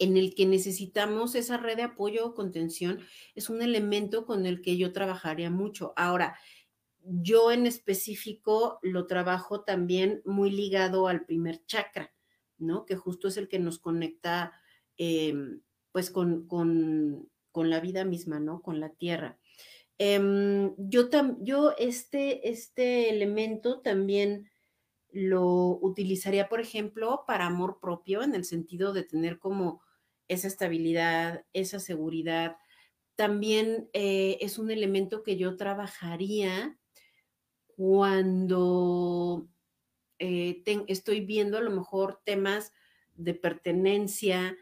en 0.00 0.16
el 0.16 0.34
que 0.34 0.46
necesitamos 0.46 1.36
esa 1.36 1.58
red 1.58 1.76
de 1.76 1.84
apoyo 1.84 2.26
o 2.26 2.34
contención, 2.34 2.98
es 3.36 3.48
un 3.48 3.62
elemento 3.62 4.26
con 4.26 4.44
el 4.44 4.60
que 4.60 4.76
yo 4.76 4.92
trabajaría 4.92 5.50
mucho. 5.50 5.92
Ahora, 5.94 6.36
yo 7.04 7.52
en 7.52 7.68
específico 7.68 8.80
lo 8.82 9.06
trabajo 9.06 9.60
también 9.60 10.20
muy 10.24 10.50
ligado 10.50 11.06
al 11.06 11.24
primer 11.24 11.64
chakra, 11.66 12.12
¿no? 12.62 12.86
Que 12.86 12.96
justo 12.96 13.28
es 13.28 13.36
el 13.36 13.48
que 13.48 13.58
nos 13.58 13.78
conecta 13.78 14.52
em, 14.96 15.60
pues 15.92 16.10
con, 16.10 16.46
la 17.54 17.80
vida 17.80 18.04
misma, 18.04 18.40
¿no? 18.40 18.62
Con 18.62 18.80
la 18.80 18.90
tierra. 18.90 19.38
Em, 19.98 20.74
yo, 20.78 21.08
yo 21.40 21.74
este, 21.78 22.48
este 22.48 23.10
elemento 23.10 23.80
también 23.80 24.48
lo 25.12 25.78
utilizaría, 25.82 26.48
por 26.48 26.60
ejemplo, 26.60 27.24
para 27.26 27.46
amor 27.46 27.78
propio, 27.80 28.22
en 28.22 28.34
el 28.34 28.44
sentido 28.44 28.92
de 28.92 29.04
tener 29.04 29.38
como 29.38 29.82
esa 30.28 30.48
estabilidad, 30.48 31.44
esa 31.52 31.78
seguridad. 31.78 32.56
También 33.14 33.90
eh, 33.92 34.38
es 34.40 34.58
un 34.58 34.70
elemento 34.70 35.22
que 35.22 35.36
yo 35.36 35.56
trabajaría 35.56 36.78
cuando 37.76 39.48
eh, 40.24 40.62
estoy 40.86 41.20
viendo 41.20 41.58
a 41.58 41.60
lo 41.62 41.72
mejor 41.72 42.20
temas 42.24 42.72
de 43.16 43.34
pertenencia, 43.34 44.56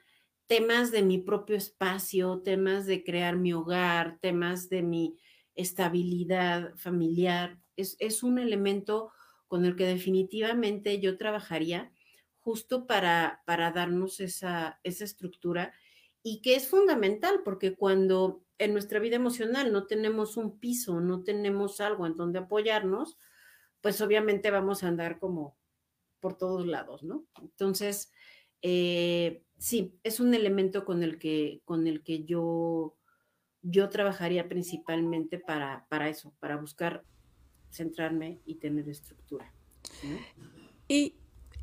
temas 0.46 0.90
de 0.90 1.02
mi 1.02 1.18
propio 1.18 1.54
espacio, 1.54 2.40
temas 2.40 2.86
de 2.86 3.04
crear 3.04 3.36
mi 3.36 3.52
hogar, 3.52 4.18
temas 4.22 4.70
de 4.70 4.82
mi 4.82 5.18
estabilidad 5.54 6.74
familiar. 6.76 7.60
Es, 7.76 8.22
un 8.22 8.38
elemento 8.38 9.12
con 9.48 9.66
el 9.66 9.76
que 9.76 9.84
definitivamente 9.84 10.98
yo 10.98 11.18
trabajaría 11.18 11.92
justo 12.38 12.86
para, 12.86 13.42
para 13.44 13.70
darnos 13.70 14.18
esa, 14.20 14.80
esa 14.82 15.04
estructura 15.04 15.74
y 16.22 16.40
que 16.40 16.54
es 16.54 16.68
fundamental 16.68 17.42
porque 17.44 17.74
cuando 17.74 18.42
en 18.56 18.72
nuestra 18.72 18.98
vida 18.98 19.16
emocional 19.16 19.72
no 19.72 19.86
tenemos 19.86 20.38
un 20.38 20.58
piso, 20.58 21.00
no 21.00 21.22
tenemos 21.22 21.82
algo 21.82 22.06
en 22.06 22.16
donde 22.16 22.38
apoyarnos, 22.38 23.18
pues 23.80 24.00
obviamente 24.00 24.50
vamos 24.50 24.82
a 24.82 24.88
andar 24.88 25.18
como 25.18 25.56
por 26.20 26.36
todos 26.36 26.66
lados, 26.66 27.02
¿no? 27.02 27.24
Entonces, 27.40 28.12
eh, 28.62 29.42
sí, 29.58 29.98
es 30.02 30.20
un 30.20 30.34
elemento 30.34 30.84
con 30.84 31.02
el 31.02 31.18
que, 31.18 31.62
con 31.64 31.86
el 31.86 32.02
que 32.02 32.24
yo, 32.24 32.96
yo 33.62 33.88
trabajaría 33.88 34.48
principalmente 34.48 35.38
para, 35.38 35.86
para 35.88 36.08
eso, 36.08 36.34
para 36.40 36.56
buscar 36.56 37.04
centrarme 37.70 38.40
y 38.44 38.56
tener 38.56 38.88
estructura. 38.88 39.52
Y 40.88 41.14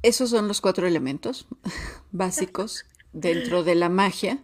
esos 0.02 0.30
son 0.30 0.48
los 0.48 0.62
cuatro 0.62 0.88
elementos 0.88 1.48
básicos 2.12 2.86
dentro 3.14 3.64
de 3.64 3.76
la 3.76 3.90
magia. 3.90 4.44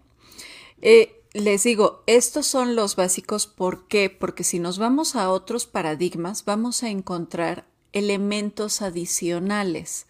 Eh, 0.82 1.23
les 1.34 1.64
digo, 1.64 2.04
estos 2.06 2.46
son 2.46 2.76
los 2.76 2.96
básicos, 2.96 3.48
¿por 3.48 3.88
qué? 3.88 4.10
Porque 4.10 4.44
si 4.44 4.60
nos 4.60 4.78
vamos 4.78 5.16
a 5.16 5.32
otros 5.32 5.66
paradigmas, 5.66 6.46
vamos 6.46 6.84
a 6.84 6.90
encontrar 6.90 7.66
elementos 7.92 8.82
adicionales. 8.82 10.06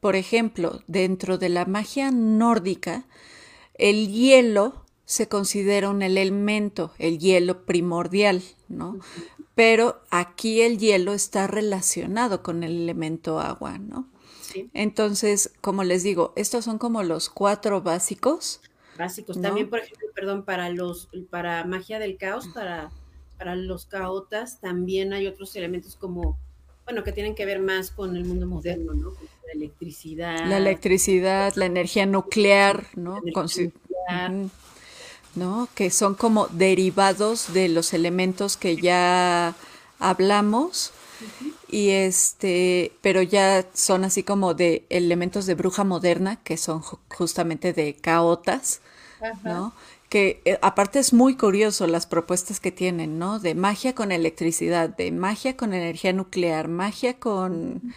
Por 0.00 0.16
ejemplo, 0.16 0.82
dentro 0.86 1.38
de 1.38 1.48
la 1.48 1.64
magia 1.64 2.10
nórdica, 2.10 3.04
el 3.74 4.08
hielo 4.08 4.84
se 5.04 5.28
considera 5.28 5.90
un 5.90 6.02
elemento, 6.02 6.92
el 6.98 7.18
hielo 7.18 7.64
primordial, 7.64 8.42
¿no? 8.68 8.98
Pero 9.54 10.00
aquí 10.10 10.62
el 10.62 10.78
hielo 10.78 11.12
está 11.12 11.46
relacionado 11.46 12.42
con 12.42 12.62
el 12.62 12.72
elemento 12.82 13.40
agua, 13.40 13.78
¿no? 13.78 14.08
Sí. 14.42 14.70
Entonces, 14.74 15.52
como 15.60 15.84
les 15.84 16.02
digo, 16.02 16.32
estos 16.36 16.64
son 16.64 16.78
como 16.78 17.02
los 17.02 17.28
cuatro 17.30 17.82
básicos. 17.82 18.60
Básicos. 18.98 19.40
También, 19.40 19.68
por 19.68 19.80
ejemplo, 19.80 20.08
perdón, 20.14 20.44
para 20.44 20.70
los, 20.70 21.08
para 21.30 21.64
magia 21.64 21.98
del 21.98 22.16
caos, 22.16 22.48
para, 22.48 22.90
para 23.38 23.56
los 23.56 23.86
caotas, 23.86 24.60
también 24.60 25.12
hay 25.12 25.26
otros 25.26 25.54
elementos 25.56 25.96
como, 25.96 26.38
bueno, 26.84 27.04
que 27.04 27.12
tienen 27.12 27.34
que 27.34 27.44
ver 27.44 27.60
más 27.60 27.90
con 27.90 28.16
el 28.16 28.24
mundo 28.24 28.46
moderno, 28.46 28.94
¿no? 28.94 29.10
La 29.46 29.52
electricidad. 29.52 30.46
La 30.46 30.58
electricidad, 30.58 31.54
la 31.56 31.66
energía 31.66 32.06
nuclear, 32.06 32.86
¿no? 32.94 33.20
nuclear. 33.20 34.32
¿no? 35.34 35.68
Que 35.74 35.90
son 35.90 36.14
como 36.14 36.48
derivados 36.48 37.52
de 37.52 37.68
los 37.68 37.92
elementos 37.92 38.56
que 38.56 38.76
ya 38.76 39.54
hablamos. 39.98 40.92
Y 41.76 41.90
este, 41.90 42.92
pero 43.02 43.20
ya 43.20 43.66
son 43.74 44.04
así 44.04 44.22
como 44.22 44.54
de 44.54 44.86
elementos 44.88 45.44
de 45.44 45.54
bruja 45.54 45.84
moderna, 45.84 46.36
que 46.36 46.56
son 46.56 46.80
justamente 46.80 47.74
de 47.74 47.94
caotas, 47.94 48.80
¿no? 49.44 49.74
Que 50.08 50.40
eh, 50.46 50.58
aparte 50.62 51.00
es 51.00 51.12
muy 51.12 51.36
curioso 51.36 51.86
las 51.86 52.06
propuestas 52.06 52.60
que 52.60 52.72
tienen, 52.72 53.18
¿no? 53.18 53.40
De 53.40 53.54
magia 53.54 53.94
con 53.94 54.10
electricidad, 54.10 54.88
de 54.88 55.12
magia 55.12 55.58
con 55.58 55.74
energía 55.74 56.14
nuclear, 56.14 56.68
magia 56.68 57.18
con, 57.18 57.92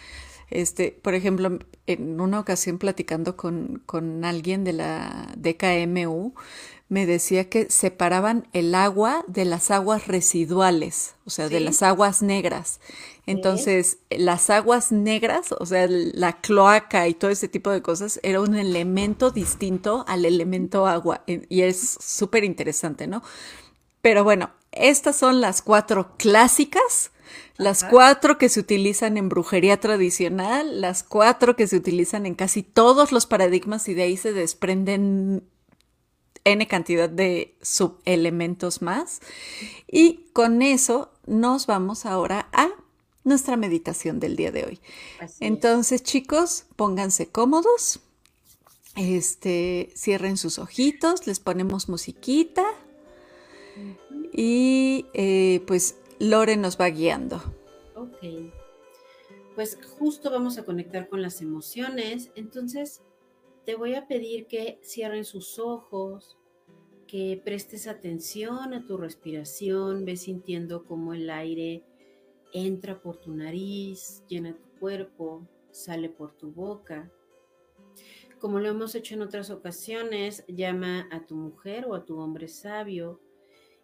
este, 0.50 0.92
por 0.92 1.14
ejemplo, 1.14 1.58
en 1.86 2.20
una 2.20 2.38
ocasión 2.38 2.76
platicando 2.76 3.38
con, 3.38 3.80
con 3.86 4.26
alguien 4.26 4.62
de 4.62 4.74
la 4.74 5.32
DKMU, 5.38 6.34
me 6.90 7.06
decía 7.06 7.48
que 7.48 7.70
separaban 7.70 8.48
el 8.52 8.74
agua 8.74 9.24
de 9.28 9.44
las 9.44 9.70
aguas 9.70 10.08
residuales, 10.08 11.14
o 11.24 11.30
sea, 11.30 11.48
de 11.48 11.60
las 11.60 11.82
aguas 11.82 12.20
negras. 12.20 12.80
Entonces, 13.30 13.98
las 14.10 14.50
aguas 14.50 14.90
negras, 14.90 15.52
o 15.52 15.64
sea, 15.64 15.86
la 15.88 16.40
cloaca 16.40 17.06
y 17.06 17.14
todo 17.14 17.30
ese 17.30 17.48
tipo 17.48 17.70
de 17.70 17.80
cosas, 17.80 18.18
era 18.22 18.40
un 18.40 18.56
elemento 18.56 19.30
distinto 19.30 20.04
al 20.08 20.24
elemento 20.24 20.86
agua. 20.86 21.22
Y 21.26 21.62
es 21.62 21.96
súper 22.00 22.44
interesante, 22.44 23.06
¿no? 23.06 23.22
Pero 24.02 24.24
bueno, 24.24 24.50
estas 24.72 25.16
son 25.16 25.40
las 25.40 25.62
cuatro 25.62 26.16
clásicas, 26.16 27.12
las 27.56 27.84
cuatro 27.84 28.38
que 28.38 28.48
se 28.48 28.58
utilizan 28.58 29.16
en 29.16 29.28
brujería 29.28 29.78
tradicional, 29.78 30.80
las 30.80 31.02
cuatro 31.02 31.54
que 31.54 31.66
se 31.66 31.76
utilizan 31.76 32.26
en 32.26 32.34
casi 32.34 32.62
todos 32.62 33.12
los 33.12 33.26
paradigmas 33.26 33.86
y 33.88 33.94
de 33.94 34.02
ahí 34.02 34.16
se 34.16 34.32
desprenden 34.32 35.44
N 36.44 36.66
cantidad 36.66 37.08
de 37.08 37.54
subelementos 37.60 38.82
más. 38.82 39.20
Y 39.86 40.30
con 40.32 40.62
eso 40.62 41.12
nos 41.26 41.66
vamos 41.66 42.06
ahora 42.06 42.48
a 42.52 42.70
nuestra 43.24 43.56
meditación 43.56 44.20
del 44.20 44.36
día 44.36 44.50
de 44.50 44.64
hoy. 44.64 44.80
Entonces, 45.40 46.02
chicos, 46.02 46.66
pónganse 46.76 47.28
cómodos. 47.28 48.00
Este, 48.96 49.92
cierren 49.94 50.36
sus 50.36 50.58
ojitos, 50.58 51.26
les 51.26 51.38
ponemos 51.38 51.88
musiquita 51.88 52.66
y 54.32 55.06
eh, 55.14 55.62
pues 55.66 55.96
Lore 56.18 56.56
nos 56.56 56.78
va 56.78 56.88
guiando. 56.88 57.36
Ok. 57.94 58.52
Pues 59.54 59.78
justo 59.98 60.30
vamos 60.30 60.58
a 60.58 60.64
conectar 60.64 61.08
con 61.08 61.22
las 61.22 61.40
emociones. 61.40 62.30
Entonces, 62.34 63.02
te 63.64 63.74
voy 63.74 63.94
a 63.94 64.06
pedir 64.08 64.46
que 64.46 64.80
cierren 64.82 65.24
sus 65.24 65.58
ojos, 65.58 66.36
que 67.06 67.40
prestes 67.44 67.86
atención 67.86 68.72
a 68.74 68.86
tu 68.86 68.96
respiración, 68.96 70.04
ve 70.04 70.16
sintiendo 70.16 70.84
cómo 70.84 71.12
el 71.14 71.28
aire 71.30 71.84
entra 72.52 73.00
por 73.00 73.16
tu 73.16 73.34
nariz, 73.34 74.24
llena 74.28 74.56
tu 74.56 74.68
cuerpo, 74.78 75.46
sale 75.70 76.08
por 76.08 76.32
tu 76.36 76.50
boca. 76.50 77.10
Como 78.38 78.58
lo 78.58 78.68
hemos 78.68 78.94
hecho 78.94 79.14
en 79.14 79.22
otras 79.22 79.50
ocasiones, 79.50 80.44
llama 80.48 81.08
a 81.10 81.26
tu 81.26 81.36
mujer 81.36 81.86
o 81.86 81.94
a 81.94 82.04
tu 82.04 82.18
hombre 82.18 82.48
sabio 82.48 83.20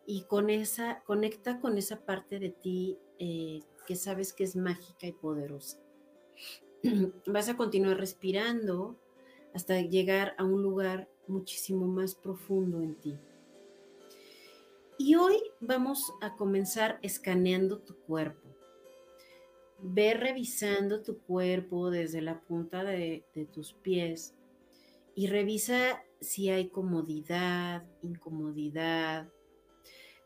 y 0.07 0.23
con 0.23 0.51
esa, 0.51 1.03
conecta 1.05 1.61
con 1.61 1.77
esa 1.77 2.05
parte 2.05 2.39
de 2.39 2.51
ti 2.51 2.99
eh, 3.19 3.61
que 3.87 3.97
sabes 3.97 4.33
que 4.33 4.45
es 4.45 4.57
mágica 4.57 5.07
y 5.07 5.12
poderosa. 5.12 5.79
Vas 7.27 7.49
a 7.49 7.57
continuar 7.57 7.99
respirando 7.99 8.99
hasta 9.55 9.81
llegar 9.81 10.35
a 10.39 10.45
un 10.45 10.62
lugar 10.62 11.09
muchísimo 11.29 11.87
más 11.87 12.14
profundo 12.14 12.81
en 12.83 12.95
ti. 12.97 13.19
Y 14.99 15.14
hoy 15.14 15.37
vamos 15.61 16.12
a 16.21 16.37
comenzar 16.37 16.99
escaneando 17.03 17.79
tu 17.79 17.97
cuerpo. 17.97 18.45
Ve 19.81 20.14
revisando 20.14 21.03
tu 21.03 21.18
cuerpo 21.18 21.91
desde 21.91 22.22
la 22.22 22.41
punta 22.41 22.83
de, 22.83 23.24
tus 23.53 23.74
pies 23.74 24.35
y 25.14 25.27
revisa 25.27 26.03
si 26.20 26.49
hay 26.51 26.68
comodidad, 26.68 27.85
incomodidad, 28.03 29.29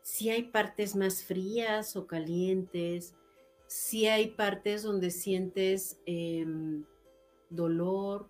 si 0.01 0.29
hay 0.29 0.43
partes 0.43 0.95
más 0.95 1.23
frías 1.23 1.95
o 1.95 2.07
calientes, 2.07 3.13
si 3.67 4.07
hay 4.07 4.31
partes 4.31 4.83
donde 4.83 5.11
sientes 5.11 5.99
em, 6.05 6.83
dolor 7.49 8.29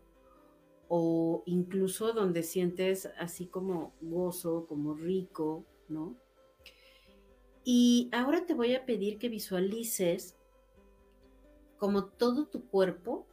o 0.89 1.43
incluso 1.45 2.11
donde 2.11 2.43
sientes 2.43 3.09
así 3.17 3.45
como 3.45 3.93
gozo, 4.01 4.65
como 4.67 4.93
rico, 4.93 5.63
¿no? 5.87 6.17
Y 7.63 8.09
ahora 8.11 8.45
te 8.45 8.53
voy 8.53 8.75
a 8.75 8.85
pedir 8.85 9.17
que 9.17 9.29
visualices 9.29 10.35
como 11.81 12.05
todo 12.05 12.45
tu 12.45 12.67
cuerpo 12.67 13.25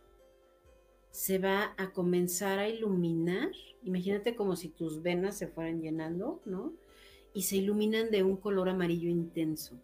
se 1.11 1.39
va 1.39 1.75
a 1.77 1.93
comenzar 1.93 2.59
a 2.59 2.67
iluminar. 2.67 3.51
Imagínate 3.83 4.35
como 4.35 4.57
si 4.57 4.71
tus 4.71 5.03
venas 5.03 5.37
se 5.37 5.49
fueran 5.49 5.83
llenando, 5.83 6.41
¿no? 6.47 6.73
Y 7.35 7.43
se 7.43 7.59
iluminan 7.59 8.11
de 8.11 8.23
un 8.23 8.39
color 8.39 8.71
amarillo 8.71 9.11
intenso. 9.11 9.79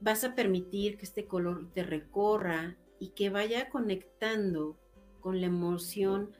Vas 0.00 0.24
a 0.24 0.34
permitir 0.34 0.96
que 0.96 1.04
este 1.04 1.26
color 1.26 1.70
te 1.72 1.84
recorra 1.84 2.76
y 2.98 3.10
que 3.10 3.30
vaya 3.30 3.70
conectando 3.70 4.76
con 5.20 5.40
la 5.40 5.46
emoción 5.46 6.32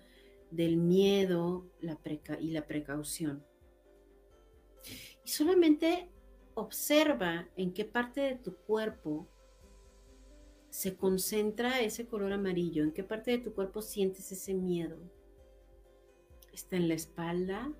del 0.50 0.76
miedo 0.76 1.64
la 1.80 1.96
y 2.40 2.50
la 2.50 2.66
precaución. 2.66 3.44
Y 5.24 5.28
solamente 5.28 6.08
observa 6.54 7.46
en 7.56 7.72
qué 7.72 7.84
parte 7.84 8.20
de 8.20 8.34
tu 8.34 8.56
cuerpo 8.56 9.28
se 10.74 10.96
concentra 10.96 11.82
ese 11.82 12.04
color 12.08 12.32
amarillo, 12.32 12.82
en 12.82 12.90
qué 12.90 13.04
parte 13.04 13.30
de 13.30 13.38
tu 13.38 13.54
cuerpo 13.54 13.80
sientes 13.80 14.32
ese 14.32 14.54
miedo. 14.54 14.98
Está 16.52 16.74
en 16.74 16.88
la 16.88 16.94
espalda, 16.94 17.72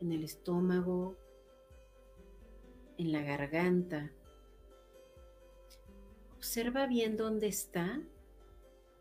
en 0.00 0.12
el 0.12 0.22
estómago, 0.22 1.16
en 2.96 3.10
la 3.10 3.22
garganta. 3.22 4.12
Observa 6.36 6.86
bien 6.86 7.16
dónde 7.16 7.48
está 7.48 8.00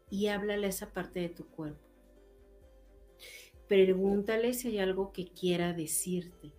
y 0.09 0.25
háblale 0.25 0.65
a 0.65 0.69
esa 0.69 0.91
parte 0.91 1.19
de 1.19 1.29
tu 1.29 1.45
cuerpo. 1.45 1.87
Pregúntale 3.67 4.55
si 4.55 4.69
hay 4.69 4.79
algo 4.79 5.13
que 5.13 5.27
quiera 5.27 5.73
decirte. 5.73 6.53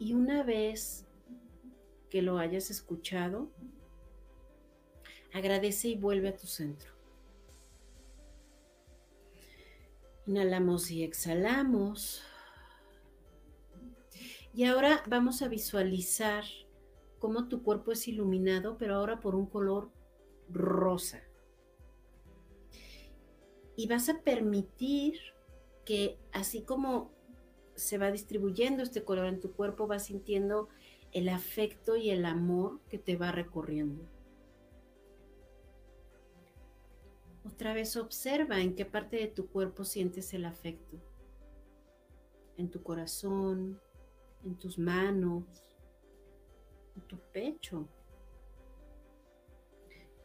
Y 0.00 0.14
una 0.14 0.42
vez 0.42 1.06
que 2.10 2.22
lo 2.22 2.38
hayas 2.38 2.70
escuchado, 2.70 3.50
agradece 5.32 5.88
y 5.88 5.96
vuelve 5.96 6.28
a 6.28 6.36
tu 6.36 6.46
centro. 6.46 6.92
Inhalamos 10.26 10.90
y 10.90 11.02
exhalamos. 11.02 12.22
Y 14.52 14.64
ahora 14.64 15.02
vamos 15.06 15.42
a 15.42 15.48
visualizar 15.48 16.44
cómo 17.18 17.48
tu 17.48 17.62
cuerpo 17.62 17.92
es 17.92 18.06
iluminado, 18.08 18.76
pero 18.76 18.96
ahora 18.96 19.20
por 19.20 19.34
un 19.34 19.46
color 19.46 19.90
rosa 20.50 21.22
y 23.80 23.86
vas 23.86 24.10
a 24.10 24.20
permitir 24.20 25.18
que 25.86 26.18
así 26.32 26.60
como 26.60 27.10
se 27.76 27.96
va 27.96 28.12
distribuyendo 28.12 28.82
este 28.82 29.04
color 29.04 29.24
en 29.24 29.40
tu 29.40 29.52
cuerpo, 29.52 29.86
vas 29.86 30.04
sintiendo 30.04 30.68
el 31.12 31.28
afecto 31.28 31.96
y 31.96 32.10
el 32.10 32.24
amor 32.24 32.80
que 32.88 32.98
te 32.98 33.16
va 33.16 33.32
recorriendo. 33.32 34.04
Otra 37.44 37.74
vez 37.74 37.96
observa 37.96 38.60
en 38.60 38.74
qué 38.74 38.84
parte 38.84 39.16
de 39.16 39.26
tu 39.26 39.48
cuerpo 39.48 39.84
sientes 39.84 40.32
el 40.34 40.44
afecto. 40.44 40.98
En 42.56 42.70
tu 42.70 42.82
corazón, 42.82 43.80
en 44.44 44.54
tus 44.56 44.78
manos, 44.78 45.44
en 46.96 47.02
tu 47.02 47.18
pecho. 47.32 47.88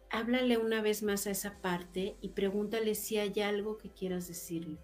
háblale 0.10 0.58
una 0.58 0.82
vez 0.82 1.04
más 1.04 1.28
a 1.28 1.32
esa 1.32 1.62
parte 1.62 2.16
y 2.22 2.30
pregúntale 2.30 2.96
si 2.96 3.18
hay 3.18 3.42
algo 3.42 3.78
que 3.78 3.90
quieras 3.90 4.28
decirle. 4.30 4.78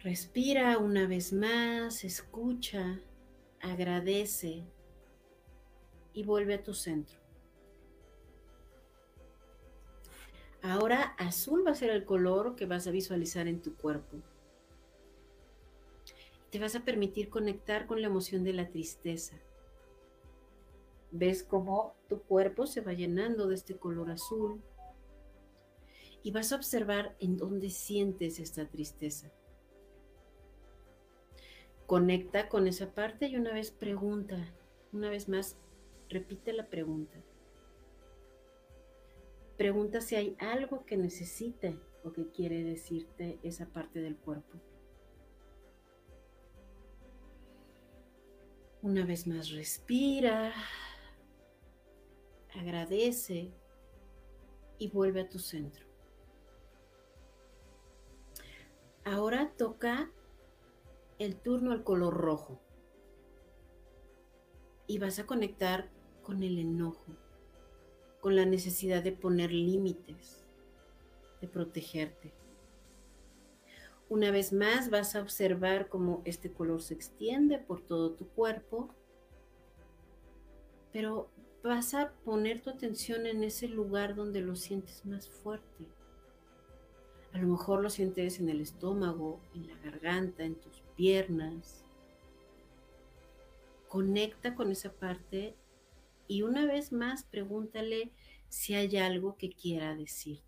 Respira 0.00 0.78
una 0.78 1.08
vez 1.08 1.32
más, 1.32 2.04
escucha, 2.04 3.00
agradece 3.60 4.64
y 6.12 6.22
vuelve 6.22 6.54
a 6.54 6.62
tu 6.62 6.72
centro. 6.72 7.18
Ahora 10.62 11.14
azul 11.18 11.66
va 11.66 11.72
a 11.72 11.74
ser 11.74 11.90
el 11.90 12.04
color 12.04 12.54
que 12.54 12.66
vas 12.66 12.86
a 12.86 12.92
visualizar 12.92 13.48
en 13.48 13.60
tu 13.60 13.74
cuerpo. 13.74 14.18
Te 16.50 16.60
vas 16.60 16.76
a 16.76 16.84
permitir 16.84 17.28
conectar 17.28 17.88
con 17.88 18.00
la 18.00 18.06
emoción 18.06 18.44
de 18.44 18.52
la 18.52 18.68
tristeza. 18.68 19.36
Ves 21.10 21.42
cómo 21.42 21.96
tu 22.08 22.22
cuerpo 22.22 22.68
se 22.68 22.82
va 22.82 22.92
llenando 22.92 23.48
de 23.48 23.56
este 23.56 23.76
color 23.76 24.12
azul 24.12 24.62
y 26.22 26.30
vas 26.30 26.52
a 26.52 26.56
observar 26.56 27.16
en 27.18 27.36
dónde 27.36 27.70
sientes 27.70 28.38
esta 28.38 28.68
tristeza. 28.68 29.32
Conecta 31.88 32.50
con 32.50 32.66
esa 32.66 32.92
parte 32.92 33.28
y 33.28 33.36
una 33.36 33.54
vez 33.54 33.70
pregunta, 33.70 34.36
una 34.92 35.08
vez 35.08 35.26
más, 35.26 35.56
repite 36.10 36.52
la 36.52 36.66
pregunta. 36.66 37.16
Pregunta 39.56 40.02
si 40.02 40.14
hay 40.14 40.36
algo 40.38 40.84
que 40.84 40.98
necesite 40.98 41.78
o 42.04 42.12
que 42.12 42.28
quiere 42.28 42.62
decirte 42.62 43.38
esa 43.42 43.64
parte 43.64 44.02
del 44.02 44.18
cuerpo. 44.18 44.58
Una 48.82 49.06
vez 49.06 49.26
más 49.26 49.48
respira, 49.48 50.52
agradece 52.54 53.50
y 54.76 54.90
vuelve 54.90 55.22
a 55.22 55.28
tu 55.30 55.38
centro. 55.38 55.86
Ahora 59.06 59.54
toca 59.56 60.12
el 61.18 61.36
turno 61.36 61.72
al 61.72 61.84
color 61.84 62.14
rojo 62.14 62.60
y 64.86 64.98
vas 64.98 65.18
a 65.18 65.26
conectar 65.26 65.90
con 66.22 66.42
el 66.42 66.58
enojo 66.58 67.16
con 68.20 68.36
la 68.36 68.44
necesidad 68.44 69.02
de 69.02 69.12
poner 69.12 69.52
límites, 69.52 70.44
de 71.40 71.48
protegerte. 71.48 72.32
Una 74.08 74.30
vez 74.30 74.52
más 74.52 74.90
vas 74.90 75.14
a 75.14 75.20
observar 75.20 75.88
cómo 75.88 76.22
este 76.24 76.50
color 76.50 76.82
se 76.82 76.94
extiende 76.94 77.58
por 77.58 77.80
todo 77.82 78.12
tu 78.12 78.26
cuerpo, 78.28 78.88
pero 80.92 81.30
vas 81.62 81.94
a 81.94 82.12
poner 82.24 82.60
tu 82.60 82.70
atención 82.70 83.26
en 83.26 83.44
ese 83.44 83.68
lugar 83.68 84.14
donde 84.14 84.40
lo 84.40 84.56
sientes 84.56 85.04
más 85.04 85.28
fuerte. 85.28 85.86
A 87.32 87.38
lo 87.38 87.46
mejor 87.46 87.82
lo 87.82 87.90
sientes 87.90 88.40
en 88.40 88.48
el 88.48 88.62
estómago, 88.62 89.40
en 89.54 89.68
la 89.68 89.76
garganta, 89.78 90.44
en 90.44 90.54
tus 90.54 90.82
piernas. 90.98 91.84
Conecta 93.88 94.56
con 94.56 94.72
esa 94.72 94.92
parte 94.92 95.54
y 96.26 96.42
una 96.42 96.66
vez 96.66 96.92
más 96.92 97.22
pregúntale 97.22 98.10
si 98.48 98.74
hay 98.74 98.96
algo 98.96 99.36
que 99.36 99.50
quiera 99.50 99.94
decirte. 99.94 100.44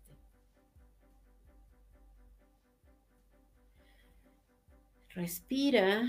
Respira, 5.09 6.03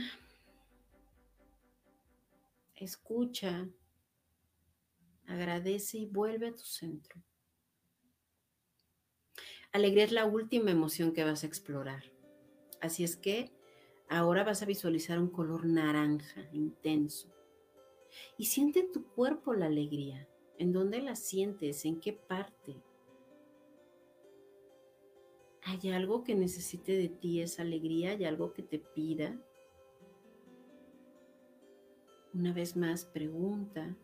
escucha, 2.75 3.69
agradece 5.27 5.99
y 5.99 6.07
vuelve 6.07 6.49
a 6.49 6.55
tu 6.55 6.65
centro. 6.65 7.23
Alegría 9.71 10.05
es 10.05 10.13
la 10.13 10.27
última 10.27 10.71
emoción 10.71 11.13
que 11.13 11.25
vas 11.25 11.45
a 11.45 11.47
explorar. 11.47 12.03
Así 12.81 13.05
es 13.05 13.17
que 13.17 13.53
ahora 14.13 14.45
vas 14.45 14.63
a 14.63 14.67
visualizar 14.67 15.19
un 15.19 15.29
color 15.29 15.65
naranja 15.65 16.47
intenso 16.53 17.29
y 18.37 18.45
siente 18.45 18.81
en 18.81 18.93
tu 18.93 19.05
cuerpo 19.05 19.55
la 19.55 19.67
alegría. 19.67 20.29
¿En 20.59 20.73
dónde 20.73 21.01
la 21.01 21.17
sientes? 21.17 21.85
¿En 21.87 21.99
qué 21.99 22.13
parte? 22.13 22.77
¿Hay 25.63 25.91
algo 25.91 26.25
que 26.25 26.35
necesite 26.35 26.93
de 26.93 27.09
ti 27.09 27.41
esa 27.41 27.63
alegría? 27.63 28.11
¿Hay 28.11 28.25
algo 28.25 28.53
que 28.53 28.63
te 28.63 28.79
pida? 28.79 29.41
Una 32.35 32.53
vez 32.53 32.77
más, 32.77 33.07
pregunta. 33.07 33.97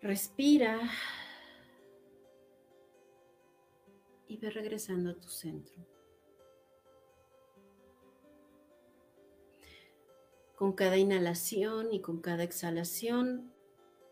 Respira 0.00 0.80
y 4.26 4.38
ve 4.38 4.50
regresando 4.50 5.10
a 5.10 5.14
tu 5.14 5.28
centro. 5.28 5.89
Con 10.60 10.74
cada 10.74 10.98
inhalación 10.98 11.90
y 11.90 12.02
con 12.02 12.20
cada 12.20 12.42
exhalación 12.42 13.50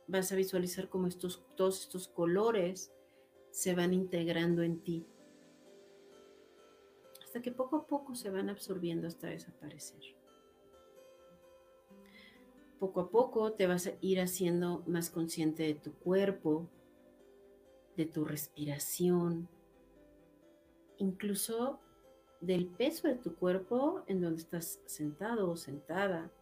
vas 0.07 0.33
a 0.33 0.35
visualizar 0.35 0.89
cómo 0.89 1.07
estos, 1.07 1.45
todos 1.57 1.83
estos 1.83 2.09
colores 2.09 2.91
se 3.51 3.75
van 3.75 3.93
integrando 3.93 4.63
en 4.63 4.83
ti. 4.83 5.07
Hasta 7.23 7.43
que 7.43 7.53
poco 7.53 7.77
a 7.77 7.87
poco 7.87 8.15
se 8.15 8.31
van 8.31 8.49
absorbiendo 8.49 9.07
hasta 9.07 9.27
desaparecer. 9.27 10.01
Poco 12.81 13.03
a 13.03 13.11
poco 13.11 13.53
te 13.53 13.67
vas 13.67 13.87
a 13.87 13.93
ir 14.01 14.19
haciendo 14.19 14.83
más 14.87 15.11
consciente 15.11 15.65
de 15.65 15.75
tu 15.75 15.93
cuerpo, 15.97 16.67
de 17.95 18.07
tu 18.07 18.25
respiración, 18.25 19.51
incluso 20.97 21.79
del 22.41 22.69
peso 22.69 23.07
de 23.07 23.17
tu 23.17 23.35
cuerpo 23.35 24.03
en 24.07 24.23
donde 24.23 24.41
estás 24.41 24.81
sentado 24.87 25.51
o 25.51 25.57
sentada, 25.59 26.33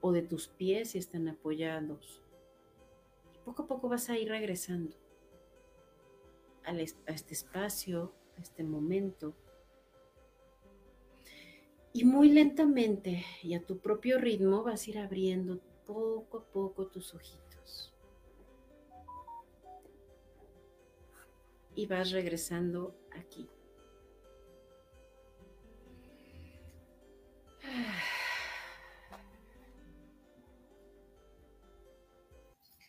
o 0.00 0.12
de 0.12 0.22
tus 0.22 0.48
pies 0.48 0.90
si 0.90 0.98
están 0.98 1.28
apoyados. 1.28 2.22
Y 3.34 3.38
poco 3.44 3.62
a 3.62 3.66
poco 3.66 3.88
vas 3.88 4.08
a 4.10 4.18
ir 4.18 4.28
regresando 4.28 4.96
a 6.64 6.72
este 6.78 7.32
espacio, 7.32 8.12
a 8.36 8.42
este 8.42 8.62
momento. 8.62 9.34
Y 11.92 12.04
muy 12.04 12.28
lentamente 12.28 13.24
y 13.42 13.54
a 13.54 13.64
tu 13.64 13.78
propio 13.78 14.18
ritmo 14.18 14.62
vas 14.62 14.86
a 14.86 14.90
ir 14.90 14.98
abriendo 14.98 15.60
poco 15.86 16.38
a 16.38 16.44
poco 16.44 16.86
tus 16.86 17.14
ojitos. 17.14 17.94
Y 21.74 21.86
vas 21.86 22.10
regresando 22.10 22.94
aquí. 23.12 23.48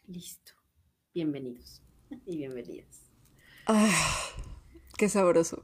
Listo. 0.10 0.54
Bienvenidos 1.14 1.84
y 2.26 2.38
bienvenidas. 2.38 3.12
Ah, 3.68 3.94
qué 4.98 5.08
sabroso. 5.08 5.64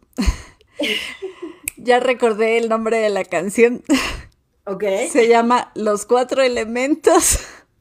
ya 1.78 2.00
recordé 2.00 2.60
el 2.60 2.70
nombre 2.70 3.00
de 3.00 3.10
la 3.10 3.26
canción. 3.26 3.84
Ok. 4.68 4.84
Se 5.12 5.28
llama 5.28 5.72
Los 5.74 6.06
Cuatro 6.06 6.43
Elementos. 6.43 7.39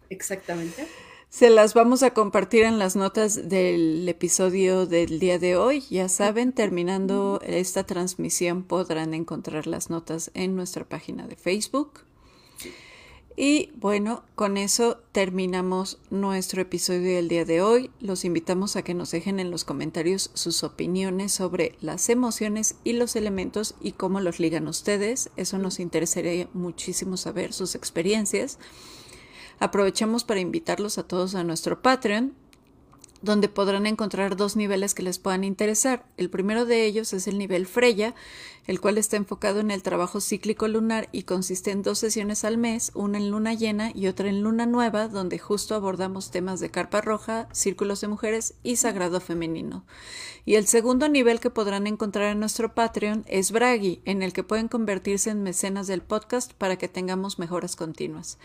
Exactamente. 0.08 0.88
Se 1.28 1.50
las 1.50 1.74
vamos 1.74 2.02
a 2.02 2.14
compartir 2.14 2.62
en 2.62 2.78
las 2.78 2.96
notas 2.96 3.46
del 3.50 4.08
episodio 4.08 4.86
del 4.86 5.18
día 5.18 5.38
de 5.38 5.56
hoy. 5.56 5.82
Ya 5.90 6.08
saben, 6.08 6.54
terminando 6.54 7.42
esta 7.44 7.84
transmisión 7.84 8.62
podrán 8.62 9.12
encontrar 9.12 9.66
las 9.66 9.90
notas 9.90 10.30
en 10.32 10.56
nuestra 10.56 10.88
página 10.88 11.26
de 11.26 11.36
Facebook. 11.36 12.04
Y 13.36 13.72
bueno, 13.74 14.22
con 14.36 14.56
eso 14.56 14.98
terminamos 15.10 15.98
nuestro 16.08 16.62
episodio 16.62 17.16
del 17.16 17.28
día 17.28 17.44
de 17.44 17.62
hoy. 17.62 17.90
Los 18.00 18.24
invitamos 18.24 18.76
a 18.76 18.82
que 18.82 18.94
nos 18.94 19.10
dejen 19.10 19.40
en 19.40 19.50
los 19.50 19.64
comentarios 19.64 20.30
sus 20.34 20.62
opiniones 20.62 21.32
sobre 21.32 21.76
las 21.80 22.08
emociones 22.10 22.76
y 22.84 22.92
los 22.92 23.16
elementos 23.16 23.74
y 23.80 23.92
cómo 23.92 24.20
los 24.20 24.38
ligan 24.38 24.68
ustedes. 24.68 25.30
Eso 25.36 25.58
nos 25.58 25.80
interesaría 25.80 26.48
muchísimo 26.52 27.16
saber 27.16 27.52
sus 27.52 27.74
experiencias. 27.74 28.60
Aprovechamos 29.58 30.22
para 30.22 30.40
invitarlos 30.40 30.98
a 30.98 31.06
todos 31.06 31.34
a 31.34 31.42
nuestro 31.42 31.82
Patreon, 31.82 32.34
donde 33.24 33.48
podrán 33.48 33.86
encontrar 33.86 34.36
dos 34.36 34.54
niveles 34.54 34.94
que 34.94 35.02
les 35.02 35.18
puedan 35.18 35.44
interesar. 35.44 36.04
El 36.16 36.28
primero 36.28 36.66
de 36.66 36.84
ellos 36.84 37.12
es 37.12 37.26
el 37.26 37.38
nivel 37.38 37.66
Freya, 37.66 38.14
el 38.66 38.80
cual 38.80 38.98
está 38.98 39.16
enfocado 39.16 39.60
en 39.60 39.70
el 39.70 39.82
trabajo 39.82 40.20
cíclico 40.20 40.68
lunar 40.68 41.08
y 41.10 41.22
consiste 41.22 41.70
en 41.70 41.82
dos 41.82 41.98
sesiones 41.98 42.44
al 42.44 42.58
mes, 42.58 42.92
una 42.94 43.18
en 43.18 43.30
luna 43.30 43.54
llena 43.54 43.90
y 43.94 44.06
otra 44.06 44.28
en 44.28 44.42
luna 44.42 44.66
nueva, 44.66 45.08
donde 45.08 45.38
justo 45.38 45.74
abordamos 45.74 46.30
temas 46.30 46.60
de 46.60 46.70
carpa 46.70 47.00
roja, 47.00 47.48
círculos 47.52 48.00
de 48.00 48.08
mujeres 48.08 48.54
y 48.62 48.76
sagrado 48.76 49.20
femenino. 49.20 49.84
Y 50.44 50.56
el 50.56 50.66
segundo 50.66 51.08
nivel 51.08 51.40
que 51.40 51.50
podrán 51.50 51.86
encontrar 51.86 52.30
en 52.30 52.40
nuestro 52.40 52.74
Patreon 52.74 53.24
es 53.26 53.50
Bragi, 53.50 54.02
en 54.04 54.22
el 54.22 54.34
que 54.34 54.42
pueden 54.42 54.68
convertirse 54.68 55.30
en 55.30 55.42
mecenas 55.42 55.86
del 55.86 56.02
podcast 56.02 56.52
para 56.52 56.76
que 56.76 56.88
tengamos 56.88 57.38
mejoras 57.38 57.76
continuas. 57.76 58.38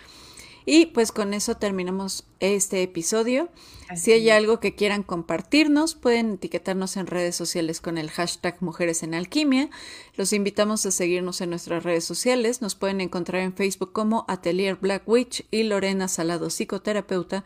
Y 0.65 0.87
pues 0.87 1.11
con 1.11 1.33
eso 1.33 1.55
terminamos 1.55 2.25
este 2.39 2.83
episodio. 2.83 3.49
si 3.95 4.11
hay 4.11 4.29
algo 4.29 4.59
que 4.59 4.75
quieran 4.75 5.03
compartirnos, 5.03 5.95
pueden 5.95 6.33
etiquetarnos 6.33 6.95
en 6.97 7.07
redes 7.07 7.35
sociales 7.35 7.81
con 7.81 7.97
el 7.97 8.11
hashtag 8.11 8.57
Mujeres 8.61 9.03
en 9.03 9.13
Alquimia. 9.13 9.69
Los 10.15 10.33
invitamos 10.33 10.85
a 10.85 10.91
seguirnos 10.91 11.41
en 11.41 11.49
nuestras 11.49 11.83
redes 11.83 12.05
sociales. 12.05 12.61
Nos 12.61 12.75
pueden 12.75 13.01
encontrar 13.01 13.41
en 13.41 13.53
Facebook 13.53 13.93
como 13.93 14.25
Atelier 14.27 14.75
Black 14.75 15.07
Witch 15.07 15.45
y 15.49 15.63
Lorena 15.63 16.07
Salado 16.07 16.49
Psicoterapeuta. 16.49 17.43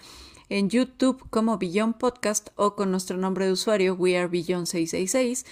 En 0.49 0.69
YouTube 0.69 1.23
como 1.29 1.57
Billon 1.57 1.93
Podcast 1.93 2.49
o 2.55 2.75
con 2.75 2.91
nuestro 2.91 3.17
nombre 3.17 3.45
de 3.45 3.53
usuario 3.53 3.95
We 3.95 4.17
Are 4.17 4.27
Billon 4.27 4.67
666. 4.67 5.45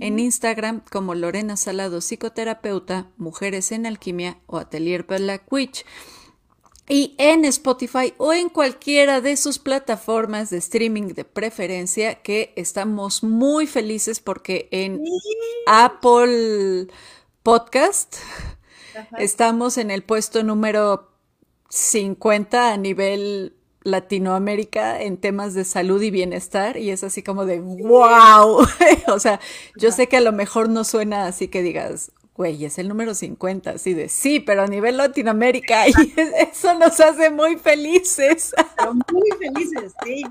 En 0.00 0.18
Instagram 0.18 0.82
como 0.90 1.14
Lorena 1.14 1.56
Salado 1.56 2.00
Psicoterapeuta, 2.00 3.10
Mujeres 3.18 3.70
en 3.72 3.86
Alquimia 3.86 4.38
o 4.46 4.56
Atelier 4.56 5.04
Black 5.04 5.44
Witch 5.52 5.84
y 6.88 7.14
en 7.18 7.44
Spotify 7.44 8.14
o 8.16 8.32
en 8.32 8.48
cualquiera 8.48 9.20
de 9.20 9.36
sus 9.36 9.58
plataformas 9.58 10.50
de 10.50 10.58
streaming 10.58 11.08
de 11.08 11.24
preferencia 11.24 12.16
que 12.16 12.52
estamos 12.56 13.22
muy 13.22 13.66
felices 13.66 14.20
porque 14.20 14.68
en 14.70 15.02
Apple 15.66 16.88
Podcast 17.42 18.16
estamos 19.18 19.76
en 19.76 19.90
el 19.90 20.02
puesto 20.02 20.42
número 20.42 21.10
50 21.68 22.72
a 22.72 22.76
nivel 22.78 23.54
Latinoamérica 23.82 25.00
en 25.02 25.18
temas 25.18 25.54
de 25.54 25.64
salud 25.64 26.00
y 26.02 26.10
bienestar 26.10 26.76
y 26.76 26.90
es 26.90 27.04
así 27.04 27.22
como 27.22 27.44
de 27.44 27.60
wow. 27.60 28.66
o 29.08 29.18
sea, 29.18 29.40
yo 29.76 29.92
sé 29.92 30.08
que 30.08 30.16
a 30.16 30.22
lo 30.22 30.32
mejor 30.32 30.68
no 30.68 30.84
suena 30.84 31.26
así 31.26 31.48
que 31.48 31.62
digas, 31.62 32.12
güey, 32.38 32.64
es 32.64 32.78
el 32.78 32.86
número 32.86 33.16
50, 33.16 33.70
así 33.72 33.94
de 33.94 34.08
sí, 34.08 34.38
pero 34.38 34.62
a 34.62 34.68
nivel 34.68 34.96
Latinoamérica 34.96 35.88
y 35.88 35.92
eso 36.52 36.72
nos 36.78 37.00
hace 37.00 37.30
muy 37.30 37.56
felices. 37.56 38.54
Muy 39.12 39.30
felices, 39.38 39.92
sí. 40.04 40.22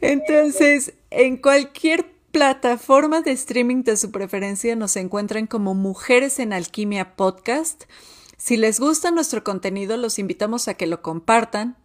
Entonces, 0.00 0.94
en 1.10 1.38
cualquier 1.38 2.06
plataforma 2.30 3.20
de 3.20 3.32
streaming 3.32 3.82
de 3.82 3.96
su 3.96 4.12
preferencia 4.12 4.76
nos 4.76 4.94
encuentran 4.94 5.48
como 5.48 5.74
Mujeres 5.74 6.38
en 6.38 6.52
Alquimia 6.52 7.16
Podcast. 7.16 7.84
Si 8.36 8.56
les 8.56 8.78
gusta 8.78 9.10
nuestro 9.10 9.42
contenido, 9.42 9.96
los 9.96 10.20
invitamos 10.20 10.68
a 10.68 10.74
que 10.74 10.86
lo 10.86 11.02
compartan, 11.02 11.76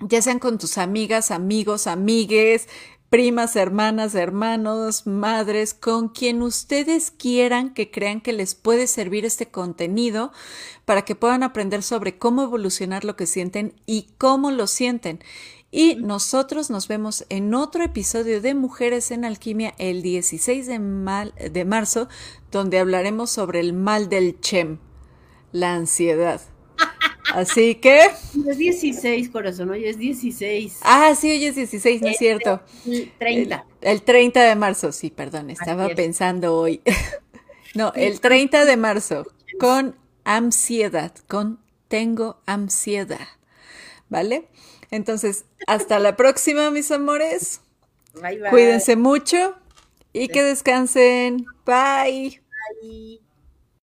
ya 0.00 0.20
sean 0.20 0.40
con 0.40 0.58
tus 0.58 0.76
amigas, 0.76 1.30
amigos, 1.30 1.86
amigues, 1.86 2.68
primas, 3.10 3.56
hermanas, 3.56 4.14
hermanos, 4.14 5.06
madres, 5.06 5.74
con 5.74 6.08
quien 6.08 6.42
ustedes 6.42 7.10
quieran 7.10 7.72
que 7.72 7.90
crean 7.90 8.20
que 8.20 8.32
les 8.32 8.54
puede 8.54 8.86
servir 8.86 9.24
este 9.24 9.46
contenido 9.46 10.32
para 10.84 11.02
que 11.02 11.14
puedan 11.14 11.42
aprender 11.42 11.82
sobre 11.82 12.18
cómo 12.18 12.42
evolucionar 12.42 13.04
lo 13.04 13.16
que 13.16 13.26
sienten 13.26 13.74
y 13.86 14.08
cómo 14.18 14.50
lo 14.50 14.66
sienten. 14.66 15.20
Y 15.70 15.96
nosotros 15.96 16.70
nos 16.70 16.88
vemos 16.88 17.26
en 17.28 17.54
otro 17.54 17.82
episodio 17.84 18.40
de 18.40 18.54
Mujeres 18.54 19.10
en 19.10 19.24
Alquimia 19.24 19.74
el 19.78 20.02
16 20.02 20.66
de, 20.66 21.50
de 21.50 21.64
marzo, 21.64 22.08
donde 22.50 22.78
hablaremos 22.78 23.30
sobre 23.30 23.60
el 23.60 23.72
mal 23.72 24.08
del 24.08 24.40
Chem, 24.40 24.78
la 25.52 25.74
ansiedad. 25.74 26.40
Así 27.34 27.76
que. 27.76 28.00
Es 28.48 28.58
16, 28.58 29.28
corazón, 29.30 29.70
hoy 29.70 29.86
es 29.86 29.98
16. 29.98 30.80
Ah, 30.82 31.14
sí, 31.14 31.30
hoy 31.30 31.44
es 31.44 31.56
16, 31.56 32.02
no 32.02 32.08
es 32.08 32.18
cierto. 32.18 32.60
El 32.86 33.12
30. 33.18 33.66
El, 33.80 34.02
30 34.02 34.42
de 34.42 34.54
marzo, 34.54 34.92
sí, 34.92 35.10
perdón, 35.10 35.50
estaba 35.50 35.88
pensando 35.88 36.56
hoy. 36.56 36.80
no, 37.74 37.92
el 37.94 38.20
30 38.20 38.64
de 38.64 38.76
marzo, 38.76 39.26
con 39.58 39.96
ansiedad, 40.24 41.12
con 41.26 41.60
tengo 41.88 42.40
ansiedad. 42.46 43.28
¿Vale? 44.08 44.48
Entonces, 44.90 45.46
hasta 45.66 45.98
la 45.98 46.16
próxima, 46.16 46.70
mis 46.70 46.90
amores. 46.90 47.60
Bye, 48.14 48.40
bye. 48.40 48.50
Cuídense 48.50 48.96
mucho 48.96 49.56
y 50.12 50.28
que 50.28 50.42
descansen. 50.42 51.46
Bye. 51.64 52.40
Bye. 52.82 53.25